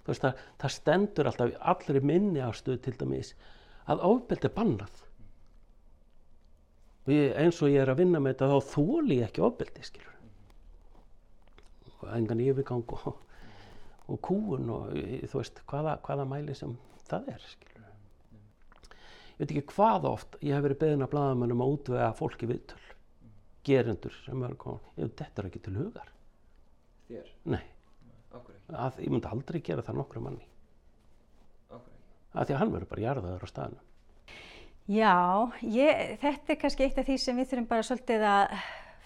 þú 0.04 0.12
veist 0.12 0.26
að 0.28 0.42
það 0.60 0.74
stendur 0.76 1.30
alltaf 1.30 1.54
allri 1.74 2.02
minni 2.04 2.44
ástöðu 2.44 2.82
til 2.84 2.96
dæmis 3.00 3.32
að 3.90 4.06
ofbeldi 4.10 4.50
er 4.50 4.56
bannað. 4.56 5.02
Ég, 7.12 7.34
eins 7.36 7.60
og 7.60 7.72
ég 7.72 7.84
er 7.84 7.92
að 7.92 8.00
vinna 8.00 8.22
með 8.24 8.38
þetta 8.38 8.52
þá 8.54 8.74
þóli 8.74 9.20
ég 9.20 9.28
ekki 9.28 9.44
ofbeldi 9.44 9.84
skilur 9.84 10.12
engan 12.14 12.42
yfirgang 12.44 12.84
og 12.98 13.14
og 14.12 14.20
kúun 14.24 14.72
og 14.74 14.90
þú 15.32 15.40
veist 15.40 15.62
hvaða, 15.70 15.98
hvaða 16.04 16.26
mæli 16.28 16.56
sem 16.58 16.74
það 17.08 17.30
er 17.34 17.46
skilur. 17.48 17.92
ég 19.34 19.40
veit 19.40 19.54
ekki 19.54 19.66
hvað 19.74 20.08
oft 20.10 20.36
ég 20.42 20.56
hef 20.56 20.66
verið 20.66 20.82
beðin 20.82 21.06
að 21.06 21.14
bladamennum 21.14 21.64
að 21.64 21.76
útvega 21.78 22.10
fólki 22.18 22.50
viðtöl 22.52 22.82
gerendur 23.64 24.16
sem 24.26 24.44
er 24.44 24.58
komið, 24.60 24.90
ég 24.98 25.08
veit 25.08 25.22
þetta 25.22 25.42
er 25.42 25.48
ekki 25.48 25.62
til 25.64 25.76
hugar. 25.78 26.10
Þér? 27.08 27.30
Nei, 27.54 27.64
að 28.76 29.00
ég 29.06 29.14
myndi 29.14 29.32
aldrei 29.32 29.62
gera 29.64 29.86
það 29.86 30.02
nokkru 30.02 30.24
manni 30.26 30.50
að 32.34 32.48
því 32.48 32.56
að 32.56 32.62
hann 32.62 32.74
verður 32.76 32.92
bara 32.92 33.06
jarðaður 33.08 33.46
á 33.46 33.54
staðinu 33.54 33.82
Já, 34.92 35.16
ég, 35.64 36.18
þetta 36.20 36.52
er 36.52 36.60
kannski 36.60 36.84
eitt 36.84 36.98
af 37.00 37.08
því 37.08 37.16
sem 37.24 37.38
við 37.40 37.54
þurfum 37.54 37.68
bara 37.70 37.86
svolítið 37.88 38.26
að 38.28 38.56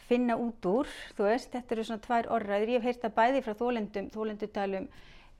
finna 0.07 0.37
út 0.39 0.65
úr, 0.65 0.89
þú 1.13 1.27
veist, 1.27 1.51
þetta 1.53 1.75
eru 1.75 1.85
svona 1.85 2.03
tvær 2.05 2.29
orðræður, 2.33 2.71
ég 2.73 2.81
hef 2.81 2.87
heyrt 2.87 3.05
að 3.05 3.15
bæði 3.19 3.41
frá 3.45 3.53
þólendum, 3.59 4.07
þólendutalum, 4.13 4.87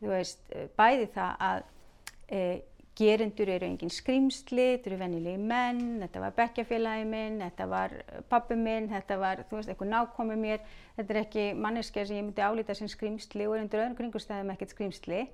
þú 0.01 0.11
veist, 0.11 0.43
eh, 0.51 0.67
bæði 0.77 1.07
það 1.15 1.45
að 1.47 1.63
e, 2.27 2.41
gerendur 2.97 3.49
eru 3.53 3.67
engin 3.67 3.93
skrimsli, 3.93 4.65
þetta 4.75 4.89
eru 4.91 4.99
venjulegi 5.01 5.41
menn, 5.49 5.81
þetta 6.03 6.21
var 6.23 6.37
bekkjafélagi 6.37 7.05
minn, 7.09 7.41
þetta 7.45 7.67
var 7.69 7.93
pappi 8.29 8.57
minn, 8.57 8.89
þetta 8.91 9.17
var, 9.21 9.43
þú 9.49 9.59
veist, 9.59 9.71
eitthvað 9.73 9.91
nákomi 9.93 10.37
mér, 10.41 10.63
þetta 10.97 11.15
er 11.15 11.21
ekki 11.21 11.47
manneskja 11.65 12.07
sem 12.09 12.19
ég 12.19 12.27
myndi 12.27 12.45
álita 12.45 12.77
sem 12.77 12.89
skrimsli 12.91 13.47
og 13.47 13.57
er 13.57 13.65
undir 13.65 13.83
öðrum 13.83 13.97
kringustæðum 14.01 14.53
ekkert 14.53 14.73
skrimsli. 14.73 15.27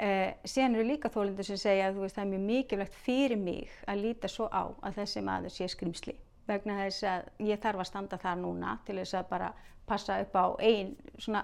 Uh, 0.00 0.30
síðan 0.48 0.78
eru 0.78 0.86
líka 0.86 1.10
þólendur 1.12 1.44
sem 1.44 1.58
segja 1.60 1.90
að 1.90 1.98
veist, 2.00 2.14
það 2.16 2.22
er 2.22 2.28
mjög 2.30 2.44
mikilvægt 2.46 2.94
fyrir 3.04 3.40
mig 3.40 3.72
að 3.90 4.04
líta 4.04 4.30
svo 4.30 4.46
á 4.48 4.70
að 4.86 5.00
þessi 5.00 5.22
maður 5.26 5.52
sé 5.52 5.66
skrimsli 5.68 6.14
vegna 6.48 6.78
þess 6.78 7.04
að 7.10 7.26
ég 7.50 7.60
þarf 7.60 7.82
að 7.82 7.88
standa 7.90 8.18
þar 8.22 8.38
núna 8.40 8.76
til 8.86 8.96
þess 8.96 9.18
að 9.18 9.28
bara 9.28 9.50
passa 9.90 10.16
upp 10.22 10.38
á 10.40 10.46
einn 10.64 10.94
svona 11.18 11.42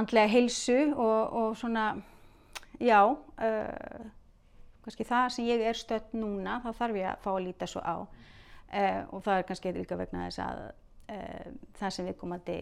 andlega 0.00 0.32
heilsu 0.32 0.78
og, 0.96 1.36
og 1.42 1.54
svona 1.60 1.86
já 2.80 2.98
uh, 3.06 4.10
kannski 4.82 5.06
það 5.06 5.30
sem 5.36 5.52
ég 5.52 5.62
er 5.70 5.78
stött 5.78 6.16
núna 6.16 6.58
þá 6.64 6.70
þarf 6.82 7.00
ég 7.04 7.08
að 7.12 7.22
fá 7.22 7.32
að 7.36 7.42
líta 7.46 7.70
svo 7.70 7.84
á. 7.86 7.96
Uh, 8.70 9.00
og 9.14 9.22
það 9.28 9.36
er 9.36 9.48
kannski 9.52 9.76
líka 9.78 10.00
vegna 10.00 10.26
þess 10.26 10.46
að 10.48 10.68
það 11.78 11.94
sem 11.94 12.06
við 12.06 12.20
komandi 12.20 12.60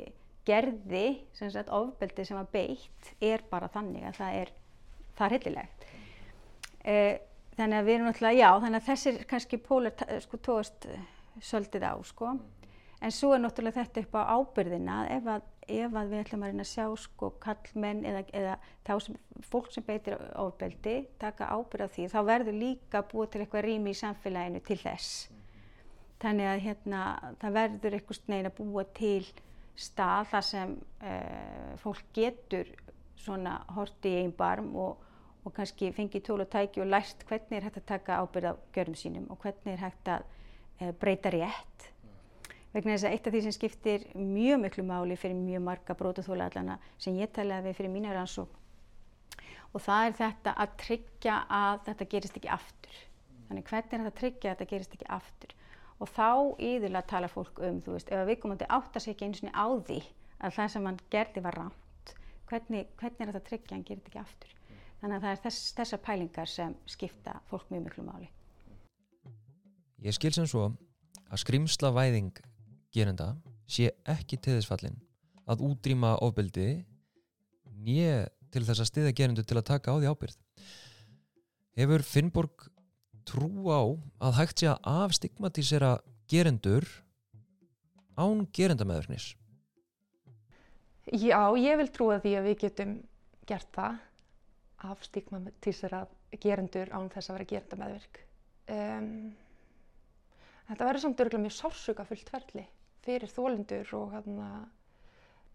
gerði, 0.48 1.06
sem 1.36 1.50
sagt 1.52 1.68
ofbeldi 1.74 2.24
sem 2.24 2.38
var 2.38 2.48
beitt 2.52 3.12
er 3.20 3.44
bara 3.50 3.68
þannig 3.72 4.06
að 4.08 4.16
það 4.20 4.38
er 4.42 4.52
það 5.18 5.26
er 5.26 5.36
hillilegt. 5.36 5.88
Eh, 6.88 7.14
þannig 7.58 7.80
að 7.80 7.88
við 7.88 7.96
erum 7.96 8.08
náttúrulega, 8.08 8.38
já, 8.38 8.50
þannig 8.64 8.80
að 8.80 8.88
þessir 8.92 9.24
kannski 9.32 9.60
pólar 9.62 10.20
sko 10.24 10.40
tóast 10.40 10.88
svolítið 11.42 11.86
á, 11.90 11.94
sko. 12.06 12.36
En 12.98 13.14
svo 13.14 13.30
er 13.34 13.42
náttúrulega 13.42 13.84
þetta 13.84 14.02
upp 14.02 14.16
á 14.18 14.22
ábyrðina 14.34 14.98
ef 15.14 15.28
að, 15.30 15.44
ef 15.70 15.96
að 16.00 16.08
við 16.10 16.22
ætlum 16.24 16.42
að 16.42 16.50
reyna 16.50 16.64
að 16.64 16.70
sjá 16.72 16.86
sko 16.98 17.30
kallmenn 17.42 18.00
eða, 18.08 18.22
eða 18.34 18.54
þá 18.86 18.92
sem 19.04 19.18
fólk 19.46 19.68
sem 19.70 19.86
beitir 19.86 20.16
ofbeldi 20.34 20.96
taka 21.22 21.50
ábyrð 21.54 21.86
á 21.86 21.94
því, 21.94 22.06
þá 22.10 22.20
verður 22.26 22.58
líka 22.58 23.04
búið 23.06 23.30
til 23.30 23.42
eitthvað 23.44 23.66
rými 23.68 23.94
í 23.94 24.00
samfélaginu 24.00 24.62
til 24.66 24.78
þess. 24.82 25.28
Þannig 26.18 26.50
að 26.50 26.64
hérna, 26.64 27.02
það 27.38 27.58
verður 27.60 27.98
eitthvað 28.00 28.32
neina 28.32 28.54
búa 28.58 28.86
til 28.98 29.22
stað 29.78 30.32
þar 30.32 30.46
sem 30.48 30.74
uh, 31.06 31.74
fólk 31.78 32.02
getur 32.16 32.72
svona 33.18 33.60
horti 33.76 34.10
í 34.10 34.24
einn 34.24 34.34
barm 34.34 34.72
og 34.74 35.04
og 35.44 35.54
kannski 35.56 35.92
fengið 35.96 36.24
tól 36.28 36.42
og 36.44 36.50
tæki 36.52 36.82
og 36.82 36.90
lært 36.90 37.24
hvernig 37.28 37.58
er 37.58 37.68
hægt 37.68 37.80
að 37.80 37.88
taka 37.92 38.18
ábyrð 38.22 38.50
á 38.50 38.54
görum 38.74 38.96
sínum 38.98 39.28
og 39.30 39.38
hvernig 39.42 39.74
er 39.74 39.84
hægt 39.84 40.10
að 40.12 40.24
e, 40.80 40.92
breyta 40.92 41.32
rétt. 41.34 41.90
Vegna 42.74 42.94
þess 42.94 43.08
að 43.08 43.14
eitt 43.16 43.26
af 43.26 43.34
því 43.34 43.42
sem 43.46 43.56
skiptir 43.56 44.06
mjög 44.14 44.62
miklu 44.64 44.84
máli 44.84 45.16
fyrir 45.16 45.38
mjög 45.38 45.62
marga 45.64 45.96
brótaþóla 45.96 46.50
allana 46.50 46.78
sem 46.98 47.16
ég 47.16 47.32
talaði 47.32 47.70
við 47.70 47.78
fyrir 47.80 47.94
mína 47.94 48.14
rannsók 48.16 48.58
og 49.72 49.84
það 49.84 50.06
er 50.06 50.16
þetta 50.18 50.54
að 50.64 50.74
tryggja 50.82 51.38
að 51.52 51.80
þetta 51.88 52.08
gerist 52.12 52.36
ekki 52.40 52.50
aftur. 52.52 53.00
Þannig 53.48 53.70
hvernig 53.70 53.92
er 53.92 54.04
þetta 54.04 54.12
að 54.12 54.20
tryggja 54.20 54.50
að 54.50 54.54
þetta 54.54 54.70
gerist 54.72 54.94
ekki 54.96 55.10
aftur 55.18 55.56
og 55.98 56.12
þá 56.14 56.28
yðurlega 56.62 57.10
tala 57.10 57.30
fólk 57.32 57.58
um, 57.64 57.80
þú 57.82 57.96
veist, 57.96 58.12
ef 58.12 58.28
við 58.28 58.40
komum 58.42 58.60
til 58.60 58.70
átt 58.70 58.96
að 58.96 59.04
segja 59.04 59.26
eins 59.26 59.42
og 59.42 59.50
á 59.50 59.66
því 59.88 59.98
að 60.38 60.54
það 60.58 60.70
sem 60.74 60.88
hann 60.88 61.00
gerði 61.10 61.42
var 61.42 61.58
rámt, 61.58 62.14
hvernig, 62.50 62.92
hvernig 63.00 63.24
er 63.24 63.32
þetta 63.32 63.42
að 63.42 63.48
tryggja 63.50 63.72
að 63.72 63.76
hann 63.76 63.88
gerist 63.88 64.10
ekki 64.10 64.22
aftur. 64.22 64.57
Þannig 64.98 65.16
að 65.16 65.24
það 65.24 65.32
er 65.32 65.40
þess, 65.44 65.72
þessar 65.78 66.00
pælingar 66.02 66.50
sem 66.50 66.74
skipta 66.90 67.36
fólk 67.50 67.68
mjög 67.70 67.84
miklu 67.86 68.04
máli. 68.06 68.30
Ég 70.02 70.14
skil 70.14 70.32
sem 70.34 70.46
svo 70.46 70.64
að 71.28 71.42
skrimslavæðing 71.42 72.40
gerenda 72.94 73.32
sé 73.68 73.92
ekki 74.08 74.38
til 74.42 74.56
þess 74.56 74.70
fallin 74.70 74.98
að 75.48 75.62
útrýma 75.68 76.16
ofbeldi 76.24 76.68
nýja 77.84 78.26
til 78.52 78.64
þess 78.64 78.82
að 78.82 78.90
stiða 78.90 79.14
gerendu 79.16 79.44
til 79.46 79.58
að 79.60 79.68
taka 79.70 79.94
á 79.94 79.96
því 79.98 80.10
ábyrð. 80.10 80.36
Hefur 81.78 82.04
Finnborg 82.06 82.68
trú 83.28 83.50
á 83.70 83.82
að 84.24 84.38
hægt 84.40 84.62
sé 84.62 84.70
að 84.72 84.88
afstigmatísera 85.04 85.92
gerendur 86.30 86.86
án 88.18 88.46
gerendamæðurnis? 88.50 89.34
Já, 91.12 91.40
ég 91.56 91.78
vil 91.80 91.88
trúa 91.92 92.18
því 92.20 92.34
að 92.36 92.48
við 92.50 92.58
getum 92.64 92.94
gert 93.48 93.70
það 93.72 94.00
afstigmatísera 94.86 96.04
gerendur 96.42 96.90
án 96.94 97.08
þess 97.10 97.30
að 97.30 97.38
vera 97.38 97.50
gerenda 97.52 97.78
meðvirk. 97.80 98.20
Um, 98.68 99.12
þetta 100.68 100.88
verður 100.88 101.04
samt 101.04 101.22
örgulega 101.24 101.46
mjög 101.46 101.56
sásuga 101.56 102.06
fullt 102.08 102.30
ferli 102.30 102.64
fyrir 103.06 103.32
þólendur 103.32 103.92
og 103.96 104.12
hérna, 104.12 104.48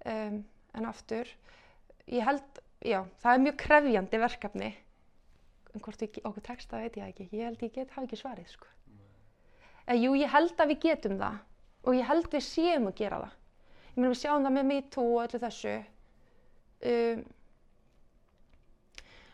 um, 0.09 0.39
en 0.73 0.89
aftur, 0.89 1.29
ég 2.09 2.25
held, 2.25 2.61
já, 2.81 3.03
það 3.21 3.35
er 3.35 3.43
mjög 3.45 3.59
krefjandi 3.61 4.21
verkefni, 4.23 4.71
en 5.73 5.83
hvort 5.85 6.01
við, 6.01 6.19
okkur 6.25 6.47
texta 6.47 6.81
veit 6.81 6.97
ég 6.97 7.11
ekki, 7.11 7.29
ég 7.31 7.47
held 7.47 7.65
ég 7.65 7.75
get, 7.75 7.93
hafa 7.93 8.07
ekki 8.07 8.19
svarið, 8.19 8.49
sko. 8.55 8.71
En 9.85 9.99
jú, 9.99 10.15
ég 10.15 10.31
held 10.31 10.59
að 10.63 10.73
við 10.73 10.83
getum 10.87 11.17
það 11.19 11.39
og 11.83 11.97
ég 11.97 12.07
held 12.07 12.29
við 12.31 12.45
séum 12.47 12.85
að 12.87 12.99
gera 13.01 13.21
það. 13.25 13.39
Ég 13.93 13.97
meina 13.97 14.11
við 14.13 14.19
sjáum 14.21 14.45
það 14.47 14.53
með 14.55 14.69
MeToo 14.69 15.07
og 15.11 15.23
öllu 15.25 15.41
þessu, 15.43 15.73
um, 16.91 17.23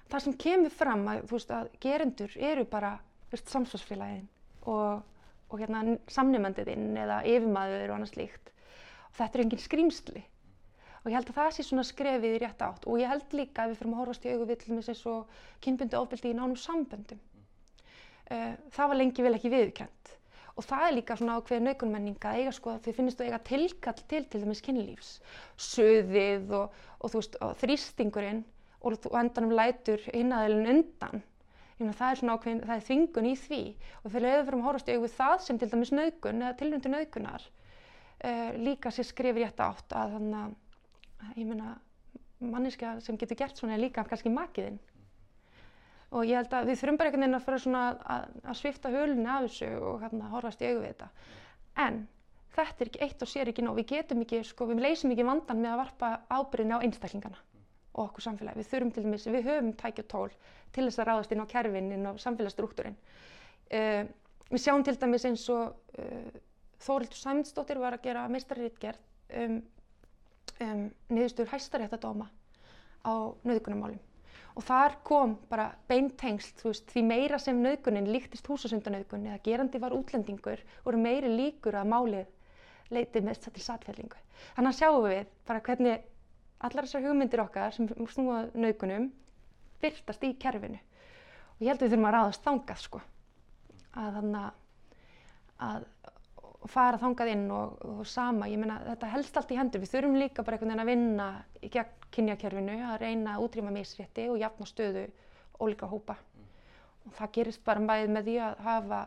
það 0.10 0.26
sem 0.26 0.36
kemur 0.44 0.74
fram 0.74 1.06
að, 1.12 1.22
veist, 1.30 1.54
að 1.54 1.70
gerendur 1.84 2.36
eru 2.52 2.66
bara 2.70 2.96
samsvarsfélagin 3.34 4.26
og, 4.70 5.06
og 5.50 5.62
hérna, 5.62 5.84
samnumöndiðinn 6.10 6.98
eða 6.98 7.22
yfirmaður 7.30 7.92
og 7.92 7.96
annað 8.00 8.14
slíkt. 8.14 8.52
Og 9.10 9.18
þetta 9.20 9.40
er 9.40 9.46
engin 9.46 9.64
skrýmsli 9.64 10.26
og 11.00 11.08
ég 11.08 11.16
held 11.16 11.30
að 11.32 11.38
það 11.40 11.54
sé 11.56 11.64
svona 11.64 11.88
skrefið 11.88 12.36
í 12.36 12.40
rétt 12.44 12.64
átt. 12.66 12.86
Og 12.90 13.00
ég 13.00 13.10
held 13.10 13.36
líka 13.38 13.64
að 13.64 13.72
við 13.72 13.80
fyrir 13.80 13.94
að 13.94 14.00
horfast 14.02 14.26
í 14.26 14.34
augu 14.34 14.48
við 14.50 14.62
til 14.64 14.80
þess 14.84 15.10
að 15.10 15.44
kynbundi 15.64 16.00
ofbeldi 16.00 16.32
í 16.34 16.38
nánum 16.38 16.60
samböndum. 16.60 17.22
Uh, 18.30 18.54
það 18.76 18.92
var 18.92 19.00
lengi 19.00 19.26
vel 19.26 19.36
ekki 19.38 19.50
viðkjönd 19.54 20.16
og 20.60 20.66
það 20.68 20.86
er 20.86 20.96
líka 20.98 21.16
svona 21.16 21.38
ákveðið 21.40 21.66
naukunmenninga 21.66 22.32
að 22.34 22.40
eiga 22.42 22.52
sko 22.52 22.74
að 22.74 22.82
þið 22.84 22.98
finnist 22.98 23.20
þú 23.20 23.28
eiga 23.30 23.38
tilkall 23.48 24.02
til 24.12 24.20
til 24.28 24.42
dæmis 24.44 24.62
kynlífs. 24.66 25.12
Söðið 25.56 26.52
og, 26.58 26.74
og, 27.00 27.16
og 27.16 27.54
þrýstingurinn 27.62 28.42
og 28.80 28.96
þú 29.04 29.12
endanum 29.20 29.56
lætur 29.56 30.04
hinnaðilin 30.14 30.72
undan. 30.74 31.24
Mena, 31.80 31.94
það 31.96 32.12
er 32.12 32.20
svona 32.20 32.36
ákveðin, 32.36 32.62
það 32.68 32.76
er 32.76 32.86
þvingun 32.88 33.28
í 33.30 33.36
því. 33.40 33.62
Og 34.02 34.12
þegar 34.12 34.26
við 34.26 34.42
fyrir 34.50 34.58
að 34.58 34.66
hórast 34.68 34.90
í 34.90 34.96
auðvið 34.96 35.16
það 35.16 35.36
sem 35.46 35.60
til 35.60 35.70
dæmis 35.72 35.92
naugun 35.96 36.44
eða 36.44 36.58
tilvöndu 36.60 36.92
naugunar 36.92 37.46
uh, 37.48 38.50
líka 38.60 38.92
sér 38.92 39.08
skrifir 39.08 39.46
ég 39.46 39.54
þetta 39.54 39.70
átt 39.72 39.96
að 39.96 40.16
þannig 40.18 40.40
að 40.44 41.40
ég 41.40 41.50
meina 41.50 41.74
manniska 42.40 42.94
sem 43.04 43.20
getur 43.20 43.40
gert 43.40 43.60
svona 43.60 43.76
er 43.76 43.84
líka 43.84 44.04
kannski 44.08 44.32
makiðinn. 44.32 44.80
Og 46.10 46.26
ég 46.26 46.40
held 46.40 46.56
að 46.58 46.72
við 46.72 46.80
þurfum 46.82 47.00
bara 47.00 47.12
einhvern 47.12 47.26
veginn 47.26 47.40
að 47.40 47.48
fara 47.48 47.64
svona 47.64 47.84
að, 48.16 48.30
að 48.44 48.60
svifta 48.60 48.94
hölunni 48.94 49.30
af 49.30 49.44
þessu 49.46 49.74
og 49.92 50.00
hérna 50.04 50.32
horfast 50.32 50.64
í 50.64 50.72
auðvið 50.72 50.88
þetta. 50.90 51.10
En 51.86 52.00
þetta 52.56 52.84
er 52.84 52.92
ekki 52.92 53.04
eitt 53.06 53.24
og 53.24 53.32
sér 53.32 53.52
ekki 53.52 53.64
nóg, 53.64 53.78
við 53.80 53.92
getum 53.94 54.24
ekki, 54.26 54.42
sko, 54.48 54.68
við 54.72 54.82
leysum 54.84 55.14
ekki 55.14 55.28
vandan 55.28 55.62
með 55.62 55.76
að 55.76 55.82
varpa 55.84 56.12
ábyrðin 56.34 56.76
á 56.76 56.84
einstaklingana 56.84 57.44
og 57.94 58.04
okkur 58.06 58.26
samfélagi. 58.26 58.62
Við 58.62 58.70
þurfum 58.72 58.92
til 58.96 59.06
dæmis, 59.06 59.28
við 59.28 59.48
höfum 59.50 59.72
tækja 59.80 60.06
tól 60.12 60.30
til 60.76 60.86
þess 60.86 61.02
að 61.02 61.10
ráðast 61.10 61.34
inn 61.34 61.44
á 61.44 61.52
kerfin, 61.54 61.92
inn 61.96 62.10
á 62.10 62.14
samfélagsstruktúrin. 62.22 63.00
Uh, 63.70 64.04
við 64.50 64.64
sjáum 64.66 64.86
til 64.86 64.98
dæmis 65.00 65.28
eins 65.30 65.48
og 65.54 65.74
uh, 66.00 66.38
Þórildur 66.80 67.20
Sæmundsdóttir 67.20 67.80
var 67.82 67.98
að 67.98 68.06
gera 68.06 68.28
meistarriðgerð 68.32 69.02
um, 69.42 69.58
um 70.64 70.86
niðurstur 71.12 71.50
hæstaréttadóma 71.52 72.30
á 73.04 73.36
nöðgunumálum 73.44 74.00
og 74.60 74.66
þar 74.68 74.96
kom 75.08 75.36
bara 75.50 75.70
veist, 75.88 76.90
því 76.92 77.04
meira 77.08 77.40
sem 77.40 77.60
nöðgunin 77.64 78.10
líktist 78.12 78.48
húsasundanöðgun 78.50 79.28
eða 79.30 79.44
gerandi 79.46 79.80
var 79.80 79.96
útlendingur, 79.96 80.60
voru 80.84 81.00
meiri 81.00 81.30
líkur 81.32 81.78
að 81.80 81.92
málið 81.94 82.28
leitið 82.92 83.24
með 83.26 83.38
þetta 83.38 83.54
til 83.56 83.64
satféllingu. 83.64 84.22
Þannig 84.58 84.72
að 84.72 84.80
sjáum 84.80 85.06
við 85.06 85.30
bara 85.48 85.64
hvernig 85.64 86.08
allar 86.60 86.86
þessar 86.86 87.06
hugmyndir 87.08 87.44
okkar 87.44 87.76
sem 87.76 87.88
snúa 88.12 88.44
naukunum 88.54 89.10
byrtast 89.80 90.24
í 90.28 90.34
kerfinu. 90.40 90.80
Og 91.56 91.64
ég 91.64 91.72
held 91.72 91.82
að 91.82 91.86
við 91.86 91.94
þurfum 91.94 92.08
að 92.10 92.16
ráðast 92.16 92.46
þangað 92.46 92.82
sko. 92.84 93.02
Að 94.00 94.18
þannig 94.20 94.50
að 95.70 95.86
fara 96.70 97.00
þangað 97.00 97.32
inn 97.34 97.46
og, 97.56 97.78
og 97.88 98.02
sama, 98.08 98.50
ég 98.52 98.60
meina 98.60 98.80
þetta 98.84 99.12
helst 99.14 99.38
allt 99.40 99.54
í 99.56 99.60
hendur, 99.60 99.82
við 99.84 99.94
þurfum 99.94 100.18
líka 100.20 100.44
bara 100.44 100.58
einhvern 100.58 100.74
veginn 100.74 100.84
að 100.84 100.92
vinna 100.92 101.28
í 101.64 101.70
gegn 101.72 102.08
kynjakerfinu, 102.10 102.76
að 102.90 102.98
reyna 103.04 103.36
að 103.36 103.46
útrýma 103.46 103.72
misrétti 103.72 104.26
og 104.32 104.40
jafna 104.42 104.68
stöðu 104.68 105.06
ólíka 105.60 105.88
hópa. 105.88 106.18
Mm. 106.20 106.50
og 107.06 107.16
það 107.16 107.32
gerist 107.38 107.64
bara 107.64 107.86
bæðið 107.92 108.12
með 108.16 108.28
því 108.28 108.36
að 108.44 108.64
hafa 108.66 109.00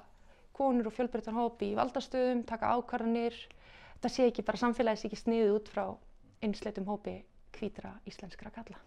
konur 0.57 0.88
og 0.88 0.96
fjölbreyttan 0.96 1.36
hópi 1.36 1.72
í 1.72 1.76
valdastöðum, 1.76 2.44
taka 2.48 2.72
ákvarðanir, 2.76 3.36
þetta 3.96 4.12
sé 4.12 4.28
ekki 4.30 4.46
bara 4.46 4.62
samfélagis 4.62 5.05
ekki 5.09 5.20
sniðið 5.20 5.55
út 5.59 5.70
frá 5.72 5.84
einsleitum 6.42 6.88
hópi 6.88 7.18
hvítra 7.59 7.94
íslenskra 8.09 8.50
kalla. 8.55 8.80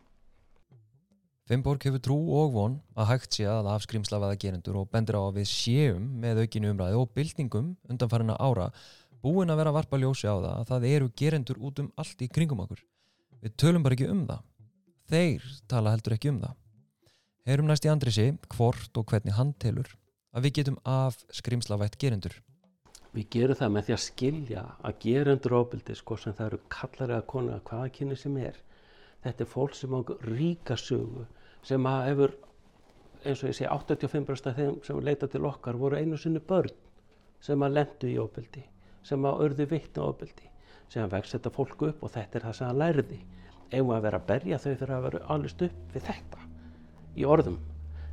Finnborg 1.46 1.84
hefur 1.86 2.02
trú 2.02 2.16
og 2.40 2.56
von 2.56 2.76
að 2.98 3.10
hægt 3.12 3.36
sé 3.38 3.46
að 3.46 3.68
afskrimslafaða 3.76 4.38
gerendur 4.42 4.80
og 4.80 4.88
bendur 4.90 5.20
á 5.22 5.24
að 5.28 5.36
við 5.40 5.50
séum 5.52 6.08
með 6.24 6.42
aukinu 6.42 6.72
umræði 6.74 6.98
og 6.98 7.12
byltingum 7.14 7.68
undanfarina 7.86 8.38
ára 8.42 8.72
búin 9.22 9.54
að 9.54 9.62
vera 9.62 9.74
varpa 9.76 10.00
ljósi 10.02 10.26
á 10.26 10.34
það 10.42 10.56
að 10.56 10.72
það 10.72 10.88
eru 10.90 11.12
gerendur 11.22 11.62
út 11.62 11.84
um 11.84 11.92
allt 12.02 12.26
í 12.26 12.30
kringum 12.34 12.64
okkur. 12.66 12.82
Við 13.46 13.56
tölum 13.62 13.86
bara 13.86 13.98
ekki 13.98 14.10
um 14.10 14.26
það. 14.26 14.42
Þeir 15.06 15.46
tala 15.70 15.94
heldur 15.94 16.18
ekki 16.18 16.34
um 16.34 16.42
það. 16.42 16.58
Heyrum 17.46 17.70
næst 17.70 17.86
í 17.86 17.94
Andrisi 17.94 18.28
hvort 18.56 18.98
og 18.98 19.06
hvernig 19.12 19.38
hann 19.38 19.54
telur 19.62 19.92
að 20.34 20.48
við 20.48 20.58
getum 20.60 20.82
af 20.82 21.22
skrimslavætt 21.30 22.00
gerendur. 22.02 22.34
Við 23.16 23.28
gerum 23.32 23.56
það 23.56 23.70
með 23.72 23.86
því 23.88 23.94
að 23.96 24.02
skilja 24.04 24.62
að 24.84 24.96
gerendur 25.06 25.54
ofbeldi, 25.56 25.94
sko 25.96 26.18
sem 26.20 26.34
það 26.36 26.50
eru 26.50 26.58
kallar 26.74 27.14
eða 27.14 27.28
konar, 27.32 27.62
hvaða 27.70 27.92
kynni 27.96 28.18
sem 28.20 28.36
er. 28.42 28.58
Þetta 29.24 29.46
er 29.46 29.50
fólk 29.52 29.78
sem 29.80 29.96
á 29.96 30.00
ríka 30.28 30.76
sögu, 30.76 31.24
sem 31.64 31.88
að 31.88 32.02
hefur, 32.10 32.34
eins 33.24 33.46
og 33.46 33.54
ég 33.54 33.58
segi, 33.62 33.70
85% 33.72 34.52
af 34.52 34.60
þeim 34.60 34.76
sem 34.84 35.00
leita 35.08 35.32
til 35.32 35.46
okkar 35.48 35.80
voru 35.80 36.02
einu 36.02 36.20
sinni 36.20 36.44
börn 36.44 36.76
sem 37.46 37.64
að 37.64 37.78
lendu 37.78 38.12
í 38.12 38.20
ofbeldi, 38.20 38.66
sem 39.06 39.26
að 39.30 39.48
örðu 39.48 39.70
vittna 39.72 40.10
ofbeldi, 40.10 40.52
sem 40.92 41.06
að 41.06 41.16
vext 41.16 41.38
þetta 41.38 41.56
fólk 41.56 41.88
upp 41.88 42.04
og 42.04 42.16
þetta 42.18 42.40
er 42.40 42.48
það 42.50 42.60
sem 42.60 42.72
að 42.74 42.82
lærði. 42.84 43.24
Ef 43.72 43.92
að 43.96 44.08
vera 44.10 44.20
að 44.20 44.30
berja 44.30 44.60
þau 44.60 44.72
fyrir 44.74 44.96
að 44.96 45.06
vera 45.08 45.28
allist 45.36 45.68
upp 45.70 45.96
við 45.96 46.10
þetta 46.12 46.48
í 47.16 47.26
orðum. 47.26 47.62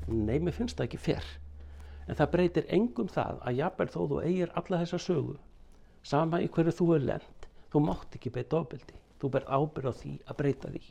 Nei, 0.07 0.38
mér 0.38 0.55
finnst 0.55 0.78
það 0.78 0.92
ekki 0.92 1.07
fyrr 1.11 1.38
en 2.07 2.18
það 2.18 2.32
breytir 2.34 2.66
engum 2.78 3.11
það 3.12 3.38
að 3.46 3.59
jafnvel 3.61 3.88
þó 3.92 4.00
þú 4.00 4.18
eigir 4.26 4.53
alla 4.59 4.82
þessa 4.82 5.00
sögu 5.07 5.38
sama 6.03 6.42
í 6.42 6.48
hverju 6.50 6.74
þú 6.80 6.88
er 6.96 7.07
lend 7.12 7.48
þú 7.72 7.84
mátt 7.86 8.18
ekki 8.18 8.32
beita 8.34 8.59
ofbeldi. 8.59 8.98
Þú 9.22 9.30
ber 9.32 9.46
ábyrð 9.46 9.88
á 9.88 9.94
því 9.96 10.12
að 10.26 10.38
breyta 10.40 10.72
því. 10.72 10.82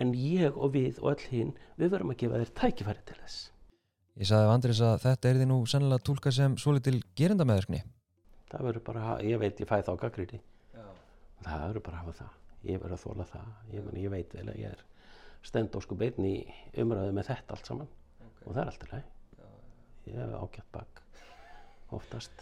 En 0.00 0.14
ég 0.16 0.56
og 0.56 0.72
við 0.76 1.00
og 1.02 1.10
öll 1.12 1.28
hinn 1.32 1.52
við 1.80 1.92
verum 1.92 2.12
að 2.12 2.20
gefa 2.22 2.40
þér 2.40 2.52
tækifæri 2.60 3.04
til 3.08 3.18
þess. 3.18 3.38
Ég 4.16 4.30
sagði 4.30 4.46
af 4.46 4.54
Andris 4.54 4.80
að 4.86 4.96
þetta 5.02 5.28
er 5.28 5.40
því 5.40 5.48
nú 5.50 5.58
sennilega 5.68 6.06
tólka 6.06 6.32
sem 6.32 6.56
svolítil 6.60 7.00
gerindameðverkni 7.18 7.82
það 8.46 8.68
verður 8.68 8.84
bara, 8.86 9.16
ég 9.26 9.40
veit 9.42 9.58
ég 9.60 9.68
fæ 9.68 9.80
þá 9.84 9.92
gaggrýti 10.00 10.38
það 11.44 11.64
verður 11.66 11.84
bara 11.88 11.98
að 11.98 12.04
hafa 12.04 12.14
það. 12.20 12.36
Ég 12.66 12.80
verður 12.82 12.96
að 12.96 13.02
þóla 13.02 13.26
það. 13.30 13.50
Ég, 13.74 13.90
ég 14.00 14.12
veit 14.14 14.32
vel 14.34 14.46
að 14.46 14.60
ég 14.62 14.72
er 14.72 14.84
stend 15.46 15.76
og 15.78 15.84
sko 15.84 15.98
beitni 15.98 16.32
umræðu 16.80 17.12
með 17.14 17.28
þetta 17.28 17.54
allt 17.54 17.68
saman. 17.68 17.90
Okay. 18.16 18.46
og 18.46 18.54
það 18.54 18.62
er 18.62 18.70
alltaf 18.72 18.94
leið 18.94 19.12
ég 20.06 20.18
hef 20.20 20.36
ágætt 20.38 20.70
bak 20.72 21.02
oftast. 21.94 22.32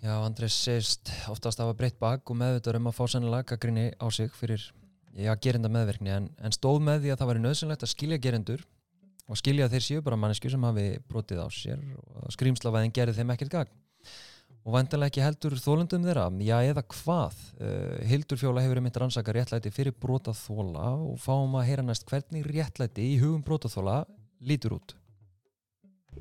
Já, 0.00 0.14
Andrés 0.24 0.56
segist 0.56 1.10
oftast 1.28 1.60
hafa 1.60 1.74
breytt 1.76 1.98
bak 2.00 2.30
og 2.32 2.38
meðvitað 2.40 2.78
um 2.78 2.88
að 2.88 2.96
fá 2.96 3.04
sennilega 3.12 3.50
gaggrinni 3.52 3.90
á 4.00 4.06
sig 4.08 4.32
fyrir, 4.32 4.62
já, 5.12 5.32
gerinda 5.36 5.68
meðverkni 5.68 6.14
en, 6.14 6.28
en 6.40 6.56
stóð 6.56 6.80
með 6.86 7.04
því 7.04 7.12
að 7.12 7.20
það 7.20 7.30
væri 7.30 7.42
nöðsynlegt 7.44 7.84
að 7.84 7.92
skilja 7.92 8.20
gerindur 8.24 8.64
og 9.30 9.38
skilja 9.38 9.68
þeir 9.70 9.84
séu 9.84 10.04
bara 10.06 10.18
mannesku 10.18 10.50
sem 10.50 10.64
hafi 10.64 10.86
brotið 11.10 11.42
á 11.44 11.48
sér 11.52 11.82
og 12.16 12.32
skrýmslavæðin 12.34 12.94
gerði 12.96 13.18
þeim 13.18 13.34
ekkert 13.36 13.56
gagn. 13.58 13.76
Og 14.60 14.74
vantilega 14.74 15.08
ekki 15.08 15.22
heldur 15.24 15.54
þólundum 15.56 16.02
þeirra, 16.04 16.26
já 16.44 16.56
eða 16.68 16.82
hvað? 16.92 17.36
Uh, 17.60 18.00
Hildur 18.08 18.40
Fjóla 18.40 18.64
hefur 18.64 18.80
myndið 18.84 19.04
rannsaka 19.04 19.32
réttlæti 19.36 19.72
fyrir 19.72 19.96
brotað 19.96 20.40
þóla 20.42 20.90
og 20.96 21.20
fáum 21.22 21.54
að 21.60 21.68
heyra 21.70 21.84
næst 21.86 22.08
hvernig 22.08 22.48
réttlæti 22.48 23.06
í 23.14 23.20
hugum 23.22 23.44
brotað 23.46 23.76
þóla 23.78 24.00
lítur 24.44 24.76
út 24.76 24.99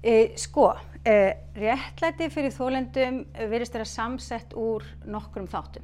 E, 0.03 0.33
sko, 0.39 0.71
e, 1.03 1.15
réttlæti 1.59 2.29
fyrir 2.31 2.53
þólendum 2.55 3.23
verist 3.51 3.75
vera 3.75 3.87
samsett 3.87 4.53
úr 4.55 4.85
nokkrum 5.05 5.49
þáttum. 5.51 5.83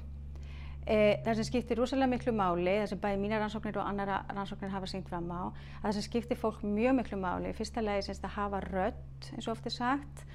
E, 0.86 1.18
það 1.26 1.39
sem 1.39 1.47
skiptir 1.49 1.80
rosalega 1.82 2.12
miklu 2.12 2.32
máli, 2.38 2.78
það 2.84 2.91
sem 2.91 3.01
bæði 3.01 3.22
mína 3.24 3.39
rannsóknir 3.41 3.80
og 3.82 3.89
annara 3.89 4.20
rannsóknir 4.30 4.70
hafa 4.70 4.89
syngt 4.91 5.10
fram 5.10 5.32
á, 5.34 5.49
að 5.82 5.88
það 5.88 5.95
sem 5.97 6.06
skiptir 6.08 6.39
fólk 6.39 6.62
mjög 6.62 6.99
miklu 6.99 7.18
máli, 7.20 7.53
fyrsta 7.58 7.82
lagi 7.82 8.06
semst 8.06 8.28
að 8.28 8.36
hafa 8.38 8.62
rödd, 8.68 9.32
eins 9.34 9.47
og 9.47 9.56
oft 9.56 9.66
er 9.66 9.74
sagt, 9.74 10.26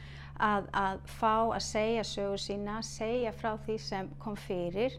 að, 0.40 0.66
að 0.74 1.00
fá 1.20 1.34
að 1.54 1.62
segja 1.68 2.04
sögur 2.10 2.42
sína, 2.42 2.80
segja 2.86 3.32
frá 3.36 3.54
því 3.64 3.78
sem 3.84 4.10
kom 4.20 4.36
fyrir 4.38 4.98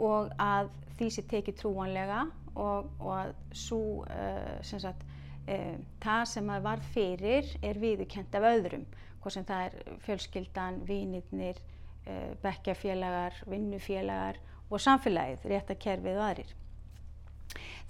og 0.00 0.32
að 0.40 0.70
því 0.98 1.10
sé 1.12 1.24
tekið 1.28 1.60
trúanlega 1.60 2.24
og, 2.54 2.90
og 3.00 3.12
að 3.18 3.32
svo, 3.56 3.82
uh, 4.06 4.56
sem 4.66 4.80
sagt, 4.82 5.04
um, 5.46 5.82
það 6.02 6.22
sem 6.32 6.46
maður 6.46 6.66
var 6.68 6.84
fyrir 6.94 7.50
er 7.62 7.80
viðukent 7.80 8.34
af 8.34 8.48
öðrum 8.52 8.86
hvort 9.20 9.36
sem 9.36 9.44
það 9.44 9.66
er 9.66 9.98
fjölskyldan, 10.06 10.80
vinirnir, 10.88 11.58
uh, 12.06 12.30
bekkjafélagar, 12.44 13.42
vinnufélagar 13.50 14.40
og 14.70 14.80
samfélagið, 14.80 15.46
réttakerfið 15.50 16.18
og 16.18 16.26
aðrir. 16.28 16.56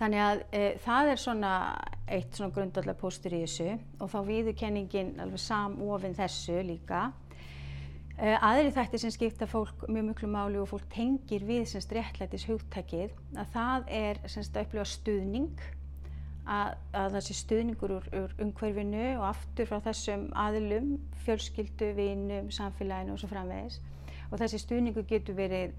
Þannig 0.00 0.22
að 0.24 0.42
e, 0.56 0.60
það 0.80 1.10
er 1.12 1.18
svona 1.20 1.54
eitt 2.08 2.36
svona 2.36 2.54
grundallar 2.56 2.96
póstur 2.96 3.34
í 3.36 3.42
þessu 3.44 3.74
og 4.00 4.08
þá 4.08 4.20
viðurkenningin 4.30 5.10
alveg 5.20 5.42
samofinn 5.44 6.16
þessu 6.16 6.62
líka. 6.64 7.02
E, 8.16 8.32
aðri 8.36 8.72
þættir 8.72 9.02
sem 9.02 9.12
skipta 9.12 9.48
fólk 9.50 9.84
mjög 9.88 10.06
mjög 10.08 10.24
máli 10.32 10.60
og 10.62 10.70
fólk 10.72 10.88
tengir 10.94 11.44
við 11.48 11.66
semst 11.68 11.92
réttlætis 11.92 12.48
hugtakið 12.48 13.12
að 13.36 13.52
það 13.52 13.92
er 14.00 14.22
semst 14.24 14.56
að 14.56 14.70
upplifa 14.70 14.88
stuðning 14.88 15.68
að, 16.48 16.74
að 16.96 17.16
þessi 17.18 17.36
stuðningur 17.40 17.94
úr, 17.98 18.08
úr 18.16 18.34
umhverfinu 18.42 19.04
og 19.18 19.26
aftur 19.30 19.68
frá 19.68 19.80
þessum 19.84 20.28
aðilum, 20.38 20.92
fjölskyldu, 21.24 21.92
vinum, 21.98 22.50
samfélaginu 22.54 23.14
og 23.14 23.22
svo 23.22 23.30
framvegis. 23.30 23.80
Og 24.30 24.38
þessi 24.40 24.60
stuðningur 24.62 25.06
getur 25.10 25.36
verið 25.38 25.74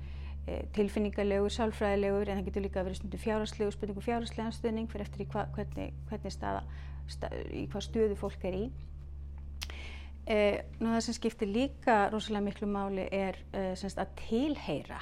e, 0.46 0.62
tilfinningarlegur, 0.76 1.54
sálfræðilegur, 1.56 2.30
en 2.30 2.42
það 2.42 2.50
getur 2.50 2.66
líka 2.68 2.86
verið 2.86 3.02
stundu 3.02 3.22
fjárhastlegu, 3.22 3.76
spurningu 3.76 4.06
fjárhastlegan 4.06 4.56
stuðning 4.56 4.92
fyrir 4.92 5.08
eftir 5.08 5.26
í 5.26 5.30
hva, 5.32 5.48
hvernig, 5.56 5.96
hvernig 6.12 6.36
staða, 6.36 6.64
stað, 7.10 7.40
í 7.56 7.66
hvað 7.72 7.88
stöðu 7.88 8.20
fólk 8.20 8.46
er 8.50 8.60
í. 8.60 8.66
E, 10.30 10.38
nú 10.78 10.92
það 10.92 11.02
sem 11.08 11.18
skiptir 11.18 11.50
líka 11.50 12.04
rosalega 12.14 12.46
miklu 12.46 12.70
máli 12.70 13.08
er 13.10 13.40
e, 13.58 13.72
að 13.74 14.14
tilheyra 14.28 15.00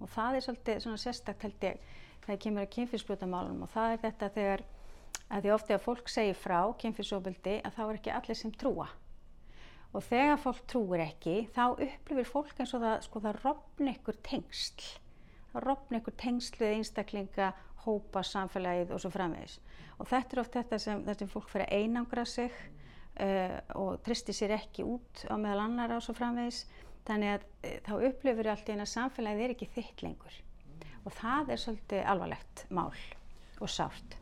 og 0.00 0.08
það 0.12 0.36
er 0.36 0.44
svolítið 0.44 0.84
sérstakt 1.00 1.44
held 1.44 1.64
ég 1.64 1.80
þegar 2.24 2.40
kemur 2.44 2.64
að 2.64 2.74
kynfyrsbrotamálunum 2.76 3.64
og 3.66 3.72
það 3.72 3.94
er 3.94 4.02
þetta 4.04 4.28
þegar 4.36 4.62
að 5.30 5.44
því 5.44 5.52
ofti 5.54 5.76
að 5.76 5.84
fólk 5.84 6.10
segir 6.10 6.38
frá 6.38 6.58
kynfyrsóbildi 6.80 7.60
að 7.62 7.76
þá 7.76 7.82
er 7.84 7.98
ekki 8.00 8.12
allir 8.14 8.38
sem 8.38 8.52
trúa. 8.58 8.88
Og 9.90 10.04
þegar 10.06 10.38
fólk 10.38 10.60
trúir 10.70 11.02
ekki 11.02 11.36
þá 11.54 11.64
upplifir 11.72 12.28
fólk 12.28 12.60
eins 12.62 12.74
og 12.76 12.84
það, 12.84 12.96
sko, 13.06 13.22
það 13.24 13.38
rofn 13.44 13.90
ykkur 13.90 14.18
tengsl. 14.26 14.90
Það 15.50 15.64
rofn 15.66 15.98
ykkur 15.98 16.16
tengsl 16.18 16.60
við 16.60 16.74
einstaklinga 16.76 17.48
hópa 17.84 18.22
samfélagið 18.26 18.92
og 18.94 19.02
svo 19.02 19.10
framvegis. 19.14 19.56
Og 19.98 20.10
þetta 20.10 20.36
er 20.36 20.42
oft 20.44 20.58
þetta 20.58 20.78
sem, 20.82 21.02
sem 21.18 21.30
fólk 21.30 21.50
fyrir 21.50 21.66
að 21.66 21.80
einangra 21.80 22.26
sig 22.28 22.54
uh, 22.54 23.58
og 23.80 23.98
tristi 24.06 24.34
sér 24.36 24.54
ekki 24.58 24.86
út 24.86 25.24
á 25.26 25.34
meðal 25.34 25.66
annar 25.66 25.96
og 25.96 26.06
svo 26.06 26.14
framvegis. 26.18 26.64
Þannig 27.08 27.34
að 27.34 27.48
uh, 27.48 27.76
þá 27.88 27.92
upplifir 28.12 28.52
allt 28.52 28.70
í 28.70 28.78
eina 28.78 28.86
samfélagið 28.86 29.46
er 29.46 29.56
ekki 29.56 29.70
þitt 29.74 30.06
lengur. 30.06 30.40
Og 31.02 31.14
það 31.18 31.54
er 31.54 31.62
svolítið 31.64 32.08
alvarlegt 32.14 32.66
mál 32.70 32.92
og 33.60 33.68
sárt 33.72 34.19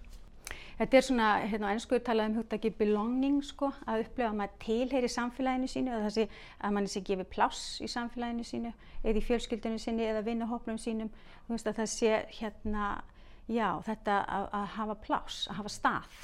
Þetta 0.78 0.94
er 0.94 1.02
svona, 1.02 1.28
hérna 1.50 1.70
á 1.70 1.74
ennsku 1.74 1.98
talað 2.06 2.28
um 2.28 2.34
hugtaki 2.38 2.70
belonging 2.78 3.40
sko, 3.42 3.72
að 3.90 4.04
upplifa 4.04 4.28
að 4.30 4.36
maður 4.38 4.58
tilheyri 4.62 5.08
samfélaginu 5.10 5.70
sínu, 5.72 5.94
það 6.04 6.12
sé 6.14 6.26
að 6.62 6.74
mann 6.76 6.86
sé 6.92 7.00
gefið 7.08 7.28
pláss 7.32 7.64
í 7.82 7.88
samfélaginu 7.90 8.46
sínu, 8.46 8.70
eða 9.02 9.18
í 9.18 9.24
fjölskyldinu 9.26 9.80
sínu 9.82 10.04
eða 10.06 10.22
vinnahóplum 10.28 10.78
sínum, 10.78 11.10
þú 11.48 11.56
veist 11.56 11.70
að 11.70 11.80
það 11.80 11.90
sé 11.94 12.12
hérna, 12.36 12.84
já 13.50 13.66
þetta 13.88 14.20
að, 14.36 14.46
að 14.60 14.68
hafa 14.76 14.96
pláss, 15.08 15.40
að 15.50 15.58
hafa 15.58 15.74
stað. 15.74 16.22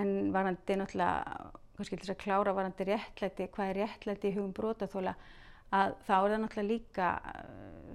En 0.00 0.14
varandi 0.32 0.80
náttúrulega, 0.80 1.36
kannski 1.76 1.98
til 1.98 2.06
þess 2.06 2.14
að 2.16 2.22
klára 2.24 2.56
varandi 2.56 2.88
réttlæti, 2.88 3.50
hvað 3.52 3.74
er 3.74 3.80
réttlæti 3.82 4.32
í 4.32 4.38
hugum 4.38 4.56
brotaþóla, 4.56 5.12
að 5.76 5.98
þá 6.08 6.14
er 6.16 6.30
það 6.30 6.40
náttúrulega 6.46 6.72
líka 6.72 7.12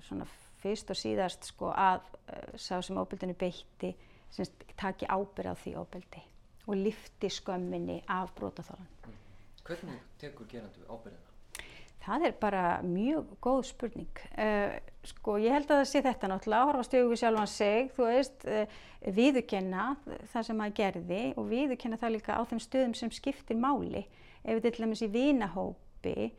svona 0.05 0.29
fyrst 0.61 0.93
og 0.93 1.01
síðast 1.01 1.49
sko 1.49 1.73
að 1.73 2.03
uh, 2.05 2.53
sá 2.53 2.77
sem 2.86 3.01
óbildinu 3.01 3.34
beitti 3.34 3.95
taki 4.82 5.09
ábyrð 5.09 5.53
á 5.53 5.55
því 5.63 5.75
ofbeldi 5.82 6.23
og 6.67 6.77
lifti 6.77 7.29
skömminni 7.29 8.01
af 8.09 8.32
brotaþólan. 8.38 8.88
Mm. 9.05 9.19
Hvernig 9.65 9.99
tekur 10.21 10.49
gerandu 10.49 10.86
ábyrðina? 10.89 11.32
Það 12.01 12.23
er 12.25 12.38
bara 12.41 12.63
mjög 12.82 13.34
góð 13.45 13.59
spurning. 13.69 14.21
Uh, 14.34 14.73
sko 15.05 15.36
ég 15.38 15.53
held 15.53 15.69
að 15.69 15.84
það 15.84 15.89
sé 15.91 16.01
þetta 16.01 16.29
náttúrulega, 16.32 16.69
horfa 16.71 16.86
stjóðu 16.88 17.17
sjálf 17.21 17.38
hann 17.38 17.51
seg, 17.51 17.91
þú 17.93 18.07
veist, 18.07 18.45
uh, 18.49 18.79
viðukenna 19.17 19.84
það 20.32 20.47
sem 20.47 20.57
maður 20.57 20.77
gerði 20.79 21.21
og 21.38 21.51
viðukenna 21.51 21.99
það 22.01 22.15
líka 22.15 22.38
á 22.38 22.41
þeim 22.49 22.63
stöðum 22.65 22.95
sem 22.97 23.13
skiptir 23.13 23.61
máli. 23.61 24.07
Ef 24.41 24.57
við 24.57 24.65
til 24.65 24.88
dæmis 24.88 25.05
í 25.05 25.11
vinahópi, 25.13 26.32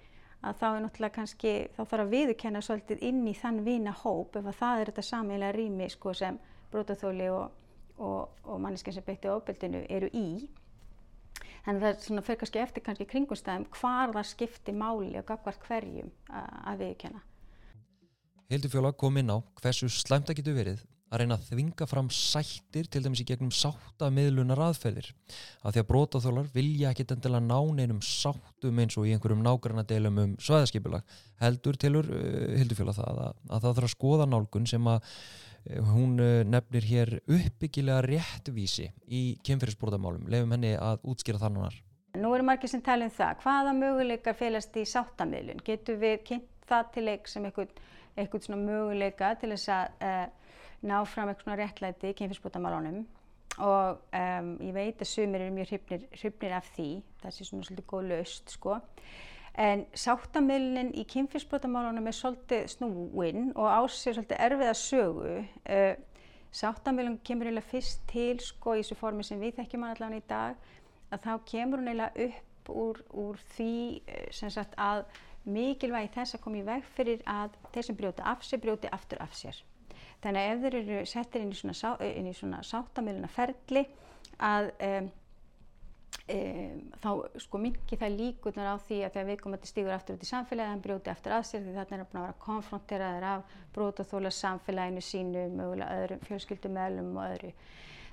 að 0.43 0.59
þá 0.59 0.67
er 0.69 0.81
náttúrulega 0.83 1.17
kannski, 1.21 1.55
þá 1.77 1.83
þarf 1.85 2.05
að 2.05 2.15
viðukenna 2.17 2.63
svolítið 2.67 3.05
inn 3.07 3.23
í 3.31 3.35
þann 3.39 3.63
vinahóp 3.67 4.39
ef 4.41 4.49
að 4.51 4.59
það 4.59 4.81
er 4.81 4.91
þetta 4.91 5.05
samilega 5.07 5.55
rými 5.55 5.87
sko 5.93 6.15
sem 6.19 6.39
brotaþóli 6.73 7.29
og 7.31 7.62
og, 7.99 8.33
og 8.45 8.61
manneskinn 8.63 8.97
sem 8.97 9.07
beitti 9.07 9.31
ofbeldinu 9.33 9.85
eru 9.89 10.09
í. 10.13 10.49
Þannig 11.63 11.85
að 11.87 12.01
það 12.07 12.25
fyrir 12.27 12.41
kannski 12.41 12.63
eftir 12.63 12.87
kannski 12.87 13.09
kringumstæðum 13.11 13.69
hvar 13.77 14.15
það 14.17 14.31
skiptir 14.33 14.75
máli 14.75 15.13
og 15.21 15.29
gagvart 15.29 15.63
hverjum 15.69 16.11
að 16.33 16.83
viðkjöna. 16.87 17.23
Hildur 18.53 18.73
Fjóla 18.73 18.91
kom 18.99 19.21
inn 19.21 19.31
á 19.33 19.39
hversu 19.63 19.89
slæmt 19.89 20.27
það 20.29 20.41
getur 20.41 20.59
verið 20.59 20.83
að 21.13 21.21
reyna 21.21 21.37
að 21.37 21.49
þvinga 21.51 21.87
fram 21.89 22.09
sættir 22.13 22.89
til 22.89 23.03
dæmis 23.05 23.21
í 23.21 23.27
gegnum 23.29 23.53
sáttamiðlunar 23.53 24.61
aðferðir 24.65 25.11
af 25.61 25.75
því 25.75 25.83
að 25.83 25.89
brótaþólar 25.91 26.49
vilja 26.55 26.93
ekki 26.93 27.05
endilega 27.13 27.45
ná 27.45 27.59
neinum 27.77 28.01
sáttum 28.05 28.81
eins 28.81 28.97
og 28.97 29.09
í 29.09 29.13
einhverjum 29.13 29.45
nágranna 29.45 29.85
deilum 29.89 30.21
um 30.23 30.35
svæðaskipulag 30.41 31.17
heldur 31.43 31.77
tilur 31.81 32.09
uh, 32.09 32.57
hildufjöla 32.57 32.97
það 32.97 33.23
að, 33.27 33.41
að 33.49 33.67
það 33.67 33.77
þarf 33.77 33.89
að 33.91 33.95
skoða 33.97 34.29
nálgun 34.33 34.69
sem 34.73 34.89
að 34.89 35.13
hún 35.93 36.19
uh, 36.21 36.43
nefnir 36.49 36.87
hér 36.89 37.15
uppbyggilega 37.23 38.03
réttvísi 38.07 38.91
í 39.07 39.23
kynferðisbrótamálum 39.47 40.29
lefum 40.33 40.55
henni 40.57 40.75
að 40.77 41.05
útskýra 41.13 41.43
þannig 41.43 41.81
Nú 42.19 42.35
eru 42.37 42.45
margir 42.45 42.69
sem 42.69 42.83
tala 42.85 43.07
um 43.09 43.13
það. 43.15 43.39
Hvaða 43.41 43.73
möguleikar 43.73 44.37
félast 44.37 44.75
í 44.77 44.83
sáttamiðlun? 44.85 45.63
Getur 45.65 45.97
við 46.03 46.19
kynnt 46.29 46.67
það 46.69 46.91
til 46.93 47.05
leik 47.07 47.31
sem 47.31 47.47
eitthvað, 47.49 47.73
svona 48.45 48.61
möguleika 48.61 49.33
til 49.41 49.55
þess 49.55 49.71
að 49.73 50.05
uh, 50.05 50.27
ná 50.83 50.97
fram 51.09 51.31
eitthvað 51.31 51.47
svona 51.47 51.59
réttlæti 51.63 52.11
í 52.11 52.17
kynfyrsbútamálunum 52.19 53.03
og 53.63 54.01
um, 54.17 54.53
ég 54.65 54.73
veit 54.73 55.03
að 55.03 55.11
sumir 55.11 55.45
eru 55.45 55.55
mjög 55.57 55.75
hrifnir 56.17 56.55
af 56.57 56.71
því, 56.73 56.89
það 57.21 57.35
sé 57.37 57.47
svona 57.47 57.67
svolítið 57.69 57.89
góð 57.91 58.07
laust 58.09 58.55
sko. 58.55 58.79
En 59.61 59.85
sáttamilnin 59.93 60.95
í 60.97 61.05
kynfyrsbútamálunum 61.13 62.07
er 62.09 62.17
svolítið 62.17 62.71
snúinn 62.73 63.51
og 63.53 63.69
ásir 63.69 64.17
svolítið 64.17 64.41
erfiða 64.47 64.77
sögu. 64.79 65.35
Uh, 65.69 65.93
Sáttamilnin 66.53 67.17
kemur 67.25 67.49
eiginlega 67.49 67.65
fyrst 67.65 68.03
til 68.11 68.37
sko 68.45 68.75
í 68.77 68.83
þessu 68.83 68.97
formi 69.01 69.25
sem 69.25 69.41
við 69.41 69.55
þekkjum 69.57 69.87
hann 69.87 69.95
allavega 69.95 70.21
í 70.21 70.25
dag 70.29 70.67
að 71.13 71.23
þá 71.25 71.33
kemur 71.49 71.81
hún 71.81 71.89
eiginlega 71.89 72.27
upp 72.27 72.73
úr, 72.83 73.01
úr 73.23 73.39
því 73.55 73.77
sem 74.37 74.53
sagt 74.53 74.77
að 74.77 75.07
mikilvægi 75.49 76.13
þess 76.13 76.37
að 76.37 76.43
koma 76.45 76.61
í 76.61 76.67
veg 76.67 76.85
fyrir 76.97 77.25
að 77.29 77.57
þeir 77.73 77.87
sem 77.89 77.99
brjóti 78.03 78.27
af 78.35 78.45
sér 78.45 78.61
brjóti 78.67 78.93
aftur 78.93 79.25
af 79.25 79.33
sér. 79.37 79.63
Þannig 80.23 80.43
að 80.43 80.53
ef 80.53 80.61
þeir 80.63 80.77
eru 80.83 81.01
settir 81.09 81.43
inn 81.43 81.55
í 81.55 81.59
svona, 81.59 81.75
sá, 81.75 81.97
svona 82.37 82.61
sáttamilina 82.69 83.33
ferli 83.33 83.87
að 84.45 84.71
um, 84.77 85.11
um, 86.33 86.81
þá 87.03 87.11
sko 87.45 87.61
mingi 87.63 87.99
það 87.99 88.17
líkunar 88.19 88.73
á 88.73 88.77
því 88.87 88.99
að 89.03 89.15
þegar 89.15 89.29
viðkomandi 89.31 89.71
stígur 89.71 89.95
aftur 89.97 90.19
út 90.19 90.27
í 90.27 90.31
samfélagi 90.31 90.73
hann 90.73 90.85
brjóti 90.85 91.13
aftur 91.13 91.37
að 91.37 91.47
sér 91.49 91.65
því 91.65 91.77
þarna 91.79 91.99
er 91.99 92.05
að 92.05 92.19
vera 92.19 92.41
konfronteraður 92.47 93.29
af 93.31 93.57
brótaþóla 93.77 94.35
samfélaginu 94.37 95.05
sínu, 95.05 95.47
mögulega 95.57 96.03
öðrum 96.03 96.27
fjölskyldumælum 96.29 97.17
og 97.17 97.25
öðru. 97.31 97.55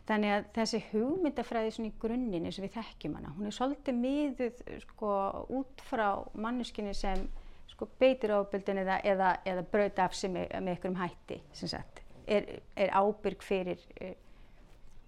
Þannig 0.09 0.33
að 0.33 0.47
þessi 0.55 0.79
hugmyndafræði 0.89 1.73
svona 1.75 1.91
í 1.91 1.97
grunninn 2.01 2.47
eins 2.49 2.57
og 2.57 2.65
við 2.65 2.77
þekkjum 2.79 3.19
hana, 3.19 3.35
hún 3.35 3.49
er 3.49 3.53
svolítið 3.53 3.99
miðuð 3.99 4.63
sko 4.87 5.11
út 5.59 5.83
frá 5.85 6.07
manneskinni 6.33 6.95
sem 6.97 7.27
sko 7.69 7.87
beitir 8.01 8.33
ábyrgdin 8.33 8.81
eða, 8.81 8.97
eða, 9.05 9.29
eða 9.47 9.65
brauta 9.71 10.07
af 10.09 10.15
sig 10.17 10.33
með, 10.33 10.49
með 10.57 10.73
einhverjum 10.73 10.97
hætti 10.99 11.37
sem 11.55 11.71
sagt, 11.71 12.01
er, 12.25 12.49
er 12.75 12.91
ábyrg 12.97 13.45
fyrir 13.45 13.85
uh, 14.01 14.15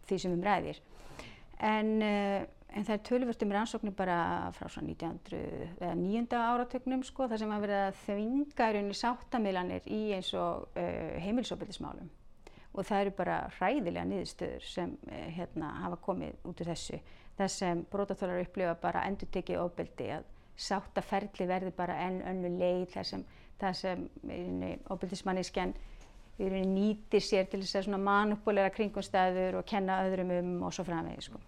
því 0.07 0.19
sem 0.21 0.35
um 0.37 0.45
ræðir. 0.45 0.79
En, 1.71 1.91
uh, 2.05 2.45
en 2.71 2.87
það 2.87 2.95
er 2.95 3.03
tölvört 3.09 3.43
um 3.45 3.51
rannsóknir 3.55 3.93
bara 3.95 4.17
frá 4.55 4.69
svona 4.71 4.93
1900 4.93 5.75
eða 5.81 5.93
9. 5.99 6.39
áratögnum 6.39 7.03
sko, 7.03 7.27
þar 7.27 7.41
sem 7.43 7.51
að 7.51 7.65
verða 7.65 7.83
að 7.89 7.99
þvinga 8.05 8.69
í 8.69 8.75
rauninni 8.77 8.97
sáttamilanir 9.01 9.87
í 9.91 10.01
eins 10.15 10.31
og 10.39 10.67
uh, 10.79 11.15
heimilsóbyrðismálum 11.25 12.09
og 12.71 12.87
það 12.87 13.01
eru 13.03 13.13
bara 13.17 13.37
hræðilega 13.57 14.07
niðurstöður 14.07 14.63
sem 14.63 14.93
hérna 15.35 15.73
hafa 15.81 15.97
komið 16.05 16.45
út 16.47 16.61
úr 16.63 16.69
þessu. 16.71 17.01
Það 17.35 17.49
sem 17.51 17.81
brótaþólar 17.91 18.43
upplifa 18.45 18.75
bara 18.79 19.03
endur 19.09 19.27
tekið 19.33 19.63
ofbeldi 19.65 20.07
að 20.15 20.29
sáttaferli 20.61 21.47
verði 21.49 21.73
bara 21.75 21.97
enn 22.05 22.21
önnu 22.31 22.53
leið 22.61 22.85
þar 22.93 23.09
sem, 23.11 23.25
sem 23.75 24.05
óbyrðismannisken 24.93 25.75
nýtir 26.39 27.21
sér 27.21 27.49
til 27.49 27.61
þess 27.61 27.89
að 27.91 28.01
manupulera 28.01 28.71
kringumstæður 28.73 29.59
og 29.59 29.67
kenna 29.67 30.01
öðrum 30.07 30.31
um 30.39 30.53
og 30.65 30.73
svo 30.73 30.87
framvegið 30.87 31.27
sko. 31.27 31.41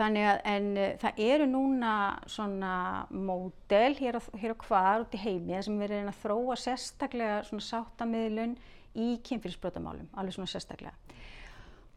Þannig 0.00 0.24
að 0.24 0.38
en, 0.48 0.68
það 1.02 1.18
eru 1.26 1.46
núna 1.50 1.94
svona 2.30 2.74
módel 3.12 3.92
hér 3.98 4.16
á, 4.16 4.22
hér 4.40 4.54
á 4.56 4.62
hvar 4.64 5.02
út 5.04 5.16
í 5.16 5.20
heimi 5.20 5.52
þar 5.52 5.66
sem 5.66 5.82
erum 5.84 6.08
að 6.08 6.20
þróa 6.22 6.56
sérstaklega 6.56 7.40
svona 7.48 7.66
sáttamiðlun 7.66 8.54
í 8.96 9.10
kynfyrirsbrotamálum, 9.28 10.08
alveg 10.16 10.38
svona 10.38 10.52
sérstaklega. 10.54 10.94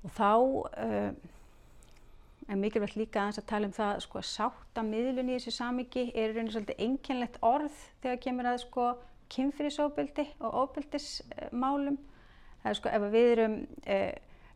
Og 0.03 0.11
þá 0.17 0.31
uh, 0.35 1.13
en 2.51 2.59
mikilvægt 2.59 2.97
líka 2.99 3.21
aðeins 3.21 3.39
að 3.39 3.47
tala 3.53 3.69
um 3.69 3.75
það 3.77 4.01
sko 4.03 4.19
að 4.19 4.29
sáttamiðlun 4.33 5.31
í 5.31 5.37
þessu 5.37 5.55
samiki 5.55 6.05
er 6.11 6.35
raunin 6.35 6.51
svolítið 6.51 6.83
einkennlegt 6.83 7.39
orð 7.45 7.79
þegar 8.03 8.21
kemur 8.25 8.49
að 8.51 8.59
sko 8.65 8.89
kynfyrirsóbildi 9.33 10.27
og 10.43 10.59
óbildismálum. 10.63 11.97
Það 12.63 12.69
er 12.73 12.79
sko 12.79 12.91
ef 12.97 13.07
við 13.15 13.31
erum 13.31 13.57
eh, 13.87 14.11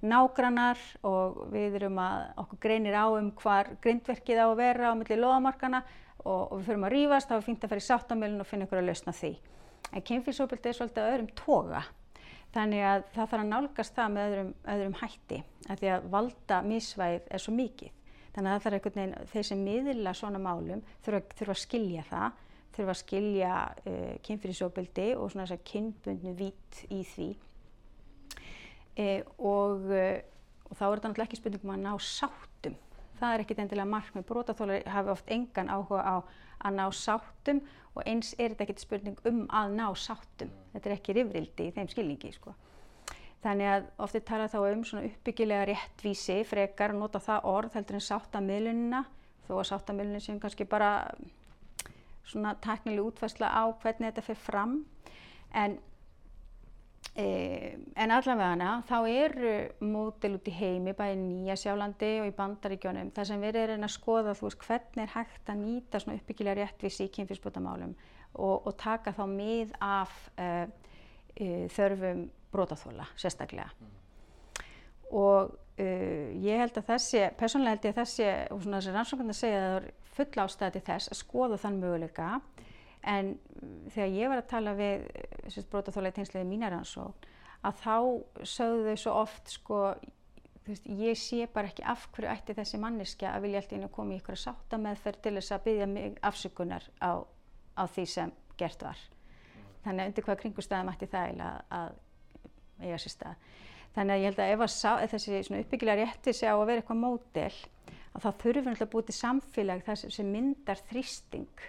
nágrannar 0.06 0.82
og 1.08 1.48
við 1.54 1.80
erum 1.80 1.98
að 2.02 2.26
okkur 2.44 2.60
greinir 2.68 2.98
á 2.98 3.06
um 3.10 3.32
hvar 3.42 3.72
grindverkið 3.82 4.42
á 4.44 4.48
að 4.48 4.60
vera 4.60 4.92
á 4.94 5.00
milli 5.00 5.18
loðamarkana 5.18 5.84
og, 6.24 6.52
og 6.52 6.58
við 6.60 6.66
fyrir 6.70 6.84
að 6.86 6.94
rýfast 6.94 7.30
þá 7.32 7.38
er 7.38 7.46
fínt 7.48 7.64
að 7.64 7.74
fara 7.74 7.84
í 7.84 7.88
sáttamiðlun 7.88 8.44
og 8.44 8.50
finna 8.50 8.68
ykkur 8.68 8.82
að 8.82 8.90
lausna 8.92 9.14
því. 9.16 9.32
En 9.94 10.04
kynfyrirsóbildi 10.06 10.70
er 10.70 10.78
svolítið 10.78 11.12
öðrum 11.12 11.30
toga. 11.38 11.84
Þannig 12.56 12.84
að 12.88 13.06
það 13.14 13.30
þarf 13.32 13.44
að 13.44 13.52
nálgast 13.52 13.96
það 13.98 14.12
með 14.14 14.28
öðrum, 14.28 14.52
öðrum 14.74 14.98
hætti 15.02 15.40
að 15.68 15.82
því 15.82 15.90
að 15.94 16.10
valda 16.14 16.60
mísvæð 16.66 17.32
er 17.34 17.44
svo 17.44 17.54
mikið. 17.58 17.94
Þannig 18.36 18.52
að 18.52 18.56
það 18.56 18.64
þarf 18.64 18.78
einhvern 18.78 19.00
veginn, 19.02 19.30
þeir 19.32 19.48
sem 19.50 19.64
miðla 19.66 20.14
svona 20.14 20.42
málum 20.42 20.84
þurfa, 21.06 21.22
þurfa 21.40 21.56
að 21.56 21.62
skilja 21.64 22.06
það, 22.08 22.44
þurfa 22.78 22.94
að 22.94 23.00
skilja 23.02 23.54
uh, 23.66 24.14
kynfyrirsóbildi 24.28 25.08
og 25.18 25.32
svona 25.34 25.48
þess 25.48 25.58
að 25.58 25.68
kynbundnu 25.72 26.34
vít 26.38 26.82
í 26.94 27.02
því. 27.16 27.30
E, 28.98 29.22
og, 29.38 29.88
uh, 29.94 30.18
og 30.68 30.78
þá 30.78 30.84
er 30.88 30.98
þetta 30.98 31.10
náttúrulega 31.12 31.28
ekki 31.28 31.40
spurningum 31.40 31.74
að 31.76 31.84
ná 31.86 31.92
sáttum. 32.02 32.78
Það 33.18 33.34
er 33.34 33.44
ekkit 33.44 33.62
endilega 33.64 33.90
markmið. 33.92 34.26
Brótaþólar 34.30 34.88
hafi 34.94 35.14
oft 35.14 35.32
engan 35.34 35.70
áhuga 35.74 36.02
á 36.02 36.16
að 36.66 36.78
ná 36.78 36.86
sáttum 36.94 37.62
og 37.94 38.04
eins 38.06 38.34
er 38.38 38.54
þetta 38.54 38.66
ekkert 38.66 38.84
spurning 38.84 39.22
um 39.30 39.44
að 39.54 39.76
ná 39.78 39.86
sáttum. 39.98 40.52
Þetta 40.74 40.90
er 40.90 40.96
ekki 40.98 41.16
rifrildi 41.18 41.70
í 41.70 41.74
þeim 41.76 41.90
skilningi. 41.94 42.34
Sko. 42.36 42.54
Þannig 43.46 43.72
að 43.72 43.90
ofti 44.06 44.22
tala 44.26 44.50
þá 44.50 44.58
um 44.66 44.86
svona 44.86 45.10
uppbyggilega 45.10 45.68
réttvísi 45.70 46.40
frekar 46.50 46.94
að 46.94 47.02
nota 47.02 47.22
það 47.22 47.50
orð 47.54 47.78
heldur 47.78 48.00
en 48.00 48.06
sáttamilunina 48.06 49.04
þó 49.48 49.52
að 49.60 49.68
sáttamilunina 49.72 50.22
sem 50.24 50.40
kannski 50.42 50.66
bara 50.70 50.92
svona 52.28 52.56
teknileg 52.62 53.06
útfærsla 53.12 53.50
á 53.54 53.64
hvernig 53.82 54.10
þetta 54.10 54.26
fer 54.26 54.42
fram. 54.42 54.80
En 55.54 55.78
E, 55.78 55.87
en 57.18 58.12
allavega 58.14 58.72
þá 58.86 58.98
eru 59.10 59.54
mótil 59.82 60.36
út 60.38 60.50
í 60.50 60.54
heimi, 60.54 60.94
bæði 60.94 61.16
Nýja 61.24 61.56
Sjálandi 61.58 62.12
og 62.22 62.28
í 62.30 62.34
Bandaríkjónum, 62.38 63.10
þar 63.16 63.30
sem 63.32 63.42
við 63.42 63.58
erum 63.64 63.86
að 63.88 63.94
skoða 63.96 64.36
veist, 64.38 64.60
hvernig 64.68 65.02
er 65.08 65.14
hægt 65.16 65.50
að 65.50 65.64
nýta 65.64 66.02
uppbyggilega 66.14 66.60
réttvísi 66.62 67.08
í 67.08 67.14
kynfyrsbútamálum 67.16 67.96
og, 68.38 68.68
og 68.68 68.76
taka 68.78 69.16
þá 69.18 69.24
mið 69.32 69.74
af 69.82 70.14
uh, 70.38 70.68
uh, 70.70 71.64
þörfum 71.74 72.28
brótaþóla 72.54 73.08
sérstaklega. 73.18 73.72
Mm. 73.82 73.96
Og 75.18 75.56
uh, 75.82 76.28
ég 76.44 76.62
held 76.62 76.78
að 76.78 76.92
þessi, 76.92 77.24
persónulega 77.40 77.78
held 77.78 77.90
ég 77.90 77.96
að 77.96 78.02
þessi, 78.04 78.30
og 78.54 78.62
svona 78.62 78.84
þessi 78.84 78.94
rannsóknarna 78.94 79.38
segja 79.42 79.64
að 79.64 79.68
það 79.68 79.80
er 79.80 79.90
full 80.18 80.44
ástæði 80.46 80.78
til 80.78 80.86
þess 80.92 81.14
að 81.14 81.22
skoða 81.24 81.62
þann 81.66 81.82
möguleika 81.82 82.30
En 83.08 83.34
þegar 83.94 84.14
ég 84.14 84.32
var 84.32 84.42
að 84.42 84.52
tala 84.52 84.76
við 84.78 85.08
brótaþóla 85.72 86.12
í 86.12 86.16
tengsliði 86.18 86.48
mínaransókn 86.50 87.34
að 87.66 87.82
þá 87.82 87.96
sögðu 88.46 88.94
þau 88.94 89.02
svo 89.02 89.14
oft 89.24 89.52
sko, 89.52 89.78
veist, 90.68 90.88
ég 90.88 91.20
sé 91.20 91.48
bara 91.54 91.72
ekki 91.72 91.86
af 91.88 92.08
hverju 92.16 92.32
ætti 92.32 92.56
þessi 92.58 92.80
manneskja 92.82 93.32
að 93.34 93.48
vilja 93.48 93.62
alltaf 93.62 93.78
inn 93.78 93.88
að 93.88 93.94
koma 93.96 94.14
í 94.14 94.20
ykkur 94.20 94.36
að 94.36 94.44
sátta 94.44 94.80
meðferð 94.82 95.24
til 95.24 95.36
þess 95.40 95.56
að 95.56 95.64
byggja 95.68 95.88
mig 95.94 96.20
afsökunar 96.30 96.90
á, 97.02 97.12
á 97.80 97.84
því 97.88 98.06
sem 98.12 98.36
gert 98.60 98.84
var. 98.86 99.00
Þannig 99.86 100.04
að 100.04 100.12
undir 100.12 100.28
hvaða 100.28 100.42
kringustæðum 100.44 100.92
ætti 100.94 101.10
það 101.14 101.42
að 101.48 101.96
eiga 102.84 103.00
sér 103.02 103.16
stað. 103.16 103.48
Þannig 103.96 104.14
að 104.14 104.22
ég 104.22 104.30
held 104.30 104.44
að 104.44 104.52
ef, 104.54 104.62
að 104.62 104.74
sá, 104.76 104.92
ef 105.02 105.14
þessi 105.16 105.62
uppbyggilega 105.64 106.04
rétti 106.04 106.34
sig 106.36 106.52
á 106.52 106.54
að 106.54 106.68
vera 106.70 106.84
eitthvað 106.84 107.02
módel 107.02 107.56
þá 108.18 108.30
þurfum 108.42 108.66
við 108.66 108.72
alltaf 108.72 108.88
að 108.88 108.94
búið 108.94 109.08
til 109.08 109.16
samfélag 109.18 109.84
þar 109.86 110.00
sem 110.14 110.30
myndar 110.34 110.80
þrýsting 110.90 111.66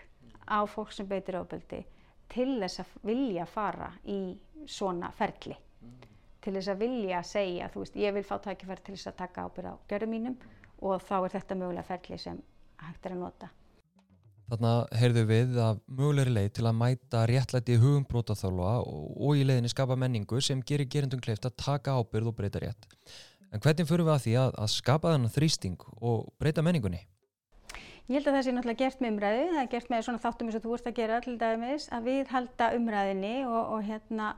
á 0.48 0.60
fólk 0.66 0.92
sem 0.96 1.08
beitir 1.08 1.38
ábeldi 1.38 1.84
til 2.32 2.50
þess 2.60 2.82
að 2.82 2.96
vilja 3.08 3.46
fara 3.48 3.92
í 4.04 4.18
svona 4.66 5.12
ferli 5.16 5.54
mm. 5.54 5.94
til 6.44 6.56
þess 6.56 6.72
að 6.72 6.82
vilja 6.84 7.22
segja 7.22 7.70
þú 7.72 7.84
veist 7.84 8.00
ég 8.00 8.16
vil 8.16 8.26
fá 8.26 8.36
tækifæri 8.44 8.84
til 8.84 8.96
þess 8.96 9.12
að 9.12 9.20
taka 9.22 9.46
ábyrð 9.46 9.72
á 9.72 9.74
gjörðum 9.92 10.14
mínum 10.16 10.36
og 10.78 11.00
þá 11.02 11.16
er 11.20 11.32
þetta 11.38 11.60
mögulega 11.62 11.88
ferli 11.88 12.20
sem 12.20 12.42
hægt 12.82 13.06
er 13.06 13.16
að 13.16 13.24
nota 13.24 13.52
Þarna 14.48 14.70
heyrðu 14.96 15.22
við 15.28 15.56
að 15.60 15.80
mögulegri 15.92 16.32
leið 16.32 16.52
til 16.56 16.62
að 16.70 16.76
mæta 16.78 17.24
réttlæti 17.28 17.74
í 17.74 17.80
hugum 17.82 18.06
brótaþála 18.08 18.78
og, 18.80 19.34
í 19.36 19.42
leiðinni 19.44 19.68
skapa 19.68 19.96
menningu 20.00 20.40
sem 20.40 20.62
gerir 20.64 20.88
gerindum 20.88 21.20
kleift 21.20 21.44
að 21.44 21.58
taka 21.60 21.98
ábyrð 21.98 22.30
og 22.30 22.36
breyta 22.38 22.62
rétt. 22.64 22.88
En 23.52 23.60
hvernig 23.60 23.88
fyrir 23.88 24.06
við 24.08 24.14
að 24.14 24.24
því 24.24 24.34
að, 24.40 24.56
að 24.64 24.70
skapa 24.72 25.12
þennan 25.12 25.34
þrýsting 25.34 25.84
og 26.00 26.30
breyta 26.40 26.64
menningunni? 26.64 27.02
Ég 28.08 28.16
held 28.16 28.28
að 28.30 28.36
það 28.38 28.44
sé 28.46 28.52
náttúrulega 28.56 28.80
gert 28.80 29.00
með 29.04 29.10
umræðu, 29.12 29.48
það 29.52 29.62
er 29.62 29.72
gert 29.72 29.90
með 29.92 30.04
svona 30.06 30.20
þáttum 30.22 30.48
eins 30.48 30.54
og 30.56 30.62
þú 30.64 30.70
vorst 30.72 30.86
að 30.88 30.94
gera 30.96 31.16
til 31.20 31.34
dæmis, 31.40 31.88
að 31.92 32.06
við 32.08 32.30
halda 32.32 32.68
umræðinni 32.78 33.32
og, 33.44 33.58
og 33.74 33.82
hérna 33.84 34.28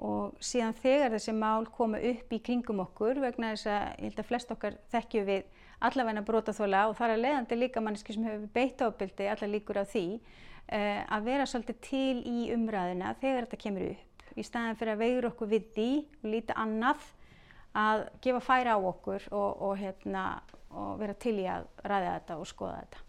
og 0.00 0.42
síðan 0.44 0.76
þegar 0.80 1.14
þessi 1.14 1.32
mál 1.36 1.64
koma 1.72 2.00
upp 2.10 2.34
í 2.36 2.40
kringum 2.44 2.82
okkur 2.84 3.20
vegna 3.20 3.54
þess 3.54 3.70
að 3.72 3.86
ég 3.88 4.04
held 4.04 4.20
að 4.20 4.28
flest 4.28 4.52
okkar 4.52 4.76
þekkju 4.92 5.24
við 5.28 5.48
allavegna 5.88 6.24
brotaþóla 6.28 6.82
og 6.90 6.96
þar 6.98 7.14
er 7.14 7.22
leiðandi 7.24 7.58
líka 7.58 7.82
manneski 7.84 8.16
sem 8.16 8.24
hefur 8.28 8.52
beitt 8.54 8.84
ábyldi 8.84 9.28
allar 9.32 9.52
líkur 9.52 9.80
á 9.80 9.84
því 9.88 10.04
uh, 10.16 11.00
að 11.16 11.28
vera 11.28 11.48
svolítið 11.48 11.80
til 11.84 12.20
í 12.20 12.50
umræðina 12.52 13.14
þegar 13.20 13.48
þetta 13.48 13.62
kemur 13.64 13.88
upp 13.94 14.36
í 14.36 14.46
staðan 14.46 14.76
fyrir 14.80 14.94
að 14.96 15.04
veigur 15.06 15.30
okkur 15.32 15.52
við 15.52 15.72
því 15.76 15.90
og 16.20 16.30
líta 16.34 16.56
annað 16.60 17.08
að 17.78 18.06
gefa 18.24 18.40
færa 18.42 18.76
á 18.76 18.80
okkur 18.80 19.26
og, 19.30 19.62
og, 19.62 19.74
hérna, 19.78 20.24
og 20.74 20.98
vera 21.00 21.14
til 21.14 21.36
í 21.38 21.46
að 21.50 21.66
ræða 21.84 22.14
þetta 22.18 22.38
og 22.40 22.48
skoða 22.50 22.78
þetta. 22.82 23.02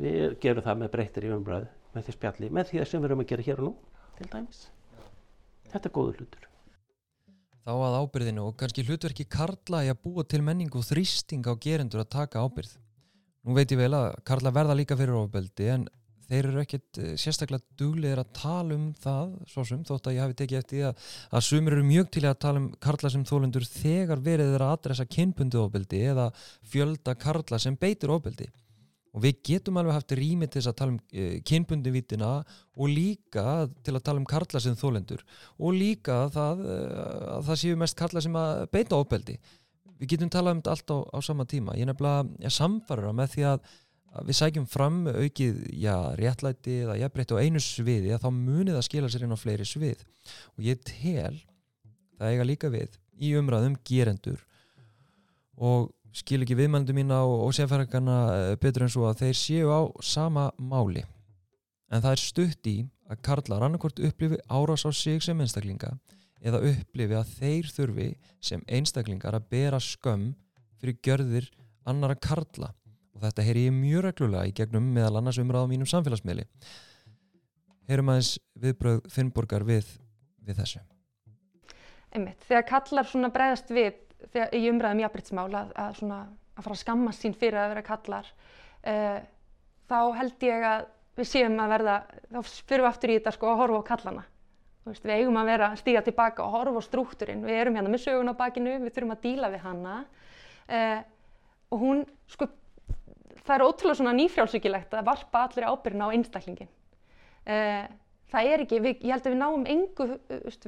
Við 0.00 0.36
gerum 0.40 0.66
það 0.66 0.82
með 0.82 0.92
breytir 0.94 1.26
í 1.26 1.32
umræðu, 1.34 1.72
með 1.94 2.06
því 2.06 2.16
spjalli, 2.16 2.52
með 2.56 2.70
því 2.70 2.84
sem 2.86 3.02
við 3.02 3.10
erum 3.10 3.24
að 3.24 3.32
gera 3.32 3.46
hér 3.48 3.60
og 3.60 3.68
nú, 3.68 4.04
til 4.18 4.28
dæmis. 4.32 4.62
Þetta 5.70 5.90
er 5.90 5.94
góður 5.94 6.20
hlutur. 6.20 6.46
Þá 7.60 7.72
að 7.76 7.96
ábyrðinu 8.00 8.44
og 8.48 8.54
kannski 8.58 8.82
hlutverki 8.86 9.26
Karla 9.28 9.82
í 9.84 9.90
að 9.92 10.00
búa 10.06 10.24
til 10.24 10.40
menningu 10.42 10.80
og 10.80 10.86
þrýsting 10.88 11.44
á 11.44 11.54
gerendur 11.60 12.02
að 12.02 12.14
taka 12.16 12.40
ábyrð. 12.40 12.72
Nú 13.44 13.56
veit 13.56 13.72
ég 13.72 13.80
vel 13.80 13.92
að 13.96 14.14
Karla 14.26 14.52
verða 14.54 14.76
líka 14.78 14.96
fyrir 14.96 15.18
ofbeldi 15.18 15.68
en 15.74 15.84
þeir 16.30 16.48
eru 16.50 16.62
ekkert 16.62 17.00
eh, 17.02 17.12
sérstaklega 17.18 17.76
duglegir 17.80 18.22
að 18.22 18.32
tala 18.38 18.76
um 18.76 18.86
það 19.02 19.34
svo 19.50 19.66
sem 19.66 19.82
þótt 19.86 20.08
að 20.08 20.16
ég 20.16 20.24
hafi 20.24 20.38
tekið 20.38 20.60
eftir 20.60 20.86
að, 20.90 21.04
að 21.34 21.46
sumir 21.48 21.76
eru 21.76 21.86
mjög 21.88 22.10
til 22.16 22.24
að 22.28 22.40
tala 22.46 22.62
um 22.62 22.70
karla 22.86 23.12
sem 23.12 23.26
þólendur 23.26 23.66
þegar 23.66 24.24
verið 24.24 24.54
þeirra 24.54 24.72
adressa 24.76 25.06
kynbundu 25.10 25.62
ofbeldi 25.64 26.02
eða 26.12 26.30
fjölda 26.72 27.16
karla 27.18 27.60
sem 27.62 27.78
beitur 27.80 28.14
ofbeldi. 28.16 28.50
Og 29.10 29.24
við 29.24 29.40
getum 29.48 29.78
alveg 29.80 29.96
haft 29.96 30.12
rými 30.14 30.46
til 30.46 30.60
þess 30.60 30.70
að 30.70 30.76
tala 30.78 30.92
um 30.94 30.98
e, 31.10 31.22
eh, 31.22 31.38
kynbundi 31.42 31.90
vítina 31.90 32.28
og 32.78 32.92
líka 32.92 33.66
til 33.82 33.96
að 33.96 34.04
tala 34.06 34.22
um 34.22 34.28
karla 34.28 34.62
sem 34.62 34.76
þólendur 34.78 35.24
og 35.58 35.74
líka 35.74 36.22
það, 36.30 36.62
e, 36.62 36.76
að 37.34 37.48
það 37.48 37.60
séu 37.64 37.80
mest 37.80 37.98
karla 37.98 38.22
sem 38.22 38.38
að 38.38 38.68
beita 38.70 39.00
ofbeldi. 39.00 39.40
Við 40.00 40.14
getum 40.14 40.30
talað 40.32 40.54
um 40.54 40.62
þetta 40.62 40.76
allt 40.76 40.92
á, 40.94 40.98
á 41.10 41.18
sama 41.26 41.44
tíma. 41.44 41.74
Ég 41.76 41.90
nefnilega 41.90 42.54
samfarra 42.54 43.10
með 43.12 43.34
því 43.34 43.48
að 43.50 43.72
við 44.26 44.36
sækjum 44.40 44.66
fram 44.70 45.04
aukið 45.06 45.60
já, 45.78 45.94
réttlæti 46.18 46.80
eða 46.84 46.98
jafnbreytti 46.98 47.36
á 47.38 47.42
einu 47.42 47.62
sviði 47.62 48.18
þá 48.18 48.28
munið 48.34 48.78
að 48.80 48.86
skila 48.88 49.10
sér 49.12 49.26
inn 49.26 49.36
á 49.36 49.38
fleiri 49.38 49.66
svið. 49.68 50.02
Og 50.56 50.66
ég 50.66 50.82
tel 50.86 51.36
það 52.18 52.32
eiga 52.32 52.46
líka 52.48 52.70
við 52.72 52.98
í 53.20 53.32
umræðum 53.38 53.76
gerendur. 53.86 54.40
Og 55.60 55.90
skil 56.16 56.42
ekki 56.42 56.58
viðmældu 56.58 56.94
mína 56.96 57.20
og, 57.22 57.46
og 57.46 57.54
sérfæringarna 57.54 58.16
eh, 58.34 58.54
betur 58.60 58.86
en 58.86 58.92
svo 58.92 59.06
að 59.06 59.22
þeir 59.24 59.38
séu 59.38 59.70
á 59.70 59.80
sama 60.02 60.48
máli. 60.58 61.04
En 61.90 62.02
það 62.02 62.16
er 62.16 62.24
stutt 62.24 62.70
í 62.70 62.76
að 63.10 63.22
Karla 63.26 63.60
rannakort 63.60 64.02
upplifi 64.06 64.38
árás 64.50 64.86
á 64.86 64.90
sig 64.94 65.22
sem 65.22 65.38
einstaklinga 65.42 65.94
eða 66.40 66.62
upplifi 66.70 67.16
að 67.18 67.32
þeir 67.38 67.70
þurfi 67.74 68.10
sem 68.42 68.62
einstaklingar 68.66 69.36
að 69.36 69.48
bera 69.52 69.80
skömm 69.82 70.32
fyrir 70.80 70.98
gjörðir 71.04 71.50
annara 71.90 72.16
Karla 72.16 72.70
og 73.20 73.26
þetta 73.26 73.44
heyri 73.44 73.66
ég 73.66 73.74
mjög 73.76 74.06
reglulega 74.06 74.48
í 74.48 74.54
gegnum 74.56 74.86
meðal 74.96 75.18
annars 75.20 75.38
umræðum 75.42 75.74
mínum 75.74 75.88
samfélagsmiðli. 75.90 76.46
Heyrum 77.90 78.12
aðeins 78.12 78.30
viðbröð 78.62 79.02
Finnborgar 79.12 79.66
við, 79.68 79.88
við 80.46 80.62
þessu. 80.62 80.80
Einmitt, 82.16 82.40
þegar 82.48 82.64
kallar 82.70 83.08
svona 83.10 83.30
bregðast 83.34 83.68
við 83.74 83.98
þegar, 84.32 84.54
í 84.56 84.70
umræðum 84.70 85.02
jafnbryttsmál 85.04 85.50
að, 85.52 85.74
að, 85.76 85.92
svona, 86.00 86.20
að 86.56 86.64
fara 86.64 86.76
að 86.78 86.82
skamma 86.82 87.12
sín 87.16 87.36
fyrir 87.36 87.60
að 87.60 87.74
vera 87.74 87.84
kallar 87.86 88.32
uh, 88.32 89.20
þá 89.90 90.00
held 90.16 90.48
ég 90.48 90.66
að 90.70 90.88
við 91.20 91.28
séum 91.28 91.60
að 91.60 91.72
verða 91.74 91.96
þá 92.30 92.40
fyrir 92.48 92.84
við 92.84 92.90
aftur 92.90 93.12
í 93.12 93.18
þetta 93.18 93.34
sko 93.36 93.50
að 93.50 93.60
horfa 93.60 93.82
á 93.84 93.90
kallana 93.90 94.24
veist, 94.88 95.04
við 95.04 95.14
eigum 95.18 95.38
að 95.40 95.50
vera 95.52 95.70
að 95.70 95.80
stíga 95.82 96.04
tilbaka 96.06 96.46
og 96.46 96.54
horfa 96.56 96.82
á 96.82 96.88
struktúrin, 96.88 97.44
við 97.44 97.60
erum 97.60 97.76
hérna 97.76 97.92
með 97.92 98.04
sögun 98.06 98.32
á 98.32 98.40
bakinu 98.40 98.78
við 98.80 98.94
þurfum 98.94 99.14
að 99.16 99.22
díla 99.26 99.52
við 99.52 99.64
hanna 99.66 99.96
uh, 100.00 101.00
og 101.70 101.84
hún 101.84 102.04
sko 102.30 102.48
það 103.50 103.56
er 103.56 103.66
ótrúlega 103.66 103.98
svona 103.98 104.14
nýfrjálsvíkilegt 104.18 104.94
að 104.94 105.08
varpa 105.08 105.42
allir 105.48 105.66
ábyrgina 105.66 106.06
á 106.06 106.14
einstaklingin. 106.14 106.70
Uh, 107.50 107.88
það 108.30 108.50
er 108.52 108.62
ekki, 108.64 108.78
við, 108.84 109.02
ég 109.02 109.14
held 109.16 109.26
að 109.26 109.34
við 109.34 109.40
náum 109.40 109.66
engu, 109.74 110.06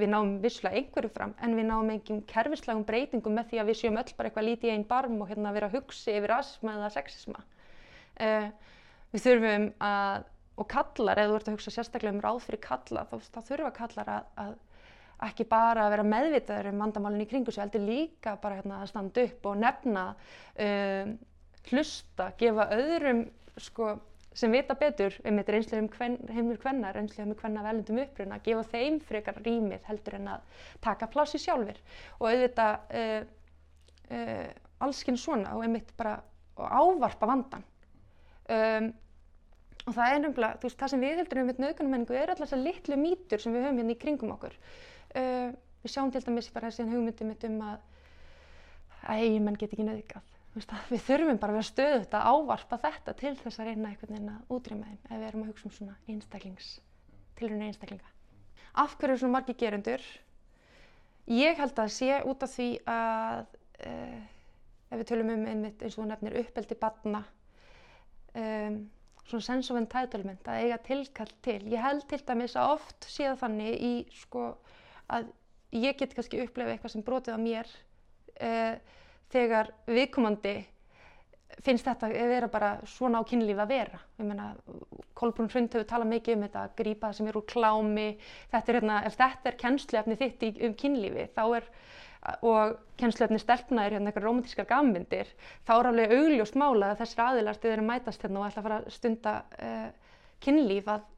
við 0.01 0.11
náum 0.11 0.33
visslega 0.43 0.81
einhverju 0.81 1.13
fram 1.15 1.37
en 1.45 1.55
við 1.59 1.69
náum 1.69 1.93
engum 1.95 2.23
kerfislegum 2.33 2.83
breytingum 2.89 3.39
með 3.39 3.53
því 3.53 3.63
að 3.63 3.71
við 3.71 3.79
séum 3.83 4.01
öll 4.03 4.17
bara 4.19 4.31
eitthvað 4.31 4.49
lítið 4.49 4.73
í 4.73 4.75
einn 4.75 4.89
barm 4.89 5.21
og 5.23 5.31
hérna 5.31 5.55
vera 5.55 5.71
að 5.71 5.79
hugsa 5.79 6.17
yfir 6.17 6.35
asma 6.41 6.77
eða 6.81 6.91
sexisma. 6.97 7.47
Uh, 8.19 8.51
við 9.15 9.27
þurfum 9.29 9.71
að, 9.87 10.29
og 10.59 10.71
kallar, 10.73 11.23
ef 11.23 11.31
þú 11.31 11.39
ert 11.39 11.49
að 11.49 11.59
hugsa 11.59 11.77
sérstaklega 11.77 12.17
um 12.17 12.23
ráð 12.25 12.45
fyrir 12.49 12.65
kalla, 12.67 13.07
þá, 13.09 13.17
þá 13.31 13.41
þurfa 13.53 13.75
kallar 13.79 14.15
að, 14.17 14.31
að 14.43 14.61
ekki 15.23 15.47
bara 15.47 15.87
að 15.87 15.93
vera 15.95 16.07
meðvitaður 16.09 16.73
um 16.73 16.81
vandamálinn 16.83 17.23
í 17.23 17.29
kringu 17.31 17.53
sig, 17.55 17.63
heldur 17.63 17.85
líka 17.87 18.35
bara 18.43 18.59
hérna, 18.59 18.81
að 18.83 18.91
standa 18.91 19.27
upp 19.29 19.47
og 19.47 19.61
nefna 19.61 20.07
um, 20.65 21.13
hlusta, 21.71 22.31
gefa 22.41 22.67
öðrum 22.75 23.27
sko, 23.61 23.95
sem 24.35 24.53
vita 24.55 24.75
betur 24.79 25.15
um 25.29 25.39
þetta 25.41 25.55
reynslega 25.55 25.83
um 25.85 26.17
heimur 26.33 26.61
hvenna, 26.63 26.93
reynslega 26.97 27.29
um 27.29 27.37
hvenna 27.39 27.65
velundum 27.67 28.01
uppruna, 28.03 28.41
gefa 28.45 28.65
þeim 28.73 28.99
frekar 29.09 29.41
rýmið 29.45 29.85
heldur 29.91 30.19
en 30.19 30.31
að 30.37 30.65
taka 30.85 31.11
plási 31.13 31.41
sjálfur 31.43 31.79
og 32.19 32.27
auðvitað 32.31 32.97
uh, 33.03 33.21
uh, 34.17 34.49
allskinn 34.83 35.21
svona 35.21 35.55
og 35.57 35.67
einmitt 35.67 35.93
bara 35.99 36.19
ávarpa 36.57 37.29
vandan. 37.29 37.63
Um, 38.53 38.91
og 39.87 39.95
það 39.97 40.09
er 40.15 40.21
nefnilega, 40.23 40.59
þú 40.61 40.69
veist, 40.69 40.79
það 40.81 40.91
sem 40.93 41.03
við 41.03 41.21
heldur 41.21 41.41
um 41.43 41.49
þetta 41.51 41.65
nöðgunamenningu 41.65 42.17
er 42.17 42.33
alltaf 42.33 42.47
þessar 42.47 42.63
litlu 42.63 42.99
mítur 42.99 43.43
sem 43.43 43.55
við 43.55 43.65
höfum 43.67 43.81
hérna 43.81 43.95
í 43.95 44.01
kringum 44.03 44.35
okkur. 44.35 44.59
Uh, 45.13 45.55
við 45.83 45.95
sjáum 45.95 46.13
til 46.15 46.23
dæmis 46.27 46.51
bara 46.55 46.71
þessi 46.71 46.87
hugmyndum 46.91 47.33
um 47.49 47.65
að 47.71 47.81
að 49.03 49.25
eigimenn 49.25 49.59
get 49.59 49.73
ekki 49.75 49.87
nöðgað 49.87 50.29
við 50.55 51.05
þurfum 51.07 51.39
bara 51.41 51.55
að 51.55 51.59
vera 51.59 51.69
stöðut 51.69 52.17
að 52.17 52.27
ávarpa 52.33 52.79
þetta 52.83 53.15
til 53.21 53.35
þess 53.41 53.61
að 53.61 53.71
reyna 53.71 53.93
einhvern 53.93 54.15
veginn 54.15 54.33
að 54.35 54.57
útrýma 54.57 54.89
þeim 54.91 54.99
ef 55.09 55.15
við 55.15 55.29
erum 55.29 55.45
að 55.45 55.53
hugsa 55.53 55.69
um 55.69 55.77
svona 55.77 55.95
einstaklings 56.13 56.73
tilhörinu 57.39 57.69
einstaklinga. 57.71 58.11
Af 58.83 58.97
hverju 58.99 59.17
er 59.17 59.23
svona 59.23 59.39
margi 59.39 59.57
gerundur? 59.59 60.05
Ég 61.33 61.59
held 61.61 61.79
að 61.79 61.93
sé 61.95 62.19
út 62.29 62.45
af 62.45 62.53
því 62.53 62.69
að 62.91 63.45
uh, 63.87 64.21
ef 64.93 65.01
við 65.01 65.09
tölum 65.09 65.33
um 65.33 65.47
einmitt 65.49 65.85
eins 65.85 65.99
og 65.99 66.09
nefnir 66.11 66.37
uppeldi 66.43 66.77
batna 66.81 67.23
um, 68.37 68.83
svona 69.25 69.47
sense 69.47 69.73
of 69.73 69.79
entitlement 69.81 70.49
að 70.49 70.67
eiga 70.67 70.81
tilkall 70.85 71.33
til. 71.45 71.61
Ég 71.73 71.85
held 71.85 72.05
til 72.11 72.21
dæmis 72.27 72.57
að 72.59 72.75
oft 72.77 73.09
sé 73.09 73.29
það 73.31 73.45
þannig 73.45 73.87
í 73.89 73.93
sko 74.23 74.49
að 75.13 75.31
ég 75.73 75.97
get 75.97 76.17
kannski 76.17 76.43
upplefa 76.45 76.75
eitthvað 76.75 76.97
sem 76.97 77.07
brotið 77.07 77.39
á 77.39 77.41
mér 77.41 77.71
uh, 78.43 78.75
þegar 79.33 79.73
viðkomandi 79.89 80.57
finnst 81.63 81.87
þetta 81.87 82.09
að 82.09 82.31
vera 82.33 82.49
bara 82.51 82.71
svona 82.89 83.21
á 83.21 83.29
kynlífi 83.29 83.61
að 83.61 83.73
vera. 83.73 84.01
Ég 84.19 84.29
meina, 84.29 84.53
Kolbrún 85.19 85.51
Hrund 85.53 85.75
hefur 85.75 85.89
talað 85.89 86.13
mikið 86.15 86.37
um 86.37 86.45
þetta, 86.47 86.65
að 86.67 86.77
grípa 86.81 87.09
það 87.11 87.19
sem 87.19 87.29
er 87.31 87.39
úr 87.39 87.47
klámi, 87.53 88.07
þetta 88.53 88.73
er 88.73 88.79
hérna, 88.79 89.01
ef 89.07 89.19
þetta 89.19 89.51
er 89.51 89.59
kennsluefni 89.61 90.19
þitt 90.21 90.47
í, 90.47 90.53
um 90.67 90.77
kynlífi, 90.83 91.27
þá 91.37 91.43
er, 91.59 91.69
og 92.49 92.77
kennsluefni 93.01 93.41
stelpna 93.43 93.87
er 93.87 93.97
hérna 93.97 94.11
eitthvað 94.11 94.29
romantískar 94.29 94.69
gammyndir, 94.71 95.33
þá 95.69 95.75
er 95.77 95.91
alveg 95.93 96.15
augljóst 96.19 96.59
mála 96.61 96.93
að 96.93 97.03
þessir 97.03 97.25
aðilar 97.27 97.59
stuður 97.59 97.83
að 97.83 97.91
mætast 97.91 98.27
hérna 98.27 98.41
og 98.41 98.49
ætla 98.49 98.63
að 98.63 98.69
fara 98.69 98.81
að 98.81 98.95
stunda 98.97 99.35
uh, 99.59 100.15
kynlíf 100.43 100.89
að 100.91 101.11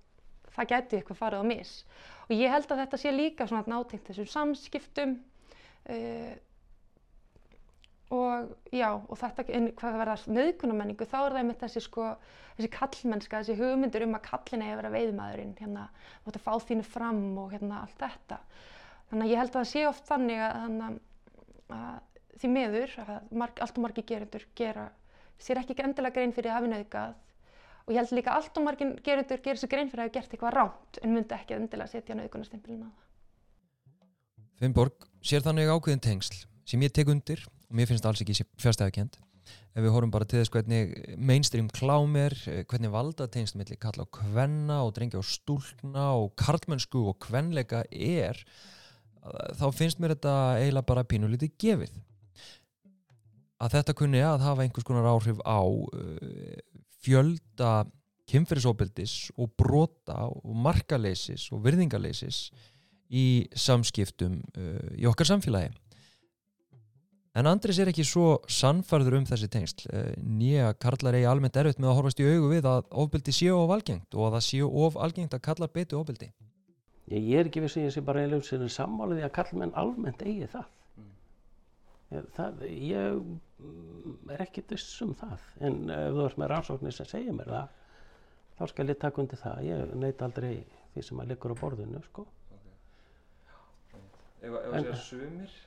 það 0.55 0.73
gæti 0.73 0.99
eitthvað 0.99 1.21
farið 1.21 1.45
á 1.47 1.51
mis. 1.51 1.77
Og 2.29 2.35
ég 2.37 2.53
held 2.53 2.73
að 2.73 2.83
þetta 2.85 3.01
sé 3.01 3.13
líka 3.13 3.47
svona 3.49 3.65
nátengt 3.69 4.11
þessum 4.11 4.29
samskiptum, 4.35 5.17
uh, 5.93 6.35
og 8.13 8.51
já, 8.75 8.89
og 8.93 9.19
þetta, 9.19 9.45
en 9.57 9.71
hvað 9.79 9.99
verða 10.01 10.17
nöðgunamenningu, 10.37 11.07
þá 11.09 11.17
er 11.21 11.35
það 11.35 11.41
einmitt 11.41 11.63
þessi 11.65 11.83
sko, 11.87 12.09
þessi 12.59 12.71
kallmennska, 12.75 13.41
þessi 13.41 13.57
hugmyndur 13.59 14.05
um 14.07 14.17
að 14.19 14.27
kallin 14.29 14.65
eigi 14.65 14.75
að 14.75 14.81
vera 14.83 14.93
veiðmaðurinn, 14.95 15.55
hérna, 15.61 15.87
mátt 16.27 16.39
að 16.39 16.45
fá 16.45 16.53
þínu 16.69 16.87
fram 16.87 17.23
og 17.41 17.55
hérna 17.55 17.81
allt 17.83 17.97
þetta. 18.03 18.41
Þannig 19.11 19.27
að 19.27 19.33
ég 19.33 19.43
held 19.43 19.53
að 19.55 19.59
það 19.59 19.71
sé 19.73 19.87
oft 19.89 20.09
þannig 20.11 20.45
að, 20.45 20.79
að, 20.89 20.99
að 21.79 22.39
því 22.41 22.53
meður, 22.55 22.97
að 23.05 23.35
marg, 23.43 23.65
allt 23.65 23.79
og 23.79 23.87
margi 23.87 24.07
gerendur 24.09 24.47
gera, 24.59 24.89
sér 25.41 25.63
ekki 25.63 25.79
endilega 25.83 26.19
grein 26.19 26.35
fyrir 26.35 26.53
að 26.53 26.61
hafi 26.61 26.73
nöðgað 26.75 27.21
og 27.85 27.93
ég 27.93 28.01
held 28.01 28.15
líka 28.17 28.33
að 28.33 28.41
allt 28.41 28.59
og 28.59 28.65
margi 28.65 28.87
gerendur 29.05 29.43
gera 29.45 29.61
sér 29.61 29.71
grein 29.73 29.91
fyrir 29.93 30.05
að 30.05 30.09
hafa 30.09 30.17
gert 30.17 30.35
eitthvað 30.35 30.55
ránt 30.57 31.01
en 31.03 31.13
myndi 31.13 31.37
ekki 31.37 31.57
endilega 31.59 31.93
setja 31.93 32.17
nöðgunarstimpilin 32.17 32.87
á 32.87 32.89
það. 32.89 33.03
Finnborg, 34.63 35.09
sér 35.21 35.45
þannig 35.45 35.69
ákveðin 35.69 36.05
tengsl 36.07 36.39
sem 36.65 36.85
ég 36.87 36.95
tek 36.97 37.11
undir 37.13 37.43
og 37.69 37.79
mér 37.79 37.91
finnst 37.91 38.05
það 38.05 38.13
alls 38.13 38.25
ekki 38.25 38.47
fjárstæðakent 38.63 39.19
ef 39.75 39.83
við 39.83 39.93
horfum 39.93 40.13
bara 40.15 40.29
til 40.29 40.41
þess 40.41 40.53
hvernig 40.55 40.95
mainstream 41.19 41.69
klám 41.75 42.17
er, 42.17 42.37
hvernig 42.71 42.93
valda 42.95 43.27
tengsl 43.29 43.59
millir 43.61 43.81
kalla 43.81 44.07
á 44.07 44.15
kvenna 44.15 44.79
og 44.87 44.95
drengja 44.97 45.21
á 45.21 45.25
stúlna 45.27 46.07
og 46.23 46.33
karlmennsku 46.41 47.03
og 47.11 47.19
kvenleika 47.27 47.83
er 47.91 48.41
þá 49.59 49.69
finnst 49.75 50.01
mér 50.01 50.15
þetta 50.15 50.35
eiginlega 50.61 50.89
bara 50.89 51.07
pínulítið 51.09 51.55
gefið 51.61 51.95
að 53.65 53.77
þetta 53.79 53.97
kunni 53.97 54.23
að 54.25 54.45
hafa 54.45 54.65
einhvers 54.65 54.87
konar 54.87 55.09
áhrif 55.09 55.41
á 55.45 55.61
uh, 55.65 56.57
fjölda 57.05 57.73
kynferðisóbildis 58.31 59.31
og 59.41 59.53
brota 59.59 60.25
og 60.29 60.55
markaleysis 60.65 61.51
og 61.53 61.65
virðingaleysis 61.65 62.49
í 63.15 63.47
samskiptum 63.57 64.41
uh, 64.57 64.93
í 64.97 65.07
okkar 65.09 65.29
samfélagi. 65.29 65.73
En 67.35 67.49
Andris 67.51 67.81
er 67.83 67.91
ekki 67.91 68.05
svo 68.07 68.37
sannfarður 68.47 69.17
um 69.19 69.25
þessi 69.27 69.49
tengsl. 69.51 69.89
Uh, 69.91 70.11
nýja 70.23 70.69
karlar 70.79 71.17
eigi 71.19 71.27
almennt 71.27 71.57
erfitt 71.59 71.81
með 71.83 71.91
að 71.91 71.97
horfast 71.99 72.23
í 72.23 72.29
augu 72.29 72.51
við 72.53 72.69
að 72.71 72.85
ofbeldi 73.03 73.35
séu 73.35 73.57
of 73.59 73.73
algengt 73.75 74.15
og 74.15 74.29
að 74.29 74.37
það 74.37 74.45
séu 74.47 74.69
of 74.85 74.99
algengt 75.07 75.35
að 75.35 75.43
kallar 75.49 75.73
beitu 75.75 75.99
ofbeldi. 75.99 76.31
Ég, 77.11 77.19
ég 77.19 77.41
er 77.41 77.51
ekki 77.51 77.65
við 77.65 77.75
sem 77.75 77.89
ég 77.89 77.97
sé 77.97 78.05
bara 78.07 78.23
eiginlega 78.23 78.47
sem 78.47 78.63
er 78.63 78.73
sammálaði 78.77 79.27
að 79.27 79.35
kallmenn 79.41 79.75
almennt 79.83 80.23
eigi 80.23 80.47
það. 80.55 80.71
Ég, 82.15 82.31
það, 82.37 82.65
ég 82.71 83.19
mm, 83.19 84.31
er 84.37 84.47
ekki 84.47 84.63
viss 84.71 85.03
um 85.03 85.13
það, 85.19 85.51
en 85.67 85.83
ef 85.91 86.15
þú 86.15 86.25
ert 86.29 86.41
með 86.41 86.51
rannsóknir 86.53 86.95
sem 86.95 87.11
segir 87.11 87.35
mér 87.35 87.51
það, 87.51 87.77
þá 88.61 88.65
skal 88.71 88.91
ég 88.93 89.03
taka 89.03 89.25
undir 89.25 89.43
það. 89.43 89.61
Ég 89.73 89.95
neit 89.99 90.23
aldrei 90.23 90.55
því 90.95 91.07
sem 91.09 91.23
að 91.25 91.35
liggur 91.35 91.59
á 91.59 91.63
borðinu, 91.65 92.07
sko. 92.13 92.29
Ef 94.45 94.55
að 94.55 94.75
segja 94.79 94.99
sumir? 95.03 95.63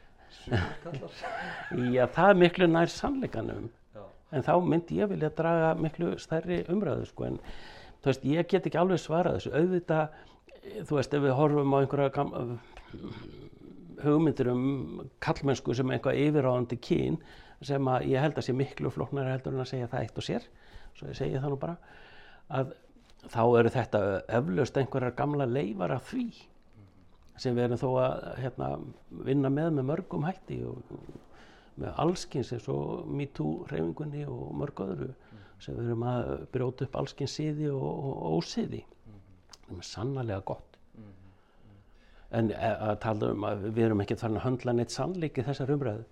Já, 0.48 2.06
það 2.16 2.30
er 2.30 2.40
miklu 2.44 2.70
nær 2.72 2.92
sannleikanum, 2.92 3.70
Já. 3.96 4.04
en 4.32 4.46
þá 4.48 4.54
myndi 4.64 5.02
ég 5.02 5.12
vilja 5.12 5.32
draga 5.36 5.74
miklu 5.80 6.14
stærri 6.22 6.62
umræðu, 6.72 7.10
sko, 7.10 7.28
en 7.32 7.42
þú 8.02 8.12
veist, 8.12 8.28
ég 8.32 8.50
get 8.52 8.70
ekki 8.70 8.80
alveg 8.80 9.02
svarað 9.04 9.40
þessu. 9.40 9.54
Auðvitað, 9.60 10.22
þú 10.88 11.00
veist, 11.00 11.18
ef 11.18 11.26
við 11.26 11.38
horfum 11.40 11.76
á 11.76 11.78
einhverja 11.82 12.28
hugmyndir 14.04 14.52
um 14.52 14.66
kallmennsku 15.24 15.76
sem 15.76 15.92
einhvað 15.94 16.20
yfirráðandi 16.22 16.78
kyn 16.82 17.18
sem 17.66 17.90
að 17.90 18.10
ég 18.12 18.22
held 18.22 18.38
að 18.38 18.46
sé 18.48 18.54
miklu 18.56 18.92
flóknari 18.94 19.34
heldur 19.34 19.56
en 19.56 19.64
að 19.64 19.72
segja 19.72 19.90
það 19.92 20.04
eitt 20.04 20.20
og 20.22 20.28
sér 20.28 20.44
svo 20.98 21.10
ég 21.10 21.18
segi 21.18 21.40
það 21.40 21.54
nú 21.54 21.60
bara 21.62 21.78
að 22.60 22.76
þá 23.34 23.42
eru 23.60 23.72
þetta 23.74 24.02
eflaust 24.40 24.78
einhverjar 24.78 25.18
gamla 25.18 25.48
leifar 25.50 25.96
af 25.96 26.12
því 26.12 26.28
sem 27.38 27.56
við 27.56 27.68
erum 27.68 27.82
þó 27.82 27.88
að 28.02 28.28
hérna, 28.42 28.70
vinna 29.30 29.52
með 29.54 29.72
með 29.78 29.90
mörgum 29.92 30.28
hætti 30.28 30.60
og 30.68 30.94
með 31.78 32.00
allskins 32.04 32.52
eins 32.56 32.68
og 32.74 33.08
MeToo 33.14 33.68
hreyfingunni 33.70 34.26
og 34.26 34.54
mörg 34.58 34.82
öðru 34.88 35.12
sem 35.62 35.78
við 35.78 35.92
erum 35.92 36.06
að 36.10 36.32
brjóta 36.54 36.88
upp 36.88 36.98
allskins 37.02 37.36
síði 37.38 37.70
og, 37.74 37.86
og 37.86 38.40
ósíði 38.40 38.84
það 39.68 39.78
er 39.78 39.88
sannarlega 39.90 40.46
gott. 40.48 40.78
En 42.38 42.52
e, 42.52 42.58
að 42.60 43.00
tala 43.04 43.32
um 43.34 43.46
að 43.48 43.68
við 43.70 43.84
erum 43.86 44.04
ekki 44.04 44.18
farin 44.20 44.40
að 44.40 44.48
höndla 44.48 44.76
neitt 44.76 44.94
sannleik 44.94 45.38
í 45.40 45.46
þessar 45.48 45.72
umræðu 45.78 46.06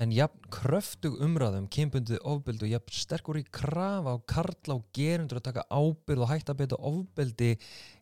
En 0.00 0.08
jafn 0.16 0.46
kröftug 0.48 1.18
umræðum 1.20 1.66
kynbundið 1.68 2.22
ofbeldi 2.24 2.64
og 2.64 2.70
jafn 2.72 2.94
sterkur 2.96 3.36
í 3.36 3.42
krafa 3.52 4.14
á 4.16 4.24
karla 4.32 4.78
og 4.78 4.86
gerundur 4.96 5.42
að 5.42 5.50
taka 5.50 5.64
ábyrð 5.68 6.24
og 6.24 6.30
hætta 6.30 6.54
að 6.54 6.60
beita 6.62 6.78
ofbeldi 6.88 7.50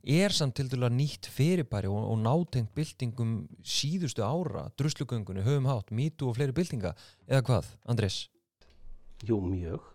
er 0.06 0.36
samt 0.36 0.54
til 0.60 0.68
dæla 0.70 0.92
nýtt 0.94 1.26
fyrirbæri 1.34 1.90
og, 1.90 1.98
og 2.12 2.22
nátengt 2.22 2.70
byltingum 2.78 3.34
síðustu 3.66 4.22
ára, 4.22 4.68
druslugöngunni, 4.78 5.42
höfum 5.42 5.66
hátt, 5.66 5.90
mýtu 5.90 6.30
og 6.30 6.38
fleiri 6.38 6.54
byltinga, 6.54 6.94
eða 7.26 7.42
hvað, 7.50 7.74
Andrés? 7.90 8.20
Jú, 9.26 9.42
mjög. 9.42 9.90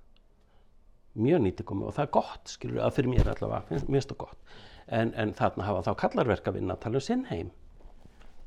Mjög 1.16 1.43
nýtti 1.47 1.64
komið 1.72 1.93
og 1.93 1.95
það 1.95 2.10
er 2.10 2.16
gott 2.20 2.56
skilur 2.58 2.84
að 2.84 2.95
fyrir 2.97 3.14
mér 3.16 3.32
allavega, 3.32 3.80
finnst 3.88 4.12
það 4.12 4.24
gott. 4.26 4.56
En, 4.91 5.16
en 5.16 5.32
þarna 5.39 5.72
hafa 5.72 5.88
þá 5.88 5.93
kallarverk 6.04 6.51
að 6.51 6.60
vinna 6.60 6.76
að 6.76 6.84
tala 6.84 6.99
um 6.99 7.08
sinn 7.08 7.30
heim 7.32 7.56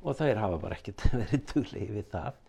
og 0.04 0.20
þeir 0.20 0.44
hafa 0.44 0.60
bara 0.60 0.76
ekkert 0.76 1.08
verið 1.22 1.46
duglegi 1.54 1.94
við 1.96 2.12
það 2.12 2.42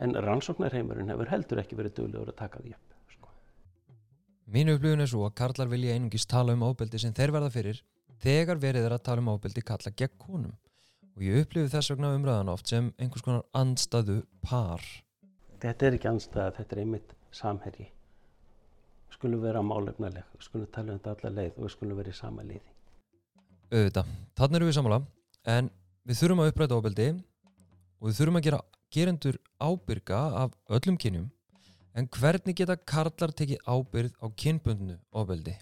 en 0.00 0.16
rannsóknarheimurinn 0.26 1.12
hefur 1.12 1.30
heldur 1.32 1.60
ekki 1.62 1.78
verið 1.78 1.96
duglegur 1.98 2.32
að 2.32 2.40
taka 2.40 2.62
því 2.64 2.74
upp 2.76 3.14
sko. 3.14 3.30
Mínu 4.54 4.78
upplifun 4.78 5.04
er 5.04 5.12
svo 5.12 5.26
að 5.28 5.36
karlar 5.42 5.70
vilja 5.72 5.94
einungis 5.94 6.26
tala 6.30 6.56
um 6.56 6.66
ofbeldi 6.70 7.02
sem 7.02 7.14
þeir 7.16 7.34
verða 7.36 7.52
fyrir 7.54 7.84
þegar 8.24 8.60
verið 8.62 8.88
er 8.88 8.96
að 8.96 9.06
tala 9.10 9.24
um 9.24 9.32
ofbeldi 9.34 9.64
kalla 9.66 9.94
gegn 10.02 10.18
konum 10.24 10.56
og 11.16 11.24
ég 11.26 11.44
upplifi 11.44 11.72
þess 11.72 11.92
vegna 11.92 12.14
umræðan 12.16 12.52
oft 12.52 12.72
sem 12.72 12.92
einhvers 12.98 13.24
konar 13.26 13.46
andstæðu 13.56 14.22
par. 14.42 14.84
Þetta 15.60 15.86
er 15.86 15.96
ekki 15.98 16.08
anstæða, 16.08 16.52
þetta 16.56 16.76
er 16.76 16.84
einmitt 16.84 17.16
samherji 17.36 17.90
við 19.10 19.16
skulum 19.18 19.42
vera 19.42 19.62
málefnaleg 19.62 20.26
við 20.34 20.46
skulum 20.46 20.70
tala 20.72 20.94
um 20.94 21.00
þetta 21.00 21.14
alla 21.16 21.32
leið 21.38 21.56
og 21.56 21.64
við 21.64 21.72
skulum 21.74 21.98
vera 22.00 22.12
í 22.12 22.16
sama 22.16 22.44
liði 22.46 22.76
Auðvitað, 23.70 24.12
þannig 24.38 24.58
erum 24.58 24.70
við 24.70 24.76
samála 24.78 25.00
en 25.54 25.70
við 26.06 26.20
þurfum 26.20 26.42
að 26.42 26.52
uppræta 26.52 26.78
ofbeldi 26.78 27.08
og 27.10 28.08
við 28.08 28.18
þurfum 28.18 28.40
að 28.40 28.46
gera 28.48 28.60
gerendur 28.90 29.38
ábyrga 29.60 30.20
af 30.42 30.54
öllum 30.68 30.96
kynjum 30.98 31.30
en 31.94 32.08
hvernig 32.08 32.56
geta 32.58 32.76
karlar 32.76 33.32
tekið 33.34 33.62
ábyrð 33.66 34.14
á 34.18 34.26
kynbundnu 34.42 34.96
ofbeldi? 35.12 35.56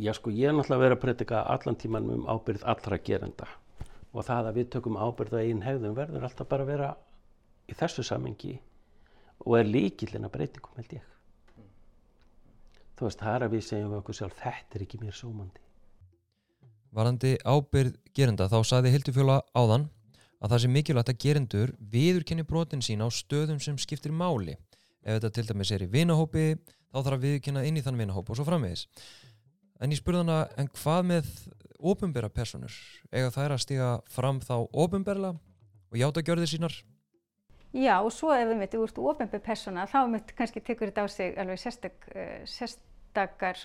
Já 0.00 0.12
sko, 0.14 0.30
ég 0.30 0.48
er 0.48 0.54
náttúrulega 0.56 0.82
verið 0.84 0.96
að 0.96 1.02
predika 1.04 1.42
allan 1.54 1.78
tíman 1.80 2.10
um 2.12 2.26
ábyrð 2.28 2.64
allra 2.72 2.98
gerenda 2.98 3.48
og 4.12 4.24
það 4.24 4.50
að 4.50 4.58
við 4.60 4.70
tökum 4.76 4.96
ábyrð 5.00 5.36
á 5.36 5.40
einn 5.42 5.64
hegðum 5.64 5.96
verður 5.96 6.28
alltaf 6.28 6.48
bara 6.48 6.64
að 6.64 6.72
vera 6.72 6.94
í 7.66 7.76
þessu 7.76 8.04
samengi 8.06 8.54
og 9.44 9.58
er 9.58 9.68
líkillin 9.68 10.24
að 10.28 10.34
breytingum 10.36 10.78
held 10.80 10.96
ég. 10.96 11.04
Þú 12.96 13.08
veist, 13.08 13.20
það 13.20 13.34
er 13.34 13.44
að 13.44 13.54
við 13.56 13.64
segjum 13.66 13.90
við 13.92 13.98
okkur 14.00 14.16
sjálf, 14.16 14.38
þetta 14.40 14.78
er 14.78 14.84
ekki 14.86 15.00
mér 15.02 15.16
sómandi. 15.16 15.60
Varandi 16.96 17.34
ábyrð 17.44 17.98
gerenda 18.16 18.46
þá 18.48 18.58
saði 18.64 18.94
Hildufjóla 18.94 19.42
áðan 19.52 19.90
að 20.40 20.52
það 20.52 20.62
sé 20.62 20.70
mikilvægt 20.72 21.12
að 21.12 21.20
gerendur 21.24 21.72
viðurkenni 21.92 22.44
brotin 22.48 22.84
sín 22.84 23.04
á 23.04 23.08
stöðum 23.08 23.60
sem 23.62 23.78
skiptir 23.80 24.12
máli. 24.12 24.56
Ef 25.06 25.18
þetta 25.18 25.30
til 25.32 25.46
dæmis 25.48 25.72
er 25.72 25.84
í 25.86 25.90
vinahópi 25.90 26.48
þá 26.56 26.98
þarf 26.98 27.16
að 27.16 27.24
viðurkenna 27.26 27.64
inn 27.68 27.78
í 27.78 27.84
þann 27.84 28.00
vinahóp 28.00 28.30
og 28.30 28.38
svo 28.38 28.46
framvegis. 28.48 28.86
En 29.80 29.92
ég 29.92 30.00
spurði 30.00 30.24
hana, 30.24 30.46
en 30.56 30.68
hvað 30.72 31.08
með 31.10 31.30
ofinbera 31.76 32.32
personur? 32.32 32.72
Ega 33.12 33.32
þær 33.34 33.56
að 33.56 33.64
stiga 33.64 33.88
fram 34.08 34.40
þá 34.40 34.54
ofinberla 34.72 35.34
og 35.36 35.98
játa 36.00 36.24
gjörðir 36.24 36.50
sínar? 36.50 36.76
Já, 37.76 37.98
og 38.00 38.12
svo 38.14 38.32
ef 38.32 38.46
við 38.48 38.60
mitt 38.62 38.74
úr 38.78 38.92
ofinber 39.10 39.42
persóna, 39.44 39.84
þá 39.90 39.98
mitt 40.08 40.32
kannski 40.36 40.62
tekur 40.64 40.88
þetta 40.88 41.04
á 41.04 41.08
sig 41.12 41.36
alveg 41.36 41.60
sérstak, 41.60 42.06
uh, 42.14 42.40
sérstakar 42.48 43.60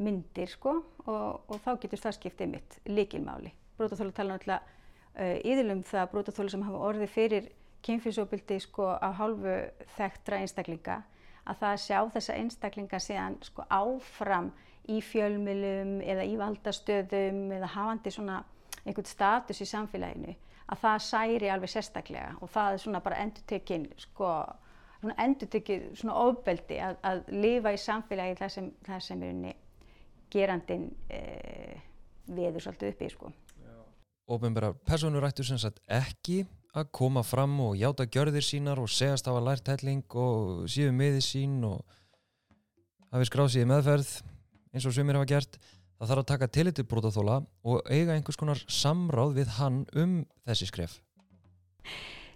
myndir, 0.00 0.48
sko, 0.48 0.74
og, 1.06 1.48
og 1.48 1.56
þá 1.64 1.72
getur 1.80 2.00
það 2.00 2.16
skiptið 2.16 2.52
mitt 2.52 2.76
líkilmáli. 2.88 3.50
Brótaþóla 3.76 4.12
tala 4.16 4.36
náttúrulega 4.36 4.79
uh, 5.16 5.36
yðurlum 5.44 5.82
það 5.86 6.10
brótaþóla 6.14 6.54
sem 6.54 6.66
hafa 6.66 6.82
orðið 6.90 7.14
fyrir 7.14 7.50
kynfyrsóbildi, 7.86 8.60
sko, 8.60 8.90
á 9.00 9.08
hálfu 9.16 9.56
þekktra 9.96 10.42
einstaklinga, 10.44 11.00
að 11.48 11.62
það 11.62 11.78
sjá 11.86 11.98
þessa 12.16 12.36
einstaklinga 12.36 13.00
síðan, 13.00 13.38
sko, 13.46 13.64
áfram 13.72 14.50
í 14.90 15.00
fjölmilum 15.04 16.00
eða 16.04 16.26
í 16.28 16.36
valdastöðum 16.40 17.46
eða 17.56 17.72
hafandi 17.74 18.12
svona 18.12 18.42
einhvern 18.84 19.08
status 19.08 19.60
í 19.60 19.68
samfélaginu 19.68 20.34
að 20.70 20.82
það 20.84 21.04
særi 21.06 21.50
alveg 21.50 21.72
sérstaklega 21.72 22.34
og 22.40 22.50
það 22.52 22.74
er 22.74 22.82
svona 22.84 23.02
bara 23.04 23.20
endurtekinn 23.24 23.86
sko, 24.00 24.30
svona 25.00 25.16
endurtekið 25.24 25.86
svona 25.98 26.16
ofbeldi 26.24 26.78
að, 26.84 26.98
að 27.10 27.22
lifa 27.34 27.74
í 27.74 27.80
samfélagi 27.80 28.38
þar 28.40 28.54
sem, 28.56 28.70
sem 29.08 29.24
er 29.24 29.34
unni 29.34 29.54
gerandin 30.30 30.88
eh, 31.10 31.80
veður 32.30 32.62
svolítið 32.66 32.92
uppi 32.94 33.10
sko. 33.10 33.32
Ofinbera 34.30 34.72
personur 34.86 35.26
ættu 35.26 35.44
sem 35.46 35.58
sagt 35.58 35.80
ekki 35.90 36.44
að 36.76 36.90
koma 36.94 37.24
fram 37.26 37.56
og 37.64 37.74
játa 37.78 38.06
gjörðir 38.06 38.46
sínar 38.46 38.78
og 38.78 38.90
segast 38.92 39.26
hafa 39.26 39.42
lært 39.42 39.68
helling 39.72 40.04
og 40.14 40.68
síðu 40.70 40.94
miði 40.94 41.24
sín 41.24 41.58
og 41.66 41.82
hafi 43.10 43.26
skráð 43.26 43.52
síði 43.56 43.70
meðferð 43.72 44.12
eins 44.70 44.86
og 44.86 44.94
sumir 44.94 45.18
hafa 45.18 45.30
gert 45.32 45.58
það 45.58 46.12
þarf 46.12 46.22
að 46.22 46.30
taka 46.30 46.50
tillit 46.54 46.78
til 46.78 46.86
brotaþóla 46.88 47.40
og 47.66 47.90
eiga 47.90 48.14
einhvers 48.14 48.38
konar 48.38 48.62
samráð 48.70 49.34
við 49.40 49.54
hann 49.58 49.82
um 49.98 50.20
þessi 50.46 50.70
skref 50.70 51.00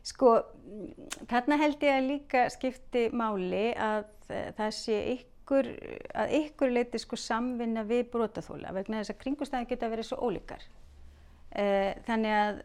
Sko, 0.04 0.34
þarna 1.30 1.56
held 1.62 1.84
ég 1.86 1.94
að 1.96 2.08
líka 2.10 2.42
skipti 2.52 3.06
máli 3.16 3.70
að 3.72 4.04
það 4.28 4.74
sé 4.76 4.98
ykkur, 5.14 5.70
að 6.12 6.34
ykkur 6.42 6.74
leiti 6.74 7.00
sko 7.00 7.16
samvinna 7.16 7.86
við 7.88 8.10
brotaþóla 8.12 8.74
vegna 8.76 9.00
þess 9.00 9.14
að 9.14 9.22
kringustæði 9.22 9.70
geta 9.70 9.88
verið 9.92 10.10
svo 10.10 10.18
ólíkar. 10.28 10.66
Þannig 11.54 12.32
að 12.34 12.56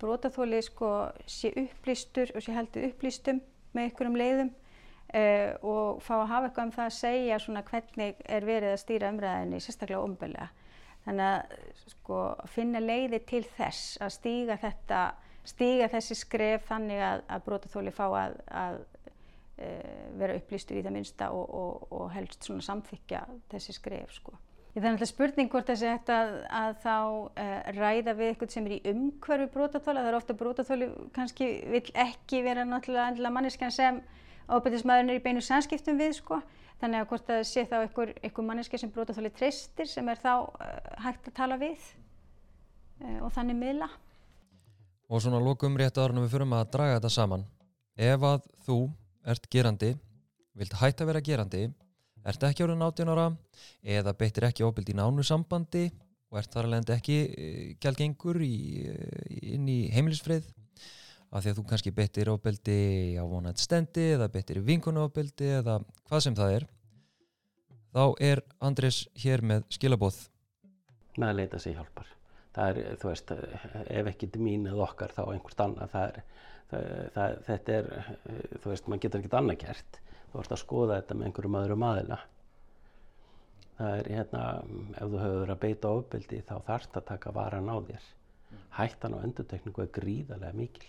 brotaþóli 0.00 0.58
sko 0.64 0.90
sé 1.24 1.54
upplýstur 1.56 2.34
og 2.36 2.44
sé 2.44 2.52
heldur 2.52 2.84
upplýstum 2.90 3.38
með 3.72 3.86
ykkur 3.90 4.10
um 4.10 4.18
leiðum 4.20 4.50
Uh, 5.10 5.56
og 5.66 6.02
fá 6.06 6.20
að 6.20 6.28
hafa 6.30 6.46
eitthvað 6.46 6.66
um 6.68 6.72
það 6.76 6.84
að 6.84 6.92
segja 6.94 7.36
svona 7.42 7.60
hvernig 7.66 8.18
er 8.30 8.44
verið 8.46 8.74
að 8.76 8.82
stýra 8.84 9.08
umræðinni 9.10 9.58
sérstaklega 9.64 10.04
umbelega. 10.06 10.46
Þannig 11.02 11.26
að 11.26 11.88
sko, 11.90 12.18
finna 12.52 12.82
leiði 12.84 13.18
til 13.26 13.40
þess 13.56 13.96
að 14.06 14.12
stíga, 14.14 14.58
þetta, 14.62 15.00
stíga 15.50 15.88
þessi 15.90 16.18
skref 16.20 16.68
þannig 16.68 17.02
að, 17.02 17.24
að 17.26 17.42
brotaþóli 17.48 17.94
fá 17.96 18.04
að, 18.06 18.38
að 18.60 18.78
uh, 18.78 20.06
vera 20.22 20.38
upplýstur 20.38 20.78
í 20.78 20.84
það 20.86 20.96
minnsta 21.00 21.32
og, 21.34 21.58
og, 21.58 21.90
og 21.90 22.06
helst 22.14 22.46
samþykja 22.46 23.24
þessi 23.50 23.74
skref. 23.80 24.14
Sko. 24.20 24.38
Það 24.70 24.84
er 24.84 24.84
náttúrulega 24.86 25.10
spurning 25.10 25.48
hvort 25.50 25.66
þessi 25.66 25.88
hægt 25.90 26.10
að, 26.14 26.28
að 26.54 26.76
þá 26.84 26.94
uh, 26.94 27.54
ræða 27.74 28.12
við 28.14 28.28
eitthvað 28.30 28.52
sem 28.54 28.66
er 28.68 28.74
í 28.76 28.80
umhverfi 28.92 29.48
brotaþóla. 29.50 30.04
Það 30.04 30.10
er 30.12 30.18
ofta 30.20 30.36
brotaþóli 30.38 30.88
kannski 31.16 31.48
vil 31.72 31.80
ekki 32.04 32.42
vera 32.46 32.66
náttúrulega 32.68 33.32
manneskjan 33.34 33.74
sem 33.74 33.98
ábyrðismæðurinn 34.50 35.10
er 35.10 35.18
í 35.18 35.24
beinu 35.24 35.42
samskiptum 35.42 35.98
við 35.98 36.14
sko. 36.20 36.38
Þannig 36.80 37.02
að 37.02 37.10
hvort 37.10 37.26
það 37.26 37.42
sé 37.50 37.66
þá 37.66 37.74
einhver, 37.80 38.14
einhver 38.22 38.46
manneski 38.46 38.78
sem 38.80 38.92
brotaþóli 38.94 39.32
treystir 39.34 39.90
sem 39.90 40.06
er 40.08 40.22
þá 40.22 40.32
uh, 40.46 40.70
hægt 41.02 41.26
að 41.32 41.36
tala 41.40 41.58
við 41.60 41.90
uh, 43.02 43.18
og 43.26 43.34
þannig 43.34 43.58
miðla. 43.58 43.90
og 45.10 45.18
svona 45.18 45.42
lokum 45.42 45.76
rétt 45.76 45.98
ára 45.98 46.14
við 46.14 46.30
förum 46.30 46.54
að 46.54 46.70
draga 46.70 47.00
þetta 47.00 47.10
saman 47.10 47.44
ef 47.98 48.22
að 48.22 48.46
þú 48.64 48.78
ert 49.26 49.50
gerandi 49.50 49.96
vilt 50.54 50.76
hætta 50.78 51.04
að 51.04 51.10
vera 51.10 51.20
gerandi 51.26 51.64
ert 52.28 52.46
ekki 52.48 52.64
árið 52.66 52.84
18 52.86 53.12
ára 53.14 53.26
eða 53.96 54.14
beittir 54.18 54.48
ekki 54.50 54.66
óbild 54.66 54.90
í 54.92 54.96
nánu 54.96 55.24
sambandi 55.26 55.86
og 56.30 56.40
ert 56.40 56.52
þar 56.54 56.68
alveg 56.68 56.92
ekki 56.96 57.18
gælgengur 57.82 58.40
í, 58.44 58.56
inn 59.54 59.68
í 59.70 59.80
heimilisfrið? 59.94 60.48
Af 61.30 61.44
því 61.44 61.52
að 61.52 61.58
þú 61.60 61.64
kannski 61.70 61.94
beittir 61.94 62.28
óbildi 62.32 62.80
á 63.14 63.22
vonandi 63.22 63.62
stendi 63.62 64.08
eða 64.16 64.26
beittir 64.34 64.58
vinkunu 64.66 65.06
óbildi 65.06 65.52
eða 65.60 65.78
hvað 66.10 66.24
sem 66.26 66.36
það 66.38 66.56
er 66.56 66.66
þá 67.94 68.04
er 68.30 68.42
Andris 68.58 69.04
hér 69.22 69.44
með 69.46 69.68
skilabóð 69.70 70.24
með 71.18 71.32
að 71.32 71.38
leita 71.40 71.60
sig 71.62 71.76
hjálpar. 71.76 72.10
Það 72.54 72.70
er, 72.70 72.94
þú 72.98 73.10
veist, 73.10 73.32
ef 74.00 74.10
ekki 74.10 74.28
mín 74.42 74.66
eða 74.70 74.86
okkar 74.88 75.12
þá 75.14 75.22
einhvert 75.28 75.64
annað. 75.64 75.92
Það 75.92 76.06
er, 76.06 76.22
það, 76.70 76.86
það, 77.16 77.34
þetta 77.48 77.76
er 77.76 77.90
þú 78.62 78.72
veist, 78.72 78.88
maður 78.88 79.02
getur 79.04 79.22
ekkert 79.22 79.36
annað 79.40 79.60
gert 79.64 80.00
þú 80.30 80.42
ert 80.42 80.54
að 80.54 80.62
skoða 80.62 81.00
þetta 81.00 81.16
með 81.16 81.28
einhverjum 81.28 81.58
öðrum 81.60 81.86
aðila 81.88 82.20
það 83.80 83.98
er 83.98 84.10
hérna 84.14 84.44
ef 84.60 85.04
þú 85.04 85.20
hefur 85.24 85.38
verið 85.42 85.54
að 85.56 85.62
beita 85.66 85.92
ofbeldi 85.98 86.40
þá 86.48 86.54
þarfst 86.70 86.96
að 87.00 87.08
taka 87.12 87.34
varan 87.36 87.70
á 87.72 87.76
þér 87.90 88.08
hættan 88.78 89.16
á 89.16 89.18
endutekningu 89.24 89.86
er 89.86 89.94
gríðarlega 90.00 90.58
mikil 90.62 90.88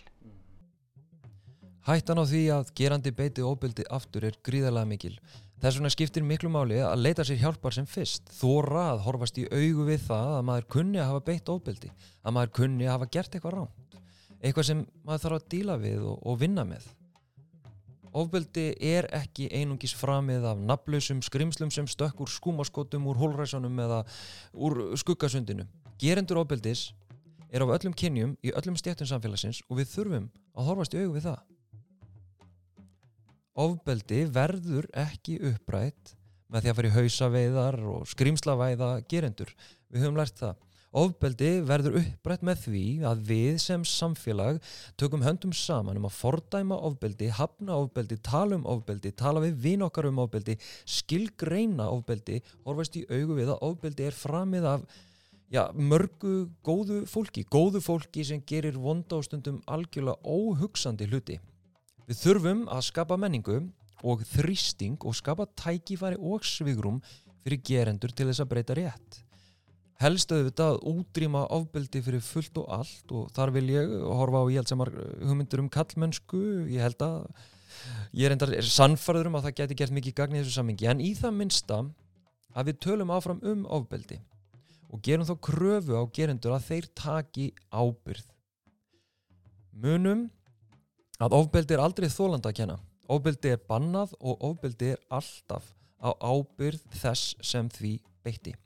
Hættan 1.82 2.20
á 2.22 2.24
því 2.30 2.40
að 2.54 2.68
gerandi 2.78 3.10
beiti 3.10 3.42
ofbeldi 3.42 3.82
aftur 3.90 4.28
er 4.28 4.36
gríðarlega 4.46 4.86
mikil 4.86 5.16
Þess 5.62 5.78
vegna 5.78 5.90
skiptir 5.94 6.24
miklu 6.26 6.48
máli 6.50 6.80
að 6.82 7.04
leita 7.04 7.22
sér 7.22 7.38
hjálpar 7.38 7.74
sem 7.76 7.84
fyrst. 7.86 8.32
Þóra 8.34 8.88
að 8.96 9.04
horfast 9.04 9.36
í 9.38 9.44
augu 9.46 9.84
við 9.86 10.00
það 10.08 10.30
að 10.34 10.46
maður 10.48 10.64
kunni 10.74 10.98
að 10.98 11.06
hafa 11.12 11.22
beitt 11.28 11.52
ofbeldi, 11.52 11.90
að 12.26 12.34
maður 12.34 12.50
kunni 12.56 12.88
að 12.88 12.96
hafa 12.96 13.08
gert 13.14 13.36
eitthvað 13.36 13.54
ránt. 13.54 13.94
Eitthvað 14.42 14.66
sem 14.66 14.80
maður 15.06 15.22
þarf 15.22 15.38
að 15.38 15.46
díla 15.54 15.76
við 15.84 16.08
og, 16.10 16.16
og 16.18 16.40
vinna 16.40 16.64
með. 16.66 16.88
Ofbeldi 18.12 18.66
er 18.76 19.08
ekki 19.16 19.48
einungis 19.48 19.94
framið 19.96 20.44
af 20.50 20.60
naflösum 20.60 21.22
skrimslum 21.24 21.70
sem 21.72 21.88
stökk 21.88 22.20
úr 22.20 22.28
skúmaskotum, 22.28 23.06
úr 23.08 23.16
hólræsunum 23.16 23.80
eða 23.80 24.02
úr 24.52 24.96
skuggasundinu. 25.00 25.64
Gerendur 26.02 26.42
ofbeldis 26.42 26.90
er 27.48 27.64
af 27.64 27.72
öllum 27.78 27.96
kynjum 27.96 28.36
í 28.44 28.52
öllum 28.52 28.76
stjættum 28.76 29.08
samfélagsins 29.08 29.64
og 29.68 29.80
við 29.80 29.90
þurfum 29.94 30.30
að 30.52 30.68
horfast 30.68 30.94
í 30.96 31.02
augu 31.02 31.16
við 31.16 31.28
það 31.30 31.40
ofbeldi 33.58 34.24
verður 34.32 34.88
ekki 34.96 35.38
upprætt 35.50 36.14
með 36.52 36.64
því 36.64 36.70
að 36.70 36.76
fara 36.78 36.88
í 36.88 36.96
hausaveiðar 36.96 37.78
og 37.94 38.04
skrimslavæða 38.10 38.90
gerendur. 39.08 39.52
Við 39.92 40.04
höfum 40.04 40.18
lært 40.20 40.40
það. 40.40 40.60
Ofbeldi 40.92 41.62
verður 41.64 41.94
upprætt 42.02 42.42
með 42.44 42.58
því 42.66 42.82
að 43.08 43.20
við 43.30 43.54
sem 43.64 43.84
samfélag 43.88 44.58
tökum 45.00 45.22
höndum 45.24 45.54
saman 45.56 45.96
um 45.96 46.04
að 46.04 46.18
fordæma 46.18 46.76
ofbeldi, 46.84 47.30
hafna 47.32 47.78
ofbeldi, 47.80 48.18
tala 48.20 48.58
um 48.58 48.66
ofbeldi, 48.68 49.14
tala 49.16 49.40
við 49.40 49.56
vinn 49.64 49.86
okkar 49.86 50.10
um 50.10 50.20
ofbeldi, 50.20 50.58
skilgreina 50.84 51.86
ofbeldi, 51.94 52.42
horfast 52.66 53.00
í 53.00 53.06
augu 53.08 53.38
við 53.40 53.54
að 53.54 53.64
ofbeldi 53.70 54.10
er 54.10 54.18
framið 54.18 54.68
af 54.74 54.84
já, 55.48 55.64
mörgu 55.72 56.50
góðu 56.60 57.00
fólki, 57.08 57.46
góðu 57.48 57.80
fólki 57.80 58.28
sem 58.28 58.44
gerir 58.44 58.76
vonda 58.76 59.16
á 59.16 59.24
stundum 59.24 59.62
algjörlega 59.64 60.20
óhugsandi 60.28 61.08
hluti. 61.08 61.40
Við 62.04 62.20
þurfum 62.20 62.64
að 62.68 62.86
skapa 62.92 63.16
menningu 63.16 63.62
og 64.04 64.28
þrýsting 64.28 65.00
og 65.08 65.16
skapa 65.16 65.48
tækifæri 65.56 66.20
og 66.20 66.44
svigrum 66.44 67.00
fyrir 67.40 67.64
gerendur 67.64 68.12
til 68.12 68.28
þess 68.28 68.44
að 68.44 68.52
breyta 68.52 68.76
rétt. 68.76 69.22
Helst 70.02 70.32
auðvitað 70.34 70.72
að 70.72 70.84
útrýma 70.90 71.44
ofbeldi 71.54 72.00
fyrir 72.02 72.22
fullt 72.26 72.56
og 72.58 72.70
allt 72.74 73.12
og 73.14 73.28
þar 73.36 73.52
vil 73.54 73.68
ég 73.70 73.92
horfa 74.02 74.40
á 74.42 74.50
ég 74.50 74.58
held 74.58 74.70
sem 74.72 74.82
hugmyndur 74.82 75.62
um 75.62 75.68
kallmennsku, 75.70 76.40
ég 76.72 76.82
held 76.82 77.04
að 77.06 77.18
ég 78.18 78.26
er, 78.26 78.34
er 78.58 78.66
sannfarður 78.66 79.30
um 79.30 79.38
að 79.38 79.46
það 79.46 79.56
geti 79.60 79.76
gert 79.78 79.94
mikið 79.94 80.16
gagn 80.18 80.34
í 80.34 80.40
þessu 80.40 80.56
sammingi 80.56 80.88
en 80.90 81.02
í 81.04 81.12
það 81.18 81.36
minnsta 81.38 81.78
að 82.52 82.70
við 82.70 82.80
tölum 82.86 83.12
áfram 83.14 83.42
um 83.46 83.62
ofbeldi 83.78 84.18
og 84.92 85.04
gerum 85.06 85.28
þá 85.28 85.34
kröfu 85.46 85.94
á 85.94 86.02
gerendur 86.18 86.56
að 86.56 86.66
þeir 86.66 86.88
taki 86.98 87.46
ábyrð. 87.70 88.26
Munum 89.72 90.26
að 91.22 91.38
ofbeldi 91.38 91.76
er 91.76 91.84
aldrei 91.84 92.08
þólanda 92.10 92.50
að 92.50 92.58
kenna. 92.58 92.80
Ofbeldi 93.12 93.54
er 93.54 93.62
bannað 93.70 94.16
og 94.18 94.42
ofbeldi 94.50 94.92
er 94.96 95.00
alltaf 95.14 95.70
á 96.02 96.10
ábyrð 96.18 96.82
þess 96.98 97.36
sem 97.46 97.70
því 97.70 97.94
beitti 98.26 98.56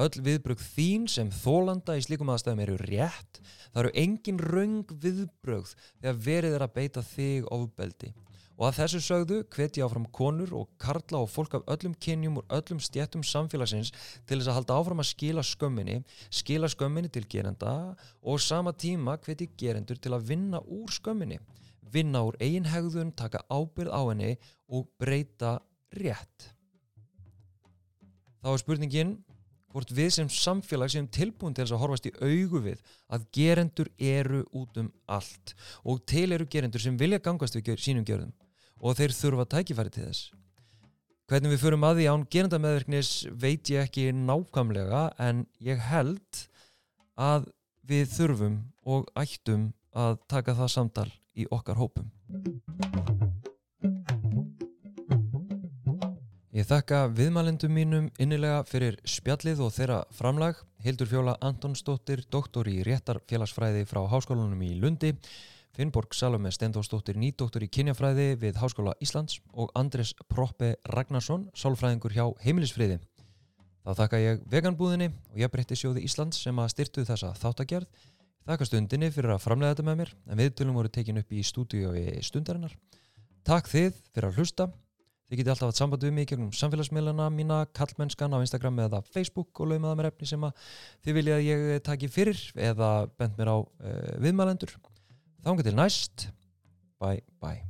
öll 0.00 0.24
viðbrögg 0.26 0.62
þín 0.62 1.06
sem 1.10 1.30
þólanda 1.34 1.98
í 1.98 2.04
slíkum 2.06 2.32
aðstæðum 2.32 2.64
eru 2.64 2.78
rétt. 2.84 3.42
Það 3.70 3.82
eru 3.84 3.92
engin 4.04 4.42
raung 4.42 4.96
viðbrögg 5.04 5.70
þegar 6.00 6.24
verið 6.26 6.56
er 6.58 6.66
að 6.66 6.74
beita 6.78 7.04
þig 7.06 7.48
ofbeldi. 7.54 8.12
Og 8.60 8.66
að 8.68 8.76
þessu 8.76 8.98
sögðu 9.00 9.36
hveti 9.54 9.80
áfram 9.80 10.04
konur 10.12 10.50
og 10.52 10.66
karla 10.82 11.22
og 11.24 11.30
fólk 11.32 11.54
af 11.56 11.62
öllum 11.72 11.94
kynjum 11.96 12.42
og 12.42 12.50
öllum 12.52 12.82
stjættum 12.84 13.22
samfélagsins 13.24 13.88
til 14.28 14.36
þess 14.36 14.50
að 14.52 14.58
halda 14.58 14.76
áfram 14.76 15.00
að 15.00 15.08
skila 15.14 15.44
skömminni 15.48 15.94
skila 16.28 16.68
skömminni 16.68 17.08
til 17.08 17.24
gerenda 17.24 17.72
og 18.20 18.42
sama 18.44 18.74
tíma 18.76 19.16
hveti 19.24 19.48
gerendur 19.56 19.96
til 19.96 20.12
að 20.12 20.28
vinna 20.28 20.60
úr 20.60 20.92
skömminni. 20.92 21.40
Vinna 21.90 22.20
úr 22.28 22.36
eigin 22.36 22.68
hegðun, 22.68 23.16
taka 23.16 23.40
ábyrð 23.48 23.96
á 23.96 24.00
henni 24.12 24.34
og 24.68 24.92
breyta 25.00 25.56
rétt. 25.96 26.52
Þá 28.44 28.52
er 28.52 28.60
spurningin 28.60 29.16
hvort 29.70 29.92
við 29.94 30.10
sem 30.16 30.30
samfélag 30.30 30.92
sem 30.92 31.06
tilbúin 31.08 31.54
til 31.54 31.64
þess 31.64 31.76
að 31.76 31.82
horfast 31.84 32.08
í 32.10 32.14
augu 32.18 32.62
við 32.64 32.82
að 33.12 33.26
gerendur 33.36 33.90
eru 33.96 34.42
út 34.56 34.80
um 34.82 34.90
allt 35.06 35.54
og 35.84 36.02
til 36.10 36.28
eru 36.34 36.48
gerendur 36.50 36.82
sem 36.82 36.98
vilja 36.98 37.22
gangast 37.22 37.56
við 37.56 37.76
sínum 37.78 38.06
gjörðum 38.06 38.34
og 38.80 38.96
þeir 38.98 39.16
þurfa 39.16 39.48
tækifæri 39.54 39.94
til 39.94 40.06
þess. 40.08 40.30
Hvernig 41.30 41.52
við 41.54 41.62
förum 41.62 41.84
að 41.86 42.00
því 42.00 42.06
án 42.10 42.22
gerendameðverknis 42.34 43.10
veit 43.38 43.70
ég 43.70 43.84
ekki 43.86 44.08
nákvæmlega 44.16 45.04
en 45.22 45.44
ég 45.62 45.78
held 45.90 46.40
að 47.14 47.46
við 47.86 48.10
þurfum 48.16 48.56
og 48.82 49.12
ættum 49.14 49.70
að 49.94 50.18
taka 50.30 50.56
það 50.58 50.74
samtal 50.74 51.08
í 51.38 51.46
okkar 51.54 51.78
hópum. 51.78 52.10
Ég 56.60 56.66
þakka 56.68 57.06
viðmælendum 57.16 57.72
mínum 57.72 58.08
innilega 58.20 58.58
fyrir 58.68 58.98
spjallið 59.08 59.62
og 59.64 59.70
þeirra 59.72 60.02
framlag. 60.12 60.58
Hildur 60.84 61.08
Fjóla 61.08 61.32
Antonsdóttir, 61.40 62.20
doktor 62.28 62.68
í 62.68 62.82
réttarfélagsfræði 62.84 63.86
frá 63.88 64.02
Háskólanum 64.10 64.60
í 64.66 64.74
Lundi, 64.76 65.14
Finnborg 65.72 66.12
Salome 66.12 66.52
Stendósdóttir, 66.52 67.16
nýdoktor 67.16 67.64
í 67.64 67.70
kynjafræði 67.72 68.34
við 68.42 68.58
Háskóla 68.60 68.92
Íslands 69.00 69.38
og 69.54 69.72
Andres 69.72 70.10
Proppe 70.28 70.74
Ragnarsson, 70.92 71.46
sálfræðingur 71.56 72.12
hjá 72.18 72.26
Heimilisfriði. 72.44 72.98
Þá 73.86 73.94
þakka 74.02 74.20
ég 74.20 74.44
veganbúðinni 74.52 75.08
og 75.32 75.40
ég 75.40 75.54
breytti 75.54 75.80
sjóði 75.80 76.04
Íslands 76.10 76.42
sem 76.44 76.60
að 76.60 76.74
styrtu 76.74 77.06
þessa 77.08 77.32
þáttagerð 77.40 77.88
Takk 78.44 78.66
að 78.66 78.72
stundinni 78.74 79.10
fyrir 79.14 79.32
að 79.32 79.42
framlega 79.46 79.72
þetta 79.72 79.88
með 79.88 79.98
mér 80.02 80.14
en 80.26 80.44
viðtölum 80.44 80.76
voru 80.76 80.92
tekin 80.92 81.20
upp 81.22 81.32
í 81.32 81.40
stúdíu 81.46 81.96
í 81.96 82.20
stundarinnar. 82.26 82.72
Takk 83.48 83.68
þið 83.70 83.98
fyrir 84.10 84.28
að 84.28 84.40
hlusta. 84.40 84.70
Þið 85.30 85.38
getið 85.38 85.52
alltaf 85.52 85.68
að 85.70 85.76
sambandi 85.78 86.08
um 86.10 86.16
mig 86.18 86.24
í 86.26 86.28
gegnum 86.32 86.54
samfélagsmiðlana 86.58 87.28
mína, 87.30 87.60
kallmennskan 87.78 88.34
á 88.34 88.42
Instagram 88.42 88.80
eða 88.82 88.98
Facebook 89.14 89.60
og 89.62 89.70
laumaða 89.70 90.00
mér 90.00 90.08
efni 90.08 90.26
sem 90.26 90.46
að 90.48 90.64
þið 91.06 91.18
vilja 91.20 91.36
að 91.36 91.46
ég 91.46 91.66
eh, 91.76 91.82
taki 91.86 92.10
fyrir 92.10 92.40
eða 92.58 92.88
bend 93.14 93.38
mér 93.38 93.52
á 93.54 93.56
uh, 93.62 94.16
viðmælendur. 94.26 94.74
Þá 95.44 95.52
enga 95.54 95.68
til 95.68 95.76
næst. 95.78 96.26
Bye, 96.98 97.22
bye. 97.38 97.62